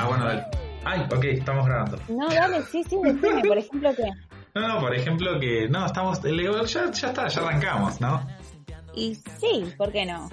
Ah, 0.00 0.06
bueno, 0.08 0.24
dale. 0.24 0.44
Ay, 0.84 1.02
ok, 1.14 1.24
estamos 1.24 1.66
grabando. 1.66 1.98
No, 2.08 2.28
dale, 2.28 2.62
sí, 2.62 2.82
sí, 2.88 2.96
decime, 3.04 3.42
por 3.46 3.58
ejemplo, 3.58 3.94
que. 3.94 4.04
No, 4.54 4.66
no, 4.66 4.80
por 4.80 4.92
ejemplo 4.92 5.38
que... 5.38 5.68
No, 5.68 5.86
estamos... 5.86 6.24
el- 6.24 6.40
Ya, 6.66 6.90
ya 6.90 7.08
está, 7.08 7.28
ya 7.28 7.40
arrancamos, 7.40 8.00
¿no? 8.00 8.26
Y 8.96 9.14
sí, 9.14 9.64
¿por 9.78 9.92
qué 9.92 10.04
no? 10.04 10.28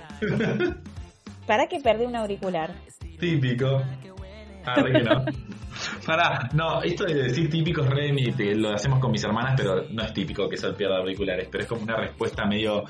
¿Para 1.46 1.68
que 1.68 1.80
perdí 1.82 2.06
un 2.06 2.16
auricular? 2.16 2.74
Típico. 3.20 3.84
Ah, 4.66 4.84
que 4.84 5.04
no. 5.04 5.24
Pará, 6.06 6.50
no, 6.54 6.82
esto 6.82 7.06
de 7.06 7.14
decir 7.14 7.48
típico 7.50 7.82
es 7.82 7.90
re 7.90 8.56
lo 8.56 8.72
hacemos 8.74 9.00
con 9.00 9.12
mis 9.12 9.24
hermanas, 9.24 9.54
pero 9.56 9.84
no 9.92 10.02
es 10.04 10.14
típico 10.14 10.50
que 10.50 10.58
Sol 10.58 10.74
pierda 10.76 10.98
auriculares, 10.98 11.48
pero 11.52 11.64
es 11.64 11.70
como 11.70 11.84
una 11.84 11.98
respuesta 11.98 12.46
medio 12.46 12.86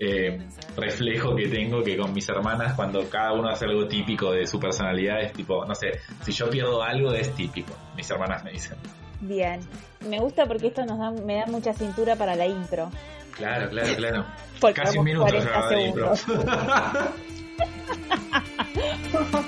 eh, 0.00 0.38
reflejo 0.76 1.34
que 1.34 1.48
tengo 1.48 1.82
que 1.82 1.96
con 1.96 2.12
mis 2.12 2.28
hermanas 2.28 2.74
cuando 2.74 3.08
cada 3.08 3.32
uno 3.32 3.48
hace 3.48 3.64
algo 3.64 3.86
típico 3.86 4.32
de 4.32 4.46
su 4.46 4.60
personalidad 4.60 5.20
es 5.20 5.32
tipo, 5.32 5.64
no 5.64 5.74
sé, 5.74 6.00
si 6.22 6.32
yo 6.32 6.48
pierdo 6.48 6.82
algo 6.82 7.12
es 7.12 7.34
típico, 7.34 7.74
mis 7.96 8.10
hermanas 8.10 8.44
me 8.44 8.52
dicen. 8.52 8.76
Bien. 9.20 9.60
Me 10.08 10.20
gusta 10.20 10.46
porque 10.46 10.68
esto 10.68 10.84
nos 10.84 10.98
da, 10.98 11.10
me 11.10 11.36
da 11.36 11.46
mucha 11.46 11.72
cintura 11.72 12.14
para 12.14 12.36
la 12.36 12.46
intro. 12.46 12.90
Claro, 13.32 13.68
claro, 13.70 13.94
claro. 13.96 14.24
Porque 14.60 14.82
Casi 14.82 14.98
un 14.98 15.04
minuto 15.04 15.26
40 15.26 15.52
ya 15.52 15.68
de 15.68 15.82
impro. 15.86 16.12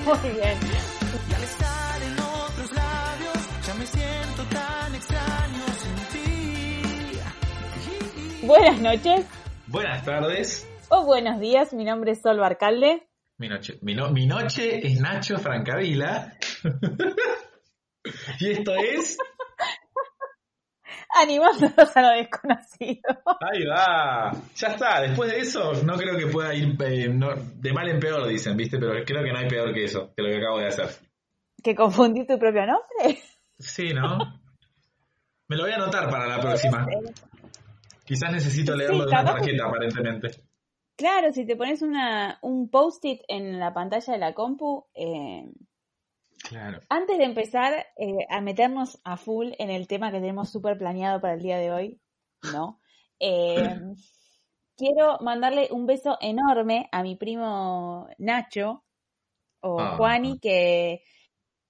Muy 0.05 0.31
bien. 0.31 0.59
Y 1.29 1.35
al 1.35 1.43
estar 1.43 2.03
en 2.03 2.19
otros 2.21 2.73
labios, 2.73 3.67
ya 3.67 3.75
me 3.75 3.87
siento 3.87 4.45
tan 4.51 4.95
extraño 4.95 5.65
sin 5.79 5.95
ti. 6.13 6.83
Buenas 8.47 8.81
noches 8.81 9.27
Buenas 9.71 10.05
tardes. 10.05 10.69
o 10.89 11.05
buenos 11.05 11.41
días. 11.41 11.73
Mi 11.73 11.85
nombre 11.85 12.13
es 12.13 12.21
Sol 12.23 12.39
Barcalde. 12.39 13.07
Mi 13.39 13.49
noche, 13.49 13.79
mi, 13.83 13.95
no- 13.95 14.11
mi 14.11 14.27
noche 14.27 14.87
es 14.87 15.01
Nacho 15.01 15.39
Francavila. 15.39 16.35
y 18.41 18.51
esto 18.51 18.75
es. 18.75 19.17
Animándonos 21.23 21.97
a 21.97 22.03
lo 22.03 22.09
desconocido. 22.11 23.03
Ahí 23.41 23.65
va. 23.67 24.33
Ya 24.57 24.69
está. 24.69 25.01
Después 25.03 25.31
de 25.31 25.39
eso, 25.39 25.73
no 25.85 25.95
creo 25.97 26.17
que 26.17 26.27
pueda 26.27 26.55
ir 26.55 26.77
eh, 26.83 27.09
no- 27.09 27.35
de 27.37 27.73
mal 27.73 27.89
en 27.89 27.99
peor, 28.01 28.27
dicen, 28.29 28.57
¿viste? 28.57 28.79
Pero 28.79 28.93
creo 29.05 29.23
que 29.25 29.33
no 29.33 29.39
hay 29.39 29.49
peor 29.49 29.73
que 29.73 29.85
eso, 29.85 30.13
que 30.17 30.23
lo 30.23 30.29
que 30.29 30.37
acabo 30.39 30.59
de 30.59 30.67
hacer. 30.67 30.89
¿Que 31.63 31.75
confundí 31.75 32.27
tu 32.27 32.39
propio 32.39 32.63
nombre? 32.67 33.23
Sí, 33.59 33.93
¿no? 33.93 34.19
Me 35.49 35.57
lo 35.57 35.65
voy 35.65 35.73
a 35.73 35.77
anotar 35.77 36.09
para 36.09 36.27
la 36.29 36.39
próxima. 36.41 36.87
Quizás 38.11 38.33
necesito 38.33 38.75
leerlo 38.75 39.05
Sí, 39.05 39.05
de 39.05 39.07
una 39.07 39.25
tarjeta, 39.25 39.67
aparentemente. 39.67 40.29
Claro, 40.97 41.33
si 41.33 41.47
te 41.47 41.55
pones 41.55 41.81
una, 41.81 42.41
un 42.43 42.69
post-it 42.69 43.23
en 43.29 43.61
la 43.61 43.73
pantalla 43.73 44.13
de 44.13 44.19
la 44.19 44.35
compu, 44.35 44.85
eh, 44.95 45.45
Claro. 46.43 46.81
Antes 46.89 47.19
de 47.19 47.25
empezar 47.25 47.87
eh, 47.97 48.27
a 48.29 48.41
meternos 48.41 48.99
a 49.05 49.17
full 49.17 49.53
en 49.59 49.71
el 49.71 49.87
tema 49.87 50.11
que 50.11 50.19
tenemos 50.19 50.51
súper 50.51 50.77
planeado 50.77 51.21
para 51.21 51.35
el 51.35 51.41
día 51.43 51.59
de 51.59 51.71
hoy, 51.71 52.01
¿no? 52.53 52.81
Eh, 53.23 53.79
quiero 54.77 55.19
mandarle 55.21 55.69
un 55.71 55.87
beso 55.87 56.17
enorme 56.21 56.89
a 56.91 57.03
mi 57.05 57.15
primo 57.15 58.09
Nacho, 58.19 58.83
o 59.61 59.79
Ah. 59.79 59.95
Juani, 59.97 60.41
que 60.41 61.05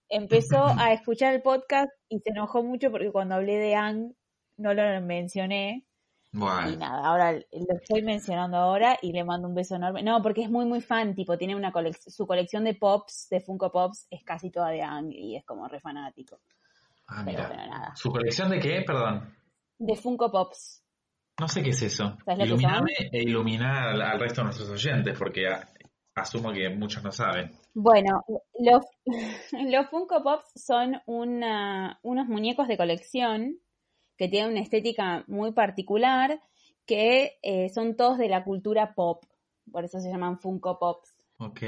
empezó 0.09 0.65
a 0.65 0.93
escuchar 0.95 1.35
el 1.35 1.43
podcast 1.43 1.91
y 2.09 2.21
se 2.21 2.31
enojó 2.31 2.63
mucho 2.63 2.91
porque 2.91 3.13
cuando 3.13 3.35
hablé 3.35 3.57
de 3.59 3.75
Ang 3.75 4.15
no 4.57 4.73
lo 4.73 4.83
mencioné. 5.03 5.85
Y 6.33 6.77
nada, 6.77 7.07
ahora 7.09 7.33
lo 7.33 7.75
estoy 7.81 8.03
mencionando 8.03 8.57
ahora 8.57 8.97
y 9.03 9.13
le 9.13 9.25
mando 9.25 9.49
un 9.49 9.55
beso 9.55 9.75
enorme. 9.75 10.03
No, 10.03 10.23
porque 10.23 10.43
es 10.43 10.51
muy, 10.51 10.65
muy 10.65 10.81
fan, 10.81 11.15
tipo, 11.15 11.37
tiene 11.37 11.57
una 11.57 11.73
colec 11.73 11.97
su 11.99 12.25
colección 12.27 12.63
de 12.65 12.75
pops, 12.75 13.29
de 13.31 13.41
Funko 13.41 13.73
Pops, 13.73 14.07
es 14.11 14.23
casi 14.23 14.51
toda 14.51 14.69
de 14.69 14.81
Ang 14.83 15.11
y 15.13 15.37
es 15.37 15.45
como 15.45 15.67
re 15.67 15.81
fanático. 15.81 16.39
Ah, 17.09 17.23
Pero 17.25 17.39
mira. 17.39 17.49
bueno, 17.49 17.67
nada. 17.67 17.97
¿Su 17.97 18.11
colección 18.13 18.49
de 18.51 18.61
qué? 18.61 18.83
Perdón. 18.87 19.35
De 19.79 19.97
Funko 19.97 20.31
Pops. 20.31 20.85
No 21.41 21.49
sé 21.49 21.63
qué 21.63 21.71
es 21.71 21.83
eso. 21.83 22.17
¿Sabes 22.25 22.39
lo 22.49 22.57
que 22.57 22.63
Iluminame 22.63 22.93
e 23.13 23.23
iluminar 23.23 23.89
al, 23.89 24.03
al 24.03 24.21
resto 24.21 24.43
de 24.43 24.45
nuestros 24.45 24.71
oyentes, 24.71 25.19
porque 25.19 25.49
a- 25.49 25.69
asumo 26.15 26.53
que 26.53 26.69
muchos 26.69 27.03
no 27.03 27.11
saben. 27.11 27.51
Bueno, 27.75 28.23
los, 28.59 28.85
los 29.53 29.89
Funko 29.91 30.23
Pops 30.23 30.53
son 30.55 31.01
una, 31.07 31.99
unos 32.03 32.29
muñecos 32.29 32.69
de 32.69 32.77
colección 32.77 33.57
que 34.21 34.29
tienen 34.29 34.51
una 34.53 34.61
estética 34.61 35.25
muy 35.29 35.53
particular, 35.53 36.39
que 36.85 37.39
eh, 37.43 37.71
son 37.71 37.97
todos 37.97 38.19
de 38.19 38.29
la 38.29 38.45
cultura 38.45 38.93
pop. 38.95 39.25
Por 39.73 39.85
eso 39.85 39.99
se 39.99 40.11
llaman 40.11 40.39
Funko 40.39 40.79
Pops. 40.79 41.15
Ok. 41.39 41.61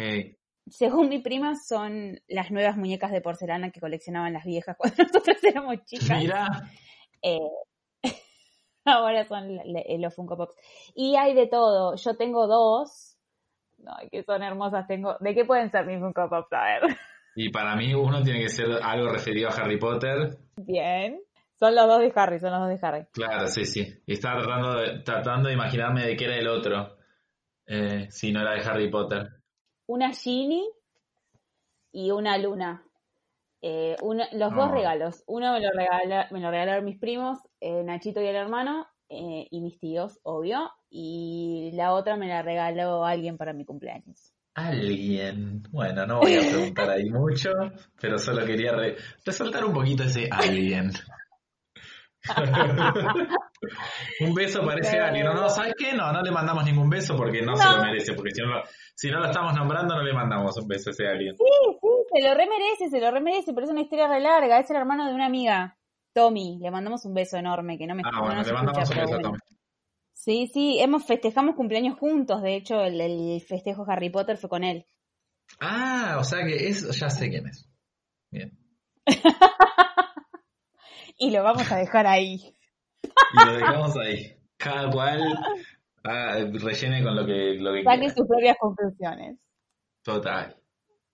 Según 0.68 1.08
mi 1.08 1.20
prima, 1.20 1.54
son 1.56 2.20
las 2.28 2.50
nuevas 2.50 2.76
muñecas 2.76 3.10
de 3.10 3.22
porcelana 3.22 3.70
que 3.70 3.80
coleccionaban 3.80 4.34
las 4.34 4.44
viejas 4.44 4.76
cuando 4.78 5.02
nosotros 5.02 5.42
éramos 5.42 5.82
chicas. 5.86 6.18
Mira. 6.18 6.46
Eh, 7.22 7.38
ahora 8.84 9.24
son 9.26 9.56
la- 9.56 9.82
los 9.98 10.14
Funko 10.14 10.36
Pops. 10.36 10.54
Y 10.94 11.16
hay 11.16 11.32
de 11.32 11.46
todo. 11.46 11.94
Yo 11.96 12.14
tengo 12.18 12.46
dos. 12.46 13.16
Ay, 13.86 14.10
que 14.10 14.24
son 14.24 14.42
hermosas. 14.42 14.86
Tengo. 14.86 15.16
¿De 15.20 15.34
qué 15.34 15.46
pueden 15.46 15.70
ser 15.70 15.86
mis 15.86 16.00
Funko 16.00 16.28
Pops? 16.28 16.52
A 16.52 16.64
ver. 16.64 16.96
Y 17.34 17.48
para 17.48 17.74
mí 17.76 17.94
uno 17.94 18.22
tiene 18.22 18.40
que 18.40 18.50
ser 18.50 18.66
algo 18.82 19.08
referido 19.08 19.48
a 19.48 19.52
Harry 19.54 19.78
Potter. 19.78 20.36
Bien. 20.56 21.18
Son 21.62 21.76
los 21.76 21.86
dos 21.86 22.00
de 22.00 22.12
Harry, 22.16 22.40
son 22.40 22.50
los 22.50 22.60
dos 22.60 22.68
de 22.80 22.84
Harry. 22.84 23.06
Claro, 23.12 23.46
sí, 23.46 23.64
sí. 23.64 23.86
Y 24.04 24.14
estaba 24.14 24.42
tratando 24.42 24.74
de, 24.80 24.98
tratando 25.04 25.46
de 25.48 25.54
imaginarme 25.54 26.04
de 26.04 26.16
qué 26.16 26.24
era 26.24 26.36
el 26.36 26.48
otro. 26.48 26.96
Eh, 27.66 28.08
si 28.10 28.32
no 28.32 28.40
era 28.40 28.54
de 28.54 28.62
Harry 28.68 28.90
Potter. 28.90 29.28
Una 29.86 30.12
Ginny 30.12 30.68
y 31.92 32.10
una 32.10 32.36
Luna. 32.38 32.82
Eh, 33.60 33.94
una- 34.02 34.26
los 34.32 34.52
dos 34.52 34.70
Ah. 34.70 34.74
regalos. 34.74 35.22
Uno 35.28 35.52
me 35.52 35.60
lo, 35.60 35.70
regala, 35.70 36.26
me 36.32 36.40
lo 36.40 36.50
regalaron 36.50 36.84
mis 36.84 36.98
primos, 36.98 37.38
eh, 37.60 37.84
Nachito 37.84 38.20
y 38.20 38.26
el 38.26 38.34
hermano, 38.34 38.88
eh, 39.08 39.46
y 39.48 39.60
mis 39.60 39.78
tíos, 39.78 40.18
obvio. 40.24 40.68
Y 40.90 41.70
la 41.74 41.92
otra 41.92 42.16
me 42.16 42.26
la 42.26 42.42
regaló 42.42 43.04
alguien 43.04 43.36
para 43.38 43.52
mi 43.52 43.64
cumpleaños. 43.64 44.32
Alguien. 44.54 45.62
Bueno, 45.70 46.06
no 46.06 46.18
voy 46.18 46.34
a 46.34 46.40
preguntar 46.40 46.90
ahí 46.90 47.08
mucho, 47.08 47.50
pero 48.00 48.18
solo 48.18 48.44
quería 48.44 48.72
re- 48.72 48.96
resaltar 49.24 49.64
un 49.64 49.72
poquito 49.72 50.02
ese 50.02 50.28
alguien. 50.28 50.90
un 54.20 54.34
beso 54.34 54.64
para 54.64 54.80
ese 54.80 54.98
alguien. 54.98 55.24
No, 55.26 55.34
no, 55.34 55.48
¿sabes 55.48 55.74
qué? 55.76 55.92
No, 55.94 56.12
no 56.12 56.22
le 56.22 56.30
mandamos 56.30 56.64
ningún 56.64 56.88
beso 56.90 57.16
porque 57.16 57.42
no, 57.42 57.56
se 57.56 57.64
No. 57.64 57.76
lo 57.76 57.82
merece. 57.84 58.14
Porque 58.14 58.30
si 58.32 58.40
no, 58.42 58.48
lo- 58.48 58.62
si 58.94 59.10
no 59.10 59.18
lo 59.20 59.26
estamos 59.26 59.54
nombrando, 59.54 59.96
no 59.96 60.02
le 60.02 60.12
mandamos 60.12 60.56
un 60.58 60.68
beso 60.68 60.90
a 60.90 60.92
ese 60.92 61.06
alguien. 61.08 61.36
Sí, 61.36 61.44
sí, 61.80 61.88
se 62.14 62.28
lo 62.28 62.34
remerece, 62.34 62.88
se 62.90 63.00
lo 63.00 63.10
remerece, 63.10 63.52
pero 63.52 63.66
es 63.66 63.70
una 63.72 63.80
historia 63.82 64.06
re 64.08 64.20
larga. 64.20 64.58
Es 64.60 64.70
el 64.70 64.76
hermano 64.76 65.06
de 65.08 65.14
una 65.14 65.26
amiga, 65.26 65.76
Tommy. 66.14 66.58
Le 66.60 66.70
mandamos 66.70 67.04
un 67.04 67.14
beso 67.14 67.36
enorme, 67.36 67.78
que 67.78 67.86
no 67.86 67.94
me 67.94 68.02
Ah, 68.04 68.10
no 68.12 68.20
bueno, 68.20 68.36
nos 68.36 68.46
le 68.46 68.52
mandamos 68.52 68.82
escucha, 68.82 69.00
un 69.00 69.04
beso 69.06 69.14
a 69.14 69.18
bueno. 69.18 69.28
Tommy. 69.30 69.38
Sí, 70.14 70.46
sí, 70.52 70.78
hemos 70.80 71.04
festejamos 71.04 71.56
cumpleaños 71.56 71.98
juntos. 71.98 72.42
De 72.42 72.54
hecho, 72.54 72.80
el, 72.82 73.00
el 73.00 73.40
festejo 73.40 73.84
Harry 73.88 74.10
Potter 74.10 74.36
fue 74.36 74.48
con 74.48 74.62
él. 74.62 74.86
Ah, 75.60 76.16
o 76.20 76.24
sea 76.24 76.44
que 76.46 76.68
es, 76.68 76.88
ya 76.98 77.10
sé 77.10 77.28
quién 77.28 77.46
es. 77.48 77.68
Bien. 78.30 78.56
Y 81.22 81.30
lo 81.30 81.42
vamos 81.44 81.70
a 81.70 81.76
dejar 81.76 82.06
ahí. 82.06 82.54
Y 83.02 83.46
lo 83.46 83.52
dejamos 83.54 83.96
ahí. 83.96 84.36
Cada 84.56 84.90
cual 84.90 85.20
ah, 86.04 86.36
rellene 86.52 87.02
con 87.02 87.14
lo 87.16 87.24
que, 87.26 87.54
lo 87.58 87.72
que 87.72 87.84
Saque 87.84 87.98
quiera. 88.00 88.14
sus 88.14 88.26
propias 88.26 88.56
conclusiones. 88.60 89.38
Total. 90.02 90.56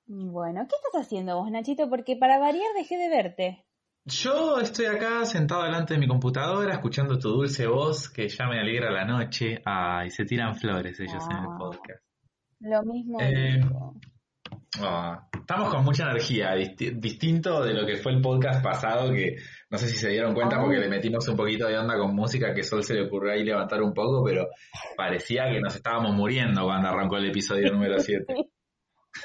Bueno, 0.06 0.66
¿qué 0.68 0.76
estás 0.76 1.02
haciendo 1.06 1.36
vos, 1.36 1.50
Nachito? 1.50 1.90
Porque 1.90 2.16
para 2.16 2.38
variar 2.38 2.72
dejé 2.74 2.96
de 2.96 3.08
verte. 3.10 3.64
Yo 4.06 4.58
estoy 4.60 4.86
acá 4.86 5.26
sentado 5.26 5.64
delante 5.64 5.92
de 5.92 6.00
mi 6.00 6.08
computadora 6.08 6.72
escuchando 6.72 7.18
tu 7.18 7.28
dulce 7.28 7.66
voz 7.66 8.08
que 8.08 8.26
ya 8.28 8.46
me 8.46 8.58
alegra 8.58 8.90
la 8.90 9.04
noche. 9.04 9.60
Ay, 9.66 10.08
se 10.10 10.24
tiran 10.24 10.54
flores 10.56 10.98
ellos 11.00 11.22
en 11.30 11.36
el 11.36 11.44
Ah. 11.50 11.56
podcast. 11.58 12.02
Lo 12.60 12.82
mismo 12.84 13.20
Eh, 13.20 13.60
digo. 13.62 13.94
Ah, 14.80 15.27
estamos 15.48 15.72
con 15.74 15.82
mucha 15.82 16.04
energía, 16.04 16.54
disti- 16.54 16.92
distinto 17.00 17.62
de 17.64 17.72
lo 17.72 17.86
que 17.86 17.96
fue 17.96 18.12
el 18.12 18.20
podcast 18.20 18.62
pasado, 18.62 19.10
que 19.10 19.36
no 19.70 19.78
sé 19.78 19.88
si 19.88 19.96
se 19.96 20.10
dieron 20.10 20.34
cuenta 20.34 20.56
Ah. 20.56 20.60
porque 20.60 20.76
le 20.78 20.88
metimos 20.90 21.26
un 21.26 21.36
poquito 21.38 21.66
de 21.66 21.78
onda 21.78 21.96
con 21.96 22.14
música 22.14 22.52
que 22.52 22.62
Sol 22.62 22.84
se 22.84 22.92
le 22.92 23.06
ocurrió 23.06 23.32
ahí 23.32 23.44
levantar 23.44 23.80
un 23.82 23.94
poco, 23.94 24.22
pero 24.24 24.46
parecía 24.94 25.44
que 25.50 25.58
nos 25.60 25.74
estábamos 25.74 26.14
muriendo 26.14 26.64
cuando 26.64 26.88
arrancó 26.88 27.16
el 27.16 27.30
episodio 27.30 27.72
número 27.72 27.98
7. 27.98 28.26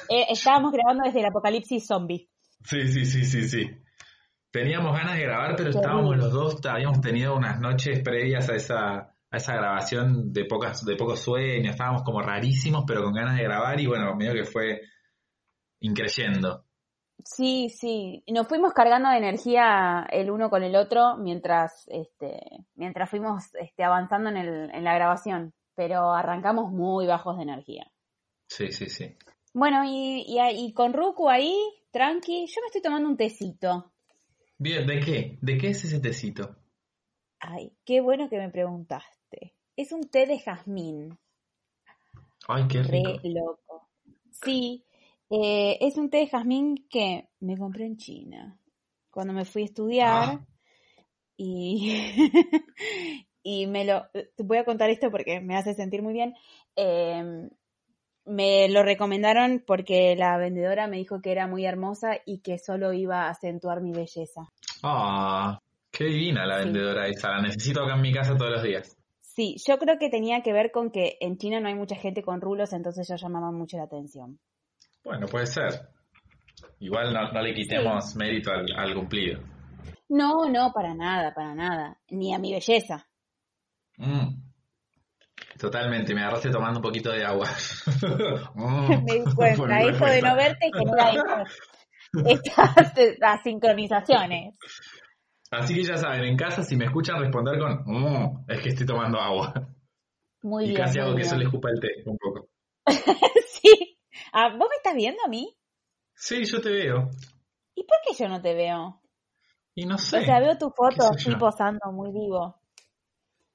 Eh, 0.10 0.26
estábamos 0.30 0.72
grabando 0.72 1.04
desde 1.06 1.20
el 1.20 1.26
apocalipsis 1.26 1.86
zombie. 1.86 2.30
Sí, 2.64 2.88
sí, 2.88 3.06
sí, 3.06 3.26
sí, 3.26 3.48
sí. 3.50 3.70
Teníamos 4.50 4.96
ganas 4.96 5.16
de 5.18 5.24
grabar, 5.24 5.56
pero 5.58 5.72
estábamos 5.72 6.16
los 6.16 6.32
dos, 6.32 6.66
habíamos 6.66 7.02
tenido 7.02 7.36
unas 7.36 7.60
noches 7.60 8.00
previas 8.02 8.48
a 8.50 8.56
esa, 8.56 8.88
a 9.30 9.38
esa 9.38 9.56
grabación 9.56 10.32
de 10.32 10.46
pocas, 10.46 10.86
de 10.86 10.96
pocos 10.96 11.20
sueños, 11.20 11.72
estábamos 11.72 12.04
como 12.04 12.22
rarísimos, 12.22 12.86
pero 12.88 13.04
con 13.04 13.14
ganas 13.14 13.36
de 13.36 13.44
grabar, 13.44 13.78
y 13.82 13.88
bueno, 13.88 14.16
medio 14.16 14.34
que 14.34 14.46
fue 14.46 14.80
increyendo. 15.84 16.66
Sí, 17.24 17.70
sí. 17.70 18.24
Nos 18.28 18.48
fuimos 18.48 18.74
cargando 18.74 19.10
de 19.10 19.18
energía 19.18 20.06
el 20.10 20.32
uno 20.32 20.50
con 20.50 20.64
el 20.64 20.76
otro 20.76 21.18
mientras, 21.18 21.86
este, 21.88 22.42
mientras 22.76 23.10
fuimos 23.10 23.54
este, 23.56 23.84
avanzando 23.84 24.30
en, 24.30 24.38
el, 24.38 24.70
en 24.72 24.84
la 24.84 24.96
grabación. 24.96 25.54
Pero 25.76 26.12
arrancamos 26.12 26.72
muy 26.72 27.08
bajos 27.08 27.38
de 27.38 27.44
energía. 27.44 27.92
Sí, 28.48 28.72
sí, 28.72 28.88
sí. 28.88 29.16
Bueno, 29.54 29.84
y, 29.86 30.24
y, 30.28 30.40
y 30.66 30.74
con 30.74 30.94
Ruku 30.94 31.30
ahí, 31.30 31.56
tranqui. 31.92 32.46
Yo 32.48 32.62
me 32.62 32.68
estoy 32.68 32.82
tomando 32.82 33.10
un 33.10 33.18
tecito. 33.18 33.92
Bien, 34.58 34.86
¿de 34.86 35.00
qué? 35.00 35.38
¿De 35.42 35.58
qué 35.58 35.70
es 35.70 35.84
ese 35.84 36.00
tecito? 36.00 36.56
Ay, 37.40 37.74
qué 37.86 38.02
bueno 38.02 38.30
que 38.30 38.38
me 38.38 38.50
preguntaste. 38.50 39.56
Es 39.76 39.92
un 39.92 40.10
té 40.10 40.26
de 40.26 40.40
jazmín. 40.40 41.18
Ay, 42.48 42.68
qué 42.68 42.84
Re 42.84 42.92
rico. 42.92 43.20
loco. 43.24 43.90
Sí, 44.32 44.86
eh, 45.36 45.78
es 45.82 45.98
un 45.98 46.10
té 46.10 46.18
de 46.18 46.28
jazmín 46.28 46.86
que 46.90 47.30
me 47.40 47.58
compré 47.58 47.86
en 47.86 47.98
China 47.98 48.60
cuando 49.10 49.34
me 49.34 49.46
fui 49.46 49.64
a 49.64 49.66
estudiar 49.66 50.24
Ah. 50.40 50.46
y, 51.38 51.92
y 53.44 53.68
me 53.68 53.86
lo... 53.86 54.06
Te 54.12 54.44
voy 54.44 54.58
a 54.58 54.66
contar 54.66 54.90
esto 54.90 55.10
porque 55.12 55.40
me 55.42 55.56
hace 55.56 55.74
sentir 55.74 56.02
muy 56.04 56.14
bien. 56.14 56.34
Eh, 56.76 57.50
me 58.26 58.70
lo 58.70 58.84
recomendaron 58.84 59.64
porque 59.66 60.16
la 60.16 60.38
vendedora 60.38 60.88
me 60.88 60.98
dijo 60.98 61.22
que 61.22 61.32
era 61.32 61.48
muy 61.48 61.66
hermosa 61.66 62.18
y 62.26 62.40
que 62.40 62.58
solo 62.58 62.94
iba 62.94 63.24
a 63.24 63.30
acentuar 63.32 63.82
mi 63.82 63.92
belleza. 63.92 64.42
Ah, 64.82 65.60
qué 65.92 66.06
divina 66.06 66.46
la 66.46 66.60
Sí. 66.60 66.66
vendedora 66.66 67.08
esa. 67.08 67.32
La 67.32 67.42
necesito 67.42 67.84
acá 67.84 67.96
en 67.96 68.02
mi 68.02 68.14
casa 68.14 68.38
todos 68.38 68.52
los 68.52 68.64
días. 68.64 68.96
Sí, 69.20 69.56
yo 69.68 69.78
creo 69.80 69.98
que 69.98 70.10
tenía 70.10 70.42
que 70.44 70.54
ver 70.54 70.72
con 70.72 70.92
que 70.92 71.18
en 71.20 71.38
China 71.38 71.60
no 71.60 71.68
hay 71.68 71.76
mucha 71.76 71.96
gente 71.96 72.22
con 72.22 72.40
rulos, 72.40 72.72
entonces 72.72 73.08
yo 73.08 73.16
llamaba 73.16 73.52
mucho 73.52 73.78
la 73.78 73.84
atención. 73.84 74.40
Bueno, 75.04 75.28
puede 75.28 75.46
ser. 75.48 75.90
Igual 76.80 77.14
no, 77.14 77.32
no 77.32 77.42
le 77.42 77.54
quitemos 77.54 78.16
mérito 78.16 78.52
al, 78.52 78.66
al 78.76 78.94
cumplido. 78.96 79.42
No, 80.10 80.50
no, 80.50 80.72
para 80.74 80.94
nada, 80.94 81.34
para 81.34 81.56
nada. 81.56 81.98
Ni 82.10 82.34
a 82.34 82.40
mi 82.40 82.54
belleza. 82.54 83.08
Mm. 83.98 84.42
Totalmente, 85.60 86.14
me 86.14 86.22
agarraste 86.22 86.50
tomando 86.50 86.80
un 86.80 86.84
poquito 86.84 87.12
de 87.12 87.24
agua. 87.26 87.48
Mm. 88.56 89.04
Me 89.06 89.14
di 89.14 89.36
cuenta. 89.36 89.80
Eso 89.90 90.06
de 90.06 90.22
no 90.22 90.36
verte 90.36 90.70
genera 90.74 91.10
estas, 91.12 91.58
estas, 92.26 92.98
estas 92.98 93.44
sincronizaciones. 93.44 94.56
Así 95.52 95.74
que 95.76 95.84
ya 95.84 95.98
saben, 95.98 96.24
en 96.24 96.38
casa 96.38 96.64
si 96.64 96.76
me 96.76 96.86
escuchan 96.86 97.20
responder 97.20 97.60
con 97.60 97.84
"Mm", 97.86 98.46
es 98.48 98.62
que 98.62 98.70
estoy 98.70 98.86
tomando 98.86 99.20
agua. 99.20 99.54
Muy 100.42 100.66
y 100.66 100.68
bien. 100.70 100.82
casi 100.82 101.00
hago 101.00 101.16
que 101.16 101.22
eso 101.22 101.36
le 101.38 101.46
escupa 101.46 101.70
el 101.70 101.80
té 101.80 101.88
un 102.06 102.18
poco. 102.18 102.50
Ah, 104.36 104.50
¿Vos 104.50 104.68
me 104.68 104.76
estás 104.78 104.96
viendo 104.96 105.22
a 105.24 105.30
mí? 105.30 105.56
Sí, 106.16 106.44
yo 106.46 106.60
te 106.60 106.70
veo. 106.70 107.12
¿Y 107.76 107.84
por 107.84 107.98
qué 108.04 108.16
yo 108.18 108.28
no 108.28 108.42
te 108.42 108.56
veo? 108.56 109.00
Y 109.76 109.86
no 109.86 109.98
sé. 110.00 110.20
O 110.20 110.22
sea, 110.24 110.40
veo 110.40 110.58
tu 110.58 110.72
foto 110.72 111.08
así 111.12 111.36
posando 111.36 111.92
muy 111.92 112.12
vivo. 112.12 112.60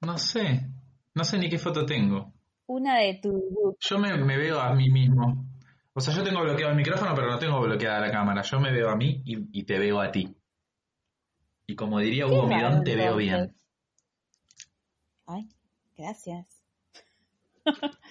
No 0.03 0.17
sé. 0.19 0.69
No 1.15 1.25
sé 1.25 1.39
ni 1.39 1.49
qué 1.49 1.59
foto 1.59 1.85
tengo. 1.85 2.33
Una 2.67 2.99
de 2.99 3.19
tu 3.21 3.31
look. 3.31 3.77
Yo 3.81 3.99
me, 3.99 4.17
me 4.19 4.37
veo 4.37 4.61
a 4.61 4.73
mí 4.73 4.89
mismo. 4.89 5.47
O 5.95 6.01
sea, 6.01 6.15
yo 6.15 6.23
tengo 6.23 6.43
bloqueado 6.43 6.71
el 6.71 6.77
micrófono, 6.77 7.13
pero 7.13 7.29
no 7.29 7.39
tengo 7.41 7.61
bloqueada 7.61 7.99
la 7.99 8.13
cámara. 8.13 8.43
Yo 8.43 8.61
me 8.61 8.71
veo 8.71 8.89
a 8.89 8.95
mí 8.95 9.21
y, 9.25 9.61
y 9.61 9.65
te 9.65 9.81
veo 9.81 10.01
a 10.01 10.13
ti. 10.13 10.33
Y 11.67 11.75
como 11.75 11.99
diría 11.99 12.27
Hugo 12.27 12.47
Midón, 12.47 12.85
te 12.85 12.95
veo 12.95 13.17
bien. 13.17 13.57
Ay, 15.27 15.49
gracias. 15.97 16.63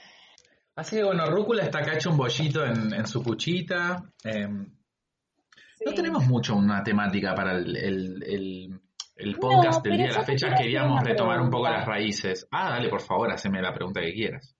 Así 0.77 0.95
que 0.95 1.03
bueno, 1.03 1.25
Rúcula 1.29 1.63
está 1.63 1.79
acá 1.79 1.95
hecho 1.95 2.11
un 2.11 2.17
bollito 2.17 2.63
en, 2.65 2.93
en 2.93 3.05
su 3.07 3.21
cuchita. 3.23 4.03
Eh, 4.23 4.47
No 4.47 5.91
Sí. 5.91 5.95
tenemos 5.95 6.25
mucho 6.25 6.55
una 6.55 6.83
temática 6.83 7.35
para 7.35 7.51
el, 7.57 7.75
el- 7.75 8.23
el- 8.23 8.81
el 9.15 9.35
podcast 9.37 9.83
del 9.83 9.97
día 9.97 10.07
de 10.07 10.13
la 10.13 10.23
fecha. 10.23 10.53
Queríamos 10.55 11.03
retomar 11.03 11.39
un 11.41 11.49
poco 11.51 11.69
las 11.69 11.85
raíces. 11.85 12.47
Ah, 12.51 12.71
dale, 12.71 12.89
por 12.89 13.01
favor, 13.01 13.31
haceme 13.31 13.61
la 13.61 13.73
pregunta 13.73 14.01
que 14.01 14.13
quieras. 14.13 14.55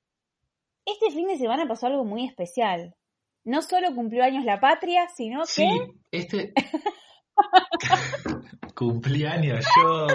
Este 0.86 1.12
fin 1.12 1.28
de 1.28 1.38
semana 1.38 1.68
pasó 1.68 1.88
algo 1.88 2.04
muy 2.06 2.26
especial. 2.26 2.96
No 3.44 3.62
solo 3.62 3.94
cumplió 3.96 4.24
años 4.24 4.46
la 4.46 4.60
patria, 4.60 5.08
sino 5.16 5.46
Sí, 5.46 5.68
que, 6.12 6.18
este... 6.20 6.54
Cumpleaños 8.76 9.66
yo. 9.82 10.08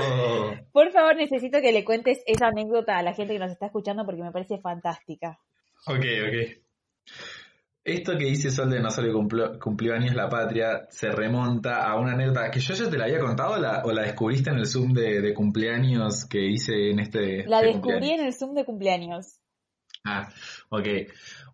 por 0.73 0.91
favor, 0.93 1.17
necesito 1.17 1.61
que 1.61 1.73
le 1.73 1.85
cuentes 1.85 2.23
esa 2.27 2.49
anécdota 2.49 2.97
a 2.99 3.03
la 3.03 3.15
gente 3.15 3.33
que 3.35 3.39
nos 3.41 3.51
está 3.51 3.67
escuchando 3.67 4.05
porque 4.05 4.23
me 4.23 4.31
parece 4.33 4.59
fantástica. 4.61 5.39
Ok, 5.87 6.05
ok. 6.29 6.63
Esto 7.85 8.17
que 8.17 8.27
dice 8.27 8.51
Sol 8.53 8.71
de 8.71 8.79
no 8.81 8.91
solo 8.91 9.13
cumplió, 9.13 9.59
cumplió 9.59 9.95
años 9.95 10.15
la 10.15 10.29
patria 10.29 10.87
se 10.89 11.11
remonta 11.11 11.85
a 11.85 11.97
una 11.99 12.13
anécdota 12.13 12.49
que 12.49 12.61
yo 12.61 12.75
ya 12.75 12.89
te 12.89 12.97
la 12.97 13.05
había 13.07 13.19
contado 13.19 13.55
o 13.55 13.59
la, 13.59 13.83
o 13.85 13.91
la 13.93 14.03
descubriste 14.03 14.51
en 14.51 14.59
el 14.59 14.67
Zoom 14.67 14.93
de, 14.93 15.21
de 15.21 15.35
cumpleaños 15.35 16.25
que 16.27 16.39
hice 16.47 16.91
en 16.91 17.01
este. 17.01 17.45
La 17.49 17.57
este 17.59 17.73
descubrí 17.73 17.81
cumpleaños? 17.95 18.21
en 18.21 18.27
el 18.27 18.33
Zoom 18.35 18.55
de 18.55 18.65
cumpleaños. 18.65 19.41
Ah, 20.05 20.29
ok. 20.69 20.87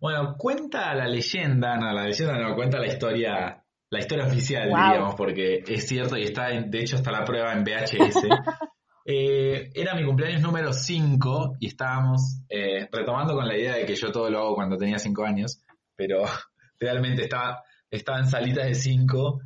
Bueno, 0.01 0.35
cuenta 0.37 0.93
la 0.93 1.07
leyenda, 1.07 1.75
no, 1.77 1.91
la 1.93 2.03
leyenda 2.05 2.37
no, 2.37 2.55
cuenta 2.55 2.77
la 2.79 2.87
historia, 2.87 3.63
la 3.89 3.99
historia 3.99 4.25
oficial, 4.27 4.69
Wow. 4.69 4.77
diríamos, 4.77 5.15
porque 5.15 5.63
es 5.67 5.87
cierto 5.87 6.15
y 6.15 6.23
está, 6.25 6.51
en- 6.51 6.69
de 6.69 6.79
hecho, 6.79 6.95
está 6.95 7.11
la 7.11 7.23
prueba 7.25 7.53
en 7.53 7.63
VHS. 7.63 8.21
Eh, 9.11 9.71
era 9.73 9.95
mi 9.95 10.05
cumpleaños 10.05 10.43
número 10.43 10.71
5 10.71 11.55
y 11.59 11.65
estábamos 11.65 12.43
eh, 12.47 12.87
retomando 12.91 13.33
con 13.33 13.47
la 13.47 13.57
idea 13.57 13.73
de 13.73 13.83
que 13.83 13.95
yo 13.95 14.11
todo 14.11 14.29
lo 14.29 14.37
hago 14.37 14.53
cuando 14.53 14.77
tenía 14.77 14.99
5 14.99 15.25
años, 15.25 15.63
pero 15.95 16.25
realmente 16.79 17.23
estaba, 17.23 17.63
estaba 17.89 18.19
en 18.19 18.27
salitas 18.27 18.67
de 18.67 18.75
5 18.75 19.41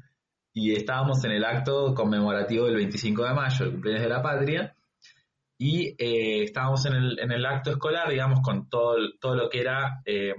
y 0.52 0.74
estábamos 0.74 1.24
en 1.24 1.32
el 1.32 1.46
acto 1.46 1.96
conmemorativo 1.96 2.66
del 2.66 2.76
25 2.76 3.24
de 3.24 3.34
mayo, 3.34 3.66
el 3.66 3.72
cumpleaños 3.72 4.04
de 4.04 4.10
la 4.10 4.22
patria, 4.22 4.76
y 5.58 5.96
eh, 5.98 6.44
estábamos 6.44 6.86
en 6.86 6.96
el, 6.96 7.20
en 7.20 7.32
el 7.32 7.46
acto 7.46 7.72
escolar, 7.72 8.10
digamos, 8.10 8.42
con 8.42 8.68
todo, 8.68 8.98
todo 9.18 9.36
lo 9.36 9.50
que 9.50 9.62
era 9.62 10.02
eh, 10.04 10.34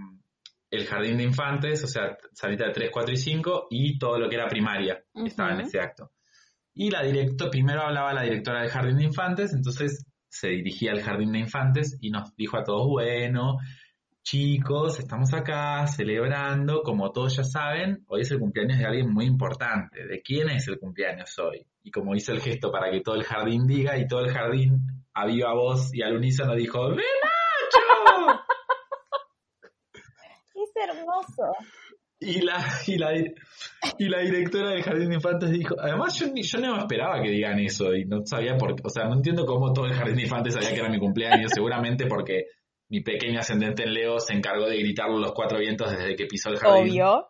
el 0.69 0.85
jardín 0.85 1.17
de 1.17 1.25
infantes, 1.25 1.83
o 1.83 1.87
sea, 1.87 2.19
salita 2.35 2.67
de 2.67 2.73
3, 2.73 2.91
4 2.93 3.15
y 3.15 3.17
5, 3.17 3.67
y 3.71 3.99
todo 3.99 4.19
lo 4.19 4.29
que 4.29 4.37
era 4.37 4.49
primaria, 4.49 5.03
estaba 5.15 5.55
en 5.55 5.63
ese 5.63 5.81
acto. 5.81 6.11
Y 6.75 6.91
la 6.91 7.03
directo, 7.03 7.51
primero 7.51 7.83
hablaba 7.83 8.13
la 8.13 8.23
directora 8.23 8.63
del 8.63 8.71
jardín 8.71 8.97
de 8.99 9.05
infantes, 9.05 9.53
entonces 9.55 10.05
se 10.29 10.49
dirigía 10.49 10.91
al 10.91 11.03
jardín 11.03 11.33
de 11.33 11.39
infantes 11.39 11.97
y 12.01 12.11
nos 12.11 12.35
dijo 12.35 12.57
a 12.57 12.65
todos, 12.65 12.89
bueno, 12.89 13.59
chicos, 14.25 14.99
estamos 14.99 15.33
acá 15.35 15.87
celebrando, 15.87 16.83
como 16.83 17.13
todos 17.13 17.37
ya 17.37 17.45
saben, 17.45 18.05
hoy 18.09 18.23
es 18.23 18.31
el 18.33 18.41
cumpleaños 18.41 18.79
de 18.79 18.87
alguien 18.87 19.13
muy 19.13 19.27
importante. 19.27 20.05
¿De 20.05 20.21
quién 20.23 20.49
es 20.49 20.67
el 20.67 20.81
cumpleaños 20.81 21.39
hoy? 21.39 21.65
Y 21.85 21.93
como 21.93 22.17
hizo 22.17 22.33
el 22.33 22.41
gesto 22.41 22.73
para 22.73 22.91
que 22.91 23.03
todo 23.03 23.15
el 23.15 23.25
jardín 23.25 23.67
diga, 23.67 23.97
y 23.97 24.09
todo 24.09 24.21
el 24.21 24.33
jardín 24.33 24.81
a 25.13 25.27
viva 25.27 25.55
voz 25.55 25.95
y 25.95 26.03
al 26.03 26.17
unísono 26.17 26.57
dijo, 26.57 26.89
¡De 26.89 26.97
Nacho! 26.97 28.43
Es 30.55 30.89
hermoso. 30.89 31.53
Y 32.25 32.41
la, 32.41 32.65
y 32.87 32.97
la, 32.97 33.13
y 33.99 34.09
la 34.09 34.21
directora 34.21 34.71
del 34.71 34.83
Jardín 34.83 35.09
de 35.11 35.15
Infantes 35.17 35.51
dijo, 35.51 35.75
además 35.79 36.19
yo, 36.19 36.27
ni- 36.33 36.43
yo 36.43 36.59
no 36.59 36.73
me 36.75 36.79
esperaba 36.79 37.23
que 37.23 37.31
digan 37.31 37.59
eso 37.59 37.95
y 37.95 38.05
no 38.07 38.25
sabía 38.25 38.57
por 38.57 38.75
qué, 38.75 38.83
o 38.85 38.89
sea, 38.89 39.05
no 39.05 39.15
entiendo 39.15 39.45
cómo 39.45 39.73
todo 39.73 39.87
el 39.87 39.93
Jardín 39.95 40.17
de 40.17 40.23
Infantes 40.23 40.55
sabía 40.55 40.73
que 40.73 40.81
era 40.81 40.89
mi 40.89 40.99
cumpleaños, 40.99 41.51
seguramente 41.55 42.07
porque 42.07 42.47
mi 42.89 43.01
pequeño 43.03 43.41
ascendente 43.41 43.83
en 43.85 43.93
Leo 43.95 44.19
se 44.21 44.35
encargó 44.35 44.67
de 44.69 44.79
gritarlo 44.79 45.19
los 45.19 45.33
cuatro 45.33 45.59
vientos 45.59 45.91
desde 45.91 46.17
que 46.17 46.27
pisó 46.27 46.51
el 46.51 46.59
jardín, 46.59 46.91
Obvio. 46.93 47.27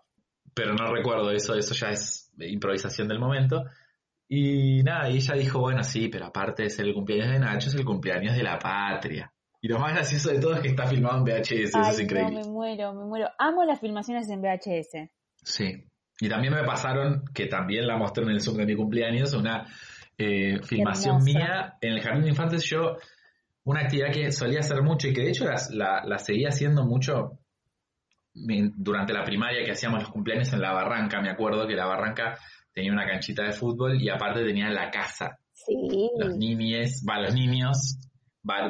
pero 0.54 0.74
no 0.74 0.86
recuerdo 0.92 1.30
eso, 1.30 1.54
eso 1.54 1.74
ya 1.74 1.88
es 1.90 2.32
improvisación 2.38 3.08
del 3.08 3.18
momento. 3.18 3.64
Y 4.28 4.82
nada, 4.82 5.10
y 5.10 5.16
ella 5.16 5.34
dijo, 5.34 5.60
bueno, 5.60 5.82
sí, 5.82 6.08
pero 6.08 6.26
aparte 6.26 6.62
de 6.64 6.70
ser 6.70 6.86
el 6.86 6.94
cumpleaños 6.94 7.30
de 7.32 7.38
Nacho, 7.40 7.68
es 7.68 7.74
el 7.74 7.84
cumpleaños 7.84 8.34
de 8.36 8.42
la 8.42 8.58
patria. 8.58 9.30
Y 9.64 9.68
lo 9.68 9.78
más 9.78 9.94
gracioso 9.94 10.28
de 10.28 10.38
todo 10.40 10.56
es 10.56 10.60
que 10.60 10.68
está 10.68 10.86
filmado 10.86 11.16
en 11.16 11.24
VHS, 11.24 11.52
eso 11.52 11.80
es 11.80 11.98
increíble. 11.98 12.34
no, 12.34 12.40
me 12.42 12.52
muero, 12.52 12.92
me 12.92 13.06
muero. 13.06 13.30
Amo 13.38 13.64
las 13.64 13.80
filmaciones 13.80 14.28
en 14.28 14.42
VHS. 14.42 15.08
Sí. 15.42 15.86
Y 16.20 16.28
también 16.28 16.52
me 16.52 16.62
pasaron, 16.64 17.24
que 17.32 17.46
también 17.46 17.86
la 17.86 17.96
mostré 17.96 18.24
en 18.24 18.32
el 18.32 18.42
Zoom 18.42 18.58
de 18.58 18.66
mi 18.66 18.76
cumpleaños, 18.76 19.32
una 19.32 19.66
eh, 20.18 20.60
filmación 20.64 21.24
mía 21.24 21.78
en 21.80 21.92
el 21.92 22.02
Jardín 22.02 22.24
de 22.24 22.28
Infantes. 22.28 22.62
Yo, 22.64 22.98
una 23.64 23.80
actividad 23.80 24.12
que 24.12 24.32
solía 24.32 24.60
hacer 24.60 24.82
mucho 24.82 25.08
y 25.08 25.14
que 25.14 25.22
de 25.22 25.30
hecho 25.30 25.46
la, 25.46 25.56
la, 25.70 26.04
la 26.04 26.18
seguía 26.18 26.48
haciendo 26.50 26.84
mucho 26.84 27.38
durante 28.34 29.14
la 29.14 29.24
primaria 29.24 29.64
que 29.64 29.72
hacíamos 29.72 30.00
los 30.00 30.10
cumpleaños 30.10 30.52
en 30.52 30.60
la 30.60 30.74
barranca. 30.74 31.22
Me 31.22 31.30
acuerdo 31.30 31.66
que 31.66 31.74
la 31.74 31.86
barranca 31.86 32.38
tenía 32.74 32.92
una 32.92 33.06
canchita 33.06 33.44
de 33.44 33.52
fútbol 33.52 33.98
y 33.98 34.10
aparte 34.10 34.44
tenía 34.44 34.68
la 34.68 34.90
casa. 34.90 35.38
Sí. 35.54 36.10
Los 36.18 36.36
niñes, 36.36 37.02
va, 37.08 37.18
los 37.18 37.32
niños, 37.32 37.98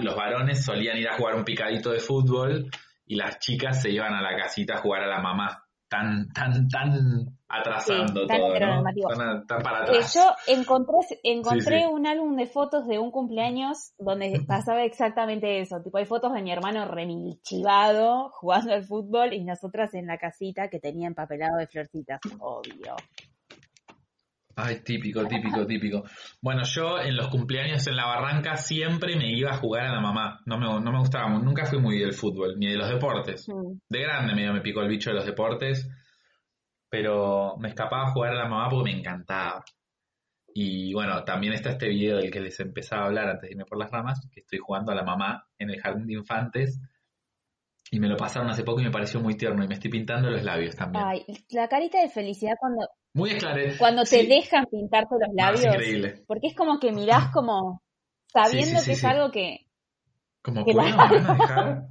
los 0.00 0.16
varones 0.16 0.64
solían 0.64 0.96
ir 0.98 1.08
a 1.08 1.16
jugar 1.16 1.34
un 1.34 1.44
picadito 1.44 1.90
de 1.90 2.00
fútbol 2.00 2.70
y 3.06 3.16
las 3.16 3.38
chicas 3.38 3.82
se 3.82 3.90
iban 3.90 4.14
a 4.14 4.22
la 4.22 4.36
casita 4.36 4.74
a 4.74 4.78
jugar 4.78 5.02
a 5.02 5.08
la 5.08 5.20
mamá. 5.20 5.60
Tan, 5.86 6.28
tan, 6.32 6.66
tan 6.68 7.38
atrasando 7.46 8.22
Sí, 8.22 8.26
tan 8.26 8.38
todo, 8.38 8.48
¿no? 8.48 8.54
heteronormativo. 8.56 9.08
Tan, 9.10 9.46
tan 9.46 9.62
para 9.62 9.84
Eh, 9.92 10.00
yo 10.12 10.22
encontré, 10.48 10.96
encontré 11.22 11.78
Sí, 11.78 11.84
sí. 11.86 11.92
un 11.92 12.06
álbum 12.06 12.34
de 12.36 12.46
fotos 12.46 12.88
de 12.88 12.98
un 12.98 13.12
cumpleaños 13.12 13.92
donde 13.98 14.32
pasaba 14.48 14.82
exactamente 14.84 15.60
eso. 15.60 15.80
Tipo, 15.84 15.98
hay 15.98 16.06
fotos 16.06 16.32
de 16.32 16.42
mi 16.42 16.50
hermano 16.50 16.84
remilchivado 16.86 18.30
jugando 18.30 18.72
al 18.72 18.84
fútbol 18.84 19.34
y 19.34 19.44
nosotras 19.44 19.94
en 19.94 20.06
la 20.06 20.18
casita 20.18 20.68
que 20.68 20.80
tenía 20.80 21.06
empapelado 21.06 21.58
de 21.58 21.66
florcitas. 21.68 22.18
Obvio. 22.40 22.96
Ay, 24.56 24.82
típico, 24.84 25.26
típico, 25.26 25.66
típico. 25.66 26.04
Bueno, 26.40 26.62
yo 26.64 27.00
en 27.00 27.16
los 27.16 27.28
cumpleaños 27.28 27.86
en 27.86 27.96
la 27.96 28.06
barranca 28.06 28.56
siempre 28.56 29.16
me 29.16 29.30
iba 29.36 29.50
a 29.50 29.56
jugar 29.56 29.86
a 29.86 29.92
la 29.92 30.00
mamá. 30.00 30.40
No 30.46 30.58
me, 30.58 30.66
no 30.66 30.92
me 30.92 30.98
gustaba, 30.98 31.28
nunca 31.28 31.66
fui 31.66 31.80
muy 31.80 31.98
del 31.98 32.12
fútbol, 32.12 32.58
ni 32.58 32.68
de 32.68 32.76
los 32.76 32.88
deportes. 32.88 33.48
Mm. 33.48 33.78
De 33.88 34.00
grande 34.00 34.34
medio 34.34 34.52
me 34.52 34.60
picó 34.60 34.80
el 34.80 34.88
bicho 34.88 35.10
de 35.10 35.16
los 35.16 35.26
deportes, 35.26 35.88
pero 36.88 37.56
me 37.58 37.68
escapaba 37.68 38.04
a 38.04 38.12
jugar 38.12 38.32
a 38.32 38.44
la 38.44 38.48
mamá 38.48 38.68
porque 38.70 38.92
me 38.92 38.98
encantaba. 38.98 39.64
Y 40.56 40.94
bueno, 40.94 41.24
también 41.24 41.52
está 41.52 41.70
este 41.70 41.88
video 41.88 42.18
del 42.18 42.30
que 42.30 42.40
les 42.40 42.58
empezaba 42.60 43.02
a 43.02 43.06
hablar 43.06 43.28
antes 43.28 43.48
de 43.48 43.50
irme 43.50 43.64
por 43.64 43.76
las 43.76 43.90
ramas, 43.90 44.20
que 44.32 44.40
estoy 44.40 44.60
jugando 44.60 44.92
a 44.92 44.94
la 44.94 45.02
mamá 45.02 45.48
en 45.58 45.70
el 45.70 45.80
jardín 45.80 46.06
de 46.06 46.14
infantes. 46.14 46.80
Y 47.90 47.98
me 47.98 48.08
lo 48.08 48.16
pasaron 48.16 48.48
hace 48.48 48.62
poco 48.62 48.80
y 48.80 48.84
me 48.84 48.92
pareció 48.92 49.20
muy 49.20 49.36
tierno. 49.36 49.64
Y 49.64 49.68
me 49.68 49.74
estoy 49.74 49.90
pintando 49.90 50.30
los 50.30 50.44
labios 50.44 50.76
también. 50.76 51.04
Ay, 51.04 51.24
la 51.50 51.66
carita 51.66 52.00
de 52.00 52.08
felicidad 52.08 52.54
cuando, 52.58 52.86
Muy 53.14 53.30
esclarecido. 53.30 53.78
cuando 53.78 54.02
te 54.04 54.26
dejan 54.26 54.66
pintarte 54.70 55.14
los 55.20 55.34
labios. 55.34 55.74
increíble. 55.74 56.24
Porque 56.26 56.48
es 56.48 56.54
como 56.56 56.78
que 56.80 56.92
mirás 56.92 57.30
como 57.32 57.80
sabiendo 58.32 58.66
Sí, 58.66 58.76
sí, 58.76 58.80
sí, 58.80 58.86
que 58.86 58.92
es 58.92 59.00
sí. 59.00 59.06
algo 59.06 59.30
que 59.30 59.66
Como 60.42 60.64
que 60.64 60.74
la- 60.74 60.82
¿me 60.84 60.92
van 60.96 61.26
a 61.26 61.34
dejar? 61.34 61.82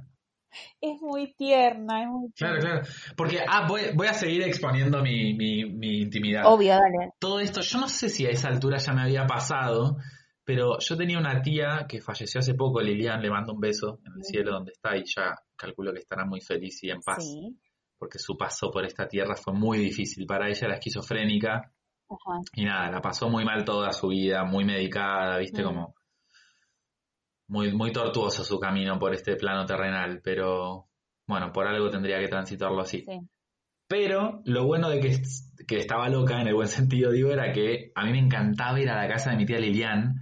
es 0.80 1.00
muy 1.00 1.34
tierna, 1.34 2.02
es 2.02 2.08
muy 2.08 2.30
Claro, 2.36 2.60
claro. 2.60 2.82
Porque, 3.16 3.38
ah, 3.48 3.66
voy, 3.68 3.80
voy 3.94 4.06
a 4.06 4.14
seguir 4.14 4.42
exponiendo 4.42 5.02
mi, 5.02 5.34
mi, 5.34 5.64
mi 5.64 6.02
intimidad. 6.02 6.42
Obvio, 6.46 6.72
dale. 6.74 7.12
Todo 7.18 7.40
esto, 7.40 7.60
yo 7.62 7.78
no 7.80 7.88
sé 7.88 8.08
si 8.08 8.26
a 8.26 8.30
esa 8.30 8.48
altura 8.48 8.76
ya 8.78 8.92
me 8.92 9.02
había 9.02 9.26
pasado, 9.26 9.96
pero 10.44 10.78
yo 10.78 10.96
tenía 10.96 11.18
una 11.18 11.40
tía 11.40 11.86
que 11.88 12.00
falleció 12.02 12.40
hace 12.40 12.54
poco, 12.54 12.80
Lilian, 12.82 13.22
le 13.22 13.30
mando 13.30 13.54
un 13.54 13.60
beso 13.60 13.98
en 14.06 14.12
el 14.18 14.22
cielo 14.24 14.52
donde 14.52 14.72
está 14.72 14.94
y 14.96 15.04
ya 15.06 15.34
calculo 15.56 15.90
que 15.92 16.00
estará 16.00 16.24
muy 16.26 16.40
feliz 16.42 16.82
y 16.84 16.90
en 16.90 17.00
paz, 17.00 17.24
Sí. 17.24 17.56
Porque 18.04 18.18
su 18.18 18.36
paso 18.36 18.70
por 18.70 18.84
esta 18.84 19.08
tierra 19.08 19.34
fue 19.34 19.54
muy 19.54 19.78
difícil. 19.78 20.26
Para 20.26 20.46
ella 20.50 20.66
era 20.66 20.74
esquizofrénica 20.74 21.54
Ajá. 21.54 22.40
y 22.54 22.66
nada, 22.66 22.90
la 22.90 23.00
pasó 23.00 23.30
muy 23.30 23.46
mal 23.46 23.64
toda 23.64 23.92
su 23.92 24.08
vida, 24.08 24.44
muy 24.44 24.66
medicada, 24.66 25.38
viste, 25.38 25.62
Mm. 25.62 25.64
como 25.64 25.94
muy, 27.48 27.72
muy 27.72 27.92
tortuoso 27.92 28.44
su 28.44 28.60
camino 28.60 28.98
por 28.98 29.14
este 29.14 29.36
plano 29.36 29.64
terrenal, 29.64 30.20
pero 30.22 30.88
bueno, 31.26 31.50
por 31.50 31.66
algo 31.66 31.88
tendría 31.88 32.18
que 32.20 32.28
transitarlo 32.28 32.82
así. 32.82 33.04
Sí. 33.06 33.20
Pero 33.88 34.42
lo 34.44 34.66
bueno 34.66 34.90
de 34.90 35.00
que, 35.00 35.22
que 35.66 35.78
estaba 35.78 36.10
loca, 36.10 36.42
en 36.42 36.48
el 36.48 36.54
buen 36.54 36.68
sentido 36.78 37.10
digo, 37.10 37.30
era 37.30 37.52
que 37.52 37.90
a 37.94 38.04
mí 38.04 38.12
me 38.12 38.18
encantaba 38.18 38.78
ir 38.80 38.90
a 38.90 39.00
la 39.02 39.08
casa 39.08 39.30
de 39.30 39.38
mi 39.38 39.46
tía 39.46 39.58
Lilian, 39.58 40.14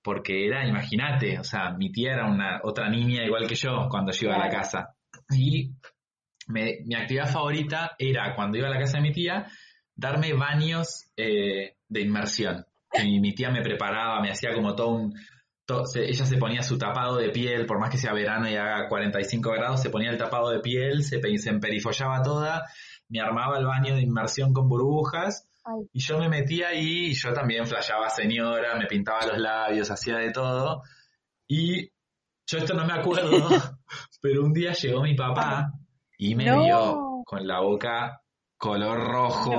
porque 0.00 0.46
era, 0.46 0.64
imagínate, 0.64 1.40
o 1.40 1.44
sea, 1.44 1.72
mi 1.72 1.90
tía 1.90 2.12
era 2.12 2.30
una 2.30 2.60
otra 2.62 2.88
niña 2.88 3.24
igual 3.24 3.48
que 3.48 3.56
yo 3.56 3.88
cuando 3.90 4.12
yo 4.12 4.28
iba 4.28 4.36
a 4.36 4.46
la 4.46 4.48
casa. 4.48 4.94
Y 5.32 5.72
me- 6.50 6.78
mi 6.84 6.94
actividad 6.94 7.30
favorita 7.30 7.92
era, 7.98 8.34
cuando 8.34 8.58
iba 8.58 8.68
a 8.68 8.70
la 8.70 8.78
casa 8.78 8.98
de 8.98 9.02
mi 9.02 9.12
tía, 9.12 9.46
darme 9.94 10.32
baños 10.34 11.10
eh, 11.16 11.76
de 11.88 12.00
inmersión. 12.00 12.64
Que 12.90 13.04
mi, 13.04 13.20
mi 13.20 13.34
tía 13.34 13.50
me 13.50 13.62
preparaba, 13.62 14.20
me 14.20 14.30
hacía 14.30 14.52
como 14.54 14.74
todo 14.74 14.88
un... 14.90 15.14
se- 15.86 16.08
ella 16.08 16.26
se 16.26 16.36
ponía 16.36 16.62
su 16.62 16.76
tapado 16.78 17.16
de 17.16 17.30
piel, 17.30 17.66
por 17.66 17.78
más 17.78 17.90
que 17.90 17.98
sea 17.98 18.12
verano 18.12 18.48
y 18.50 18.56
haga 18.56 18.88
45 18.88 19.50
grados, 19.52 19.80
se 19.82 19.90
ponía 19.90 20.10
el 20.10 20.18
tapado 20.18 20.50
de 20.50 20.60
piel, 20.60 21.04
se, 21.04 21.20
se 21.38 21.50
emperifollaba 21.50 22.22
toda, 22.22 22.64
me 23.08 23.20
armaba 23.20 23.58
el 23.58 23.66
baño 23.66 23.94
de 23.94 24.02
inmersión 24.02 24.52
con 24.52 24.68
burbujas 24.68 25.46
Ay, 25.64 25.86
y 25.92 26.00
yo 26.00 26.18
me 26.18 26.28
metía 26.28 26.68
ahí 26.68 27.06
y 27.10 27.14
yo 27.14 27.32
también 27.34 27.66
flasheaba 27.66 28.08
señora, 28.08 28.76
me 28.76 28.86
pintaba 28.86 29.26
los 29.26 29.38
labios, 29.38 29.90
hacía 29.90 30.16
de 30.16 30.30
todo. 30.32 30.82
Y 31.46 31.90
yo 32.46 32.58
esto 32.58 32.74
no 32.74 32.86
me 32.86 32.94
acuerdo, 32.94 33.48
pero 34.22 34.42
un 34.42 34.52
día 34.52 34.72
llegó 34.72 35.02
mi 35.02 35.14
papá 35.14 35.70
y 36.22 36.34
me 36.34 36.44
No. 36.44 36.62
vio 36.64 37.22
con 37.24 37.46
la 37.46 37.60
boca 37.60 38.20
color 38.58 38.98
rojo, 39.00 39.52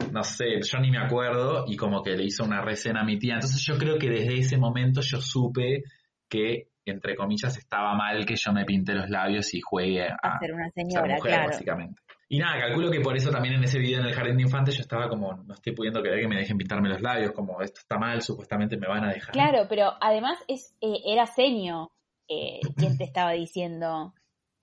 no. 0.00 0.10
no. 0.12 0.22
sé, 0.22 0.60
yo 0.62 0.78
ni 0.78 0.90
me 0.92 0.98
acuerdo, 0.98 1.64
y 1.66 1.76
como 1.76 2.00
que 2.00 2.12
le 2.16 2.24
hizo 2.24 2.44
una 2.44 2.62
recena 2.62 3.00
a 3.00 3.04
mi 3.04 3.18
tía. 3.18 3.34
Entonces 3.34 3.60
yo 3.66 3.76
creo 3.76 3.98
que 3.98 4.08
desde 4.08 4.38
ese 4.38 4.56
momento 4.56 5.00
yo 5.00 5.20
supe 5.20 5.82
que, 6.28 6.68
entre 6.84 7.16
comillas, 7.16 7.56
estaba 7.58 7.92
mal 7.94 8.24
que 8.24 8.36
yo 8.36 8.52
me 8.52 8.64
pinte 8.64 8.94
los 8.94 9.10
labios 9.10 9.52
y 9.54 9.60
juegue 9.60 10.04
a, 10.04 10.14
a 10.22 10.38
ser 10.38 10.52
una 10.54 10.70
ser 10.70 10.86
señora, 10.86 11.14
mujer, 11.16 11.32
claro. 11.32 11.48
básicamente. 11.48 12.00
Y 12.28 12.38
nada, 12.38 12.60
calculo 12.60 12.90
que 12.90 13.00
por 13.00 13.16
eso 13.16 13.30
también 13.30 13.54
en 13.56 13.64
ese 13.64 13.78
video 13.80 13.98
en 14.00 14.06
el 14.06 14.14
jardín 14.14 14.36
de 14.36 14.42
infantes 14.44 14.76
yo 14.76 14.82
estaba 14.82 15.08
como, 15.08 15.34
no 15.34 15.54
estoy 15.54 15.74
pudiendo 15.74 16.00
creer 16.00 16.20
que 16.20 16.28
me 16.28 16.36
dejen 16.36 16.56
pintarme 16.56 16.88
los 16.88 17.02
labios, 17.02 17.32
como 17.32 17.60
esto 17.60 17.80
está 17.80 17.98
mal, 17.98 18.22
supuestamente 18.22 18.76
me 18.78 18.86
van 18.86 19.04
a 19.04 19.12
dejar. 19.12 19.32
Claro, 19.32 19.66
pero 19.68 19.92
además 20.00 20.38
es 20.46 20.74
eh, 20.80 21.00
era 21.04 21.26
Senio 21.26 21.90
eh, 22.28 22.60
quien 22.76 22.96
te 22.96 23.04
estaba 23.04 23.32
diciendo 23.32 24.14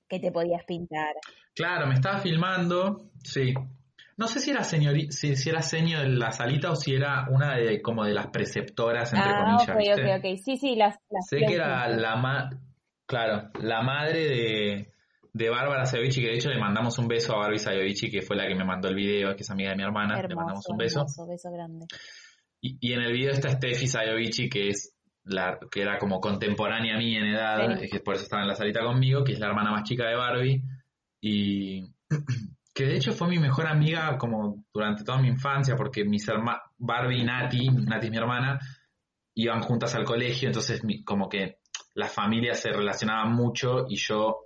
que 0.09 0.19
te 0.19 0.31
podías 0.31 0.63
pintar. 0.65 1.13
Claro, 1.53 1.87
me 1.87 1.93
estaba 1.93 2.19
filmando, 2.19 3.11
sí. 3.23 3.53
No 4.17 4.27
sé 4.27 4.39
si 4.39 4.51
era 4.51 4.63
señori, 4.63 5.11
si, 5.11 5.35
si 5.37 5.49
era 5.49 5.61
señor 5.61 6.01
de 6.01 6.09
la 6.09 6.31
salita 6.31 6.71
o 6.71 6.75
si 6.75 6.93
era 6.93 7.27
una 7.29 7.55
de 7.55 7.81
como 7.81 8.03
de 8.03 8.13
las 8.13 8.27
preceptoras, 8.27 9.13
entre 9.13 9.29
ah, 9.29 9.43
comillas, 9.43 9.69
ok, 9.69 9.77
¿viste? 9.77 10.13
ok, 10.13 10.33
ok. 10.33 10.43
Sí, 10.43 10.57
sí, 10.57 10.75
las... 10.75 10.97
las 11.09 11.25
Sé 11.27 11.37
que 11.47 11.53
era 11.53 11.87
la 11.87 12.17
ma 12.17 12.49
claro, 13.05 13.49
la 13.61 13.81
madre 13.81 14.27
de, 14.27 14.93
de 15.33 15.49
Bárbara 15.49 15.85
Sayovici, 15.85 16.21
que 16.21 16.27
de 16.27 16.35
hecho 16.35 16.49
le 16.49 16.59
mandamos 16.59 16.97
un 16.99 17.07
beso 17.07 17.33
a 17.33 17.39
Barbie 17.39 17.59
Sayovici, 17.59 18.11
que 18.11 18.21
fue 18.21 18.35
la 18.35 18.47
que 18.47 18.55
me 18.55 18.65
mandó 18.65 18.89
el 18.89 18.95
video, 18.95 19.35
que 19.35 19.43
es 19.43 19.49
amiga 19.49 19.71
de 19.71 19.77
mi 19.77 19.83
hermana, 19.83 20.15
le 20.21 20.35
mandamos 20.35 20.65
Hermoso, 20.65 20.71
un 20.71 20.77
beso. 20.77 20.99
hermoso, 20.99 21.27
beso 21.27 21.51
grande. 21.51 21.85
Y, 22.61 22.77
y 22.81 22.93
en 22.93 23.01
el 23.01 23.13
video 23.13 23.31
está 23.31 23.49
Steffi 23.49 23.87
Sayovici, 23.87 24.49
que 24.49 24.67
es 24.67 24.98
la 25.29 25.57
que 25.71 25.81
era 25.81 25.97
como 25.97 26.19
contemporánea 26.19 26.95
a 26.95 26.97
mí 26.97 27.15
en 27.15 27.25
edad, 27.27 27.77
Sí. 27.79 27.89
que 27.89 27.99
por 27.99 28.15
eso 28.15 28.23
estaba 28.23 28.41
en 28.43 28.47
la 28.49 28.55
salita 28.55 28.81
conmigo, 28.81 29.23
que 29.23 29.33
es 29.33 29.39
la 29.39 29.47
hermana 29.47 29.71
más 29.71 29.83
chica 29.83 30.07
de 30.07 30.15
Barbie, 30.15 30.63
y 31.21 31.83
que 32.73 32.85
de 32.85 32.95
hecho 32.95 33.11
fue 33.13 33.27
mi 33.27 33.39
mejor 33.39 33.67
amiga 33.67 34.17
como 34.17 34.63
durante 34.73 35.03
toda 35.03 35.19
mi 35.21 35.27
infancia, 35.27 35.75
porque 35.75 36.03
mis 36.05 36.27
hermanas, 36.27 36.61
Barbie 36.77 37.21
y 37.21 37.23
Nati, 37.25 37.67
Nati 37.69 38.05
es 38.07 38.11
mi 38.11 38.17
hermana, 38.17 38.59
iban 39.35 39.61
juntas 39.61 39.93
al 39.95 40.05
colegio, 40.05 40.47
entonces 40.47 40.83
mi- 40.83 41.03
como 41.03 41.27
que 41.29 41.57
las 41.95 42.11
familias 42.13 42.59
se 42.61 42.71
relacionaban 42.71 43.33
mucho 43.33 43.85
y 43.89 43.95
yo 43.97 44.37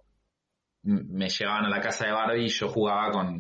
me 0.84 1.30
llevaban 1.30 1.66
a 1.66 1.70
la 1.70 1.80
casa 1.80 2.06
de 2.06 2.12
Barbie 2.12 2.46
y 2.46 2.50
yo 2.50 2.68
jugaba 2.70 3.10
con, 3.12 3.40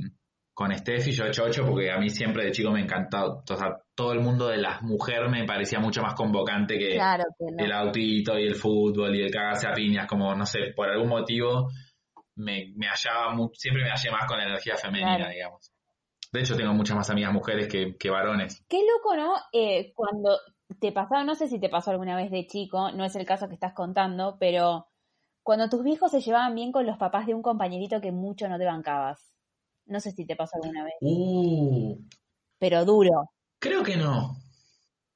con 0.54 0.72
Steffi, 0.78 1.12
yo 1.12 1.26
hecho 1.26 1.44
ocho 1.46 1.66
porque 1.66 1.92
a 1.92 1.98
mí 1.98 2.10
siempre 2.10 2.46
de 2.46 2.52
chico 2.52 2.70
me 2.72 2.82
encantaba, 2.82 3.42
o 3.50 3.56
sea, 3.58 3.76
todo 3.96 4.12
el 4.14 4.20
mundo 4.20 4.48
de 4.48 4.58
las 4.58 4.82
mujeres 4.84 5.30
me 5.32 5.46
parecía 5.46 5.80
mucho 5.80 6.02
más 6.04 6.14
convocante 6.14 6.78
que 6.78 6.92
Claro 6.94 7.24
que 7.40 7.46
no. 7.52 7.64
el 7.66 7.72
autito 7.72 8.38
y 8.38 8.46
el 8.48 8.56
fútbol 8.56 9.16
y 9.16 9.24
el 9.24 9.32
cagarse 9.32 9.68
a 9.68 9.74
piñas, 9.74 10.06
como 10.08 10.36
no 10.36 10.46
sé, 10.46 10.72
por 10.76 10.90
algún 10.90 11.10
motivo 11.10 11.70
me, 12.36 12.72
me 12.76 12.88
hallaba, 12.88 13.36
siempre 13.54 13.84
me 13.84 13.90
hallé 13.90 14.12
más 14.12 14.26
con 14.28 14.38
la 14.38 14.46
energía 14.46 14.76
femenina, 14.78 15.16
Claro. 15.18 15.32
digamos. 15.32 15.72
De 16.32 16.40
hecho, 16.42 16.56
tengo 16.56 16.74
muchas 16.74 16.98
más 16.98 17.10
amigas 17.12 17.32
mujeres 17.32 17.68
que, 17.68 17.96
que 17.96 18.10
varones. 18.10 18.64
Qué 18.68 18.80
loco, 18.80 19.16
¿no? 19.16 19.36
Eh, 19.52 19.92
cuando 19.96 20.38
te 20.80 20.92
pasaba, 20.92 21.24
no 21.24 21.36
sé 21.36 21.48
si 21.48 21.60
te 21.60 21.70
pasó 21.70 21.92
alguna 21.92 22.16
vez 22.16 22.32
de 22.32 22.48
chico, 22.48 22.92
no 22.92 23.06
es 23.06 23.16
el 23.16 23.26
caso 23.26 23.48
que 23.48 23.54
estás 23.54 23.74
contando, 23.74 24.38
pero 24.40 24.88
cuando 25.44 25.70
tus 25.70 25.84
viejos 25.84 26.10
se 26.10 26.22
llevaban 26.22 26.56
bien 26.56 26.72
con 26.72 26.88
los 26.88 26.98
papás 26.98 27.28
de 27.28 27.36
un 27.36 27.44
compañerito 27.44 28.02
que 28.02 28.12
mucho 28.12 28.48
no 28.48 28.58
te 28.58 28.66
bancabas. 28.66 29.32
No 29.86 30.00
sé 30.00 30.12
si 30.12 30.26
te 30.26 30.36
pasó 30.36 30.58
alguna 30.62 30.84
vez, 30.84 30.94
Uh, 31.02 31.98
pero 32.60 32.86
duro. 32.86 33.30
creo 33.60 33.84
que 33.84 33.98
no. 33.98 34.38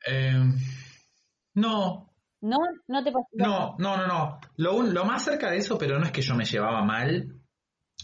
Eh, 0.05 0.43
no, 1.55 2.13
¿No? 2.41 2.57
¿No 2.87 3.03
te 3.03 3.11
pasó? 3.11 3.27
no, 3.33 3.75
no, 3.79 3.97
no, 3.97 4.07
no. 4.07 4.39
Lo, 4.57 4.75
un- 4.77 4.93
lo 4.93 5.05
más 5.05 5.23
cerca 5.23 5.49
de 5.49 5.57
eso, 5.57 5.77
pero 5.77 5.97
no 5.99 6.05
es 6.05 6.11
que 6.11 6.21
yo 6.21 6.35
me 6.35 6.45
llevaba 6.45 6.83
mal. 6.83 7.33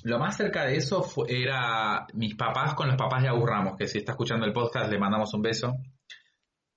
Lo 0.03 0.17
más 0.19 0.35
cerca 0.35 0.65
de 0.65 0.77
eso 0.77 1.03
fue- 1.03 1.27
era 1.43 2.07
mis 2.13 2.35
papás 2.35 2.73
con 2.73 2.87
los 2.87 2.97
papás 2.97 3.21
de 3.21 3.29
Agus 3.29 3.47
Ramos, 3.47 3.77
que 3.77 3.87
si 3.87 3.99
está 3.99 4.13
escuchando 4.13 4.45
el 4.45 4.51
podcast 4.53 4.89
le 4.91 4.97
mandamos 4.99 5.33
un 5.33 5.41
beso. 5.43 5.73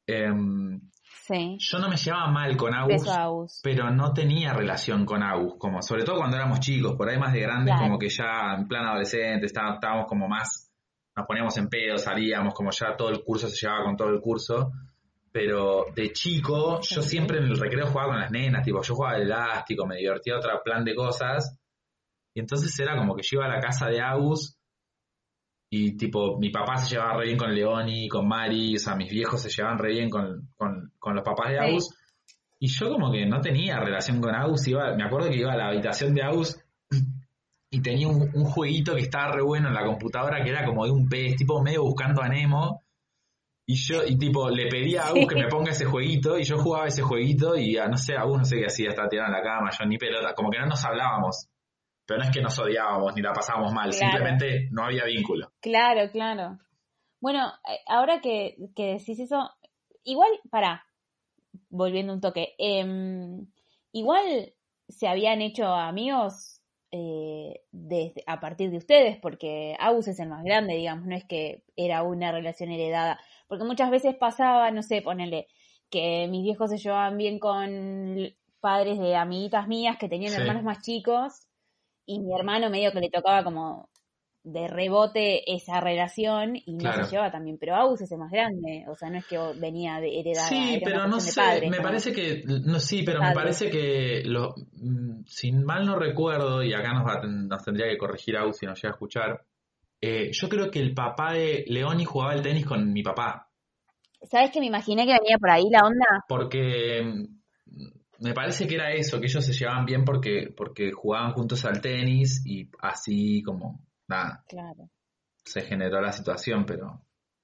Em, 0.06 0.80
Sí. 1.26 1.56
yo 1.58 1.78
no 1.80 1.88
me 1.88 1.96
llevaba 1.96 2.28
mal 2.30 2.56
con 2.56 2.72
Agus, 2.72 3.60
pero 3.62 3.90
no 3.90 4.12
tenía 4.12 4.52
relación 4.52 5.04
con 5.04 5.22
Agus, 5.24 5.54
como 5.58 5.82
sobre 5.82 6.04
todo 6.04 6.16
cuando 6.18 6.36
éramos 6.36 6.60
chicos, 6.60 6.94
por 6.96 7.08
ahí 7.08 7.18
más 7.18 7.32
de 7.32 7.40
grandes, 7.40 7.74
Claro. 7.74 7.88
como 7.88 7.98
que 7.98 8.08
ya 8.08 8.54
en 8.56 8.68
plan 8.68 8.86
adolescente 8.86 9.46
está- 9.46 9.74
estábamos 9.74 10.06
como 10.06 10.28
más, 10.28 10.70
nos 11.16 11.26
poníamos 11.26 11.56
en 11.58 11.68
pedo, 11.68 11.98
salíamos, 11.98 12.54
como 12.54 12.70
ya 12.70 12.94
todo 12.96 13.08
el 13.10 13.22
curso 13.24 13.48
se 13.48 13.56
llevaba 13.66 13.84
con 13.84 13.96
todo 13.96 14.08
el 14.10 14.20
curso, 14.20 14.70
pero 15.32 15.86
de 15.94 16.12
chico 16.12 16.80
yo 16.80 17.02
siempre 17.02 17.38
en 17.38 17.44
el 17.44 17.58
recreo 17.58 17.86
jugaba 17.86 18.12
con 18.12 18.20
las 18.20 18.30
nenas, 18.30 18.62
tipo 18.64 18.80
yo 18.82 18.94
jugaba 18.94 19.16
al 19.16 19.22
elástico, 19.22 19.84
me 19.86 19.96
divertía 19.96 20.36
otro 20.36 20.50
plan 20.64 20.84
de 20.84 20.94
cosas, 20.94 21.58
y 22.34 22.40
entonces 22.40 22.78
era 22.78 22.96
como 22.96 23.16
que 23.16 23.22
yo 23.22 23.38
iba 23.40 23.46
a 23.46 23.54
la 23.56 23.60
casa 23.60 23.88
de 23.88 24.00
Agus 24.00 24.56
y 25.70 25.96
tipo, 25.96 26.38
mi 26.38 26.50
papá 26.50 26.76
se 26.76 26.94
llevaba 26.94 27.18
re 27.18 27.24
bien 27.26 27.38
con 27.38 27.52
Leoni, 27.54 28.08
con 28.08 28.28
Mari, 28.28 28.76
o 28.76 28.78
sea, 28.78 28.94
mis 28.94 29.10
viejos 29.10 29.42
se 29.42 29.50
llevaban 29.50 29.78
re 29.78 29.90
bien 29.90 30.08
con, 30.08 30.48
con, 30.56 30.85
con 31.06 31.14
los 31.16 31.24
papás 31.24 31.50
de 31.52 31.58
Sí. 31.58 31.64
Agus. 31.64 31.94
Y 32.58 32.68
yo 32.68 32.90
como 32.90 33.12
que 33.12 33.24
no 33.26 33.40
tenía 33.40 33.78
relación 33.78 34.20
con 34.20 34.34
Agus, 34.34 34.66
iba, 34.66 34.94
me 34.96 35.04
acuerdo 35.04 35.28
que 35.30 35.36
iba 35.36 35.52
a 35.52 35.56
la 35.56 35.68
habitación 35.68 36.14
de 36.14 36.22
Agus 36.22 36.58
y 37.70 37.80
tenía 37.82 38.08
un, 38.08 38.22
un 38.34 38.44
jueguito 38.44 38.94
que 38.94 39.02
estaba 39.02 39.32
re 39.32 39.42
bueno 39.42 39.68
en 39.68 39.74
la 39.74 39.84
computadora 39.84 40.42
que 40.42 40.50
era 40.50 40.64
como 40.64 40.84
de 40.84 40.90
un 40.90 41.08
pez, 41.08 41.36
tipo 41.36 41.62
medio 41.62 41.82
buscando 41.82 42.22
a 42.22 42.28
Nemo. 42.28 42.82
Y 43.68 43.74
yo, 43.74 44.04
y 44.06 44.16
tipo, 44.16 44.48
le 44.48 44.68
pedía 44.68 45.02
a 45.02 45.08
Agus 45.08 45.20
Sí. 45.22 45.26
que 45.28 45.34
me 45.42 45.48
ponga 45.48 45.72
ese 45.72 45.84
jueguito 45.84 46.38
y 46.38 46.44
yo 46.44 46.56
jugaba 46.58 46.86
ese 46.86 47.02
jueguito 47.02 47.56
y 47.56 47.76
a, 47.76 47.88
no 47.88 47.96
sé, 47.96 48.16
Agus 48.16 48.38
no 48.38 48.44
sé 48.44 48.56
qué 48.58 48.66
hacía, 48.66 48.90
estaba 48.90 49.08
tirado 49.08 49.28
en 49.28 49.34
la 49.34 49.42
cama, 49.42 49.70
yo 49.76 49.84
ni 49.86 49.98
pelota, 49.98 50.34
como 50.34 50.50
que 50.50 50.58
no 50.58 50.66
nos 50.66 50.84
hablábamos. 50.84 51.48
Pero 52.06 52.20
no 52.20 52.24
es 52.24 52.30
que 52.30 52.40
nos 52.40 52.56
odiábamos 52.58 53.14
ni 53.16 53.22
la 53.22 53.32
pasábamos 53.32 53.72
mal, 53.72 53.90
Claro. 53.90 53.96
simplemente 54.12 54.68
no 54.70 54.84
había 54.84 55.04
vínculo. 55.04 55.50
Claro, 55.60 56.08
claro. 56.12 56.58
Bueno, 57.20 57.48
eh, 57.68 57.80
ahora 57.88 58.20
que, 58.20 58.54
que 58.76 58.92
decís 58.98 59.18
eso, 59.18 59.50
igual, 60.04 60.30
para, 60.50 60.84
volviendo 61.70 62.12
un 62.12 62.20
toque, 62.20 62.54
em, 62.58 63.46
igual 63.92 64.54
se 64.88 65.08
habían 65.08 65.42
hecho 65.42 65.66
amigos 65.66 66.60
eh, 66.92 67.62
desde, 67.72 68.22
a 68.26 68.40
partir 68.40 68.70
de 68.70 68.78
ustedes, 68.78 69.18
porque 69.18 69.76
Agus 69.80 70.08
es 70.08 70.20
el 70.20 70.28
más 70.28 70.44
grande, 70.44 70.74
digamos, 70.76 71.06
no 71.06 71.16
es 71.16 71.24
que 71.24 71.64
era 71.76 72.02
una 72.02 72.32
relación 72.32 72.70
heredada, 72.70 73.20
porque 73.48 73.64
muchas 73.64 73.90
veces 73.90 74.14
pasaba, 74.16 74.70
no 74.70 74.82
sé, 74.82 75.02
ponele, 75.02 75.48
que 75.90 76.26
mis 76.30 76.42
viejos 76.44 76.70
se 76.70 76.78
llevaban 76.78 77.16
bien 77.18 77.38
con 77.38 78.34
padres 78.60 78.98
de 78.98 79.14
amiguitas 79.16 79.68
mías 79.68 79.96
que 79.98 80.08
tenían 80.08 80.34
Sí. 80.34 80.34
hermanos 80.34 80.62
más 80.64 80.82
chicos 80.82 81.46
y 82.06 82.20
mi 82.20 82.34
hermano 82.34 82.70
medio 82.70 82.92
que 82.92 83.00
le 83.00 83.10
tocaba 83.10 83.44
como 83.44 83.90
de 84.46 84.68
rebote 84.68 85.42
esa 85.52 85.80
relación 85.80 86.54
y 86.54 86.74
no 86.74 86.78
Claro. 86.78 87.04
se 87.04 87.10
llevaba 87.10 87.32
también, 87.32 87.58
pero 87.58 87.74
Agus 87.74 88.00
es 88.02 88.12
el 88.12 88.18
más 88.18 88.30
grande, 88.30 88.84
o 88.88 88.94
sea, 88.94 89.10
no 89.10 89.18
es 89.18 89.26
que 89.26 89.36
venía 89.60 89.98
de 89.98 90.20
heredada, 90.20 90.48
Sí, 90.48 90.80
pero 90.84 91.08
no 91.08 91.18
sé, 91.18 91.68
me 91.68 91.80
parece 91.80 92.12
que, 92.12 92.44
no, 92.46 92.78
sí, 92.78 93.02
pero 93.02 93.20
me 93.20 93.32
parece 93.34 93.68
que, 93.68 94.22
lo, 94.24 94.54
mm, 94.74 95.24
si 95.26 95.50
mal 95.50 95.84
no 95.84 95.98
recuerdo, 95.98 96.62
y 96.62 96.72
acá 96.72 96.92
nos, 96.94 97.04
va 97.04 97.20
nos 97.26 97.64
tendría 97.64 97.88
que 97.88 97.98
corregir 97.98 98.36
Agus 98.36 98.58
si 98.58 98.66
nos 98.66 98.80
llega 98.80 98.90
a 98.90 98.94
escuchar, 98.94 99.44
eh, 100.00 100.30
yo 100.30 100.48
creo 100.48 100.70
que 100.70 100.78
el 100.78 100.94
papá 100.94 101.32
de 101.32 101.64
Leoni 101.66 102.04
jugaba 102.04 102.34
el 102.34 102.42
tenis 102.42 102.64
con 102.64 102.92
mi 102.92 103.02
papá, 103.02 103.50
¿Sabes 104.22 104.50
que 104.50 104.60
me 104.60 104.66
imaginé 104.66 105.06
que 105.06 105.12
venía 105.20 105.38
por 105.38 105.50
ahí 105.50 105.68
la 105.70 105.80
onda? 105.80 106.24
porque 106.28 107.02
mm, 107.02 108.24
me 108.24 108.32
parece 108.32 108.68
que 108.68 108.76
era 108.76 108.92
eso, 108.92 109.18
que 109.18 109.26
ellos 109.26 109.44
se 109.44 109.52
llevaban 109.52 109.84
bien 109.84 110.04
porque, 110.04 110.52
porque 110.56 110.92
jugaban 110.92 111.32
juntos 111.32 111.64
al 111.64 111.80
tenis 111.80 112.42
y 112.46 112.70
así 112.80 113.42
como, 113.42 113.85
nada, 114.08 114.44
Claro. 114.48 114.88
se 115.44 115.62
generó 115.62 116.00
la 116.00 116.12
situación, 116.12 116.64
pero 116.66 117.02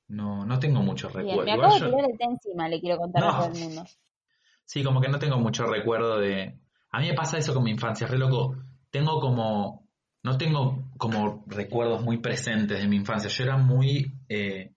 no, 0.08 0.44
no 0.44 0.58
tengo 0.58 0.82
muchos 0.82 1.12
recuerdos. 1.12 1.44
me 1.46 1.52
Igual 1.52 1.66
acabo 1.66 1.78
yo- 1.78 1.84
de 1.86 1.90
tirar 1.92 2.10
el 2.10 2.18
té 2.18 2.24
encima, 2.24 2.68
le 2.68 2.80
quiero 2.80 2.98
contar 2.98 3.22
No. 3.22 3.28
a 3.30 3.38
todo 3.38 3.52
el 3.52 3.58
mundo. 3.60 3.84
Sí, 4.64 4.82
como 4.84 5.00
que 5.00 5.08
no 5.08 5.18
tengo 5.18 5.38
mucho 5.38 5.64
recuerdo 5.64 6.18
de... 6.18 6.58
A 6.90 7.00
mí 7.00 7.08
me 7.08 7.14
pasa 7.14 7.38
eso 7.38 7.52
con 7.54 7.64
mi 7.64 7.70
infancia, 7.70 8.06
re 8.06 8.18
loco. 8.18 8.56
Tengo 8.90 9.20
como... 9.20 9.88
No 10.24 10.38
tengo 10.38 10.84
como 10.98 11.44
recuerdos 11.48 12.02
muy 12.04 12.18
presentes 12.18 12.80
de 12.80 12.86
mi 12.88 12.96
infancia. 12.96 13.28
Yo 13.28 13.44
era 13.44 13.56
muy... 13.56 14.14
eh, 14.28 14.72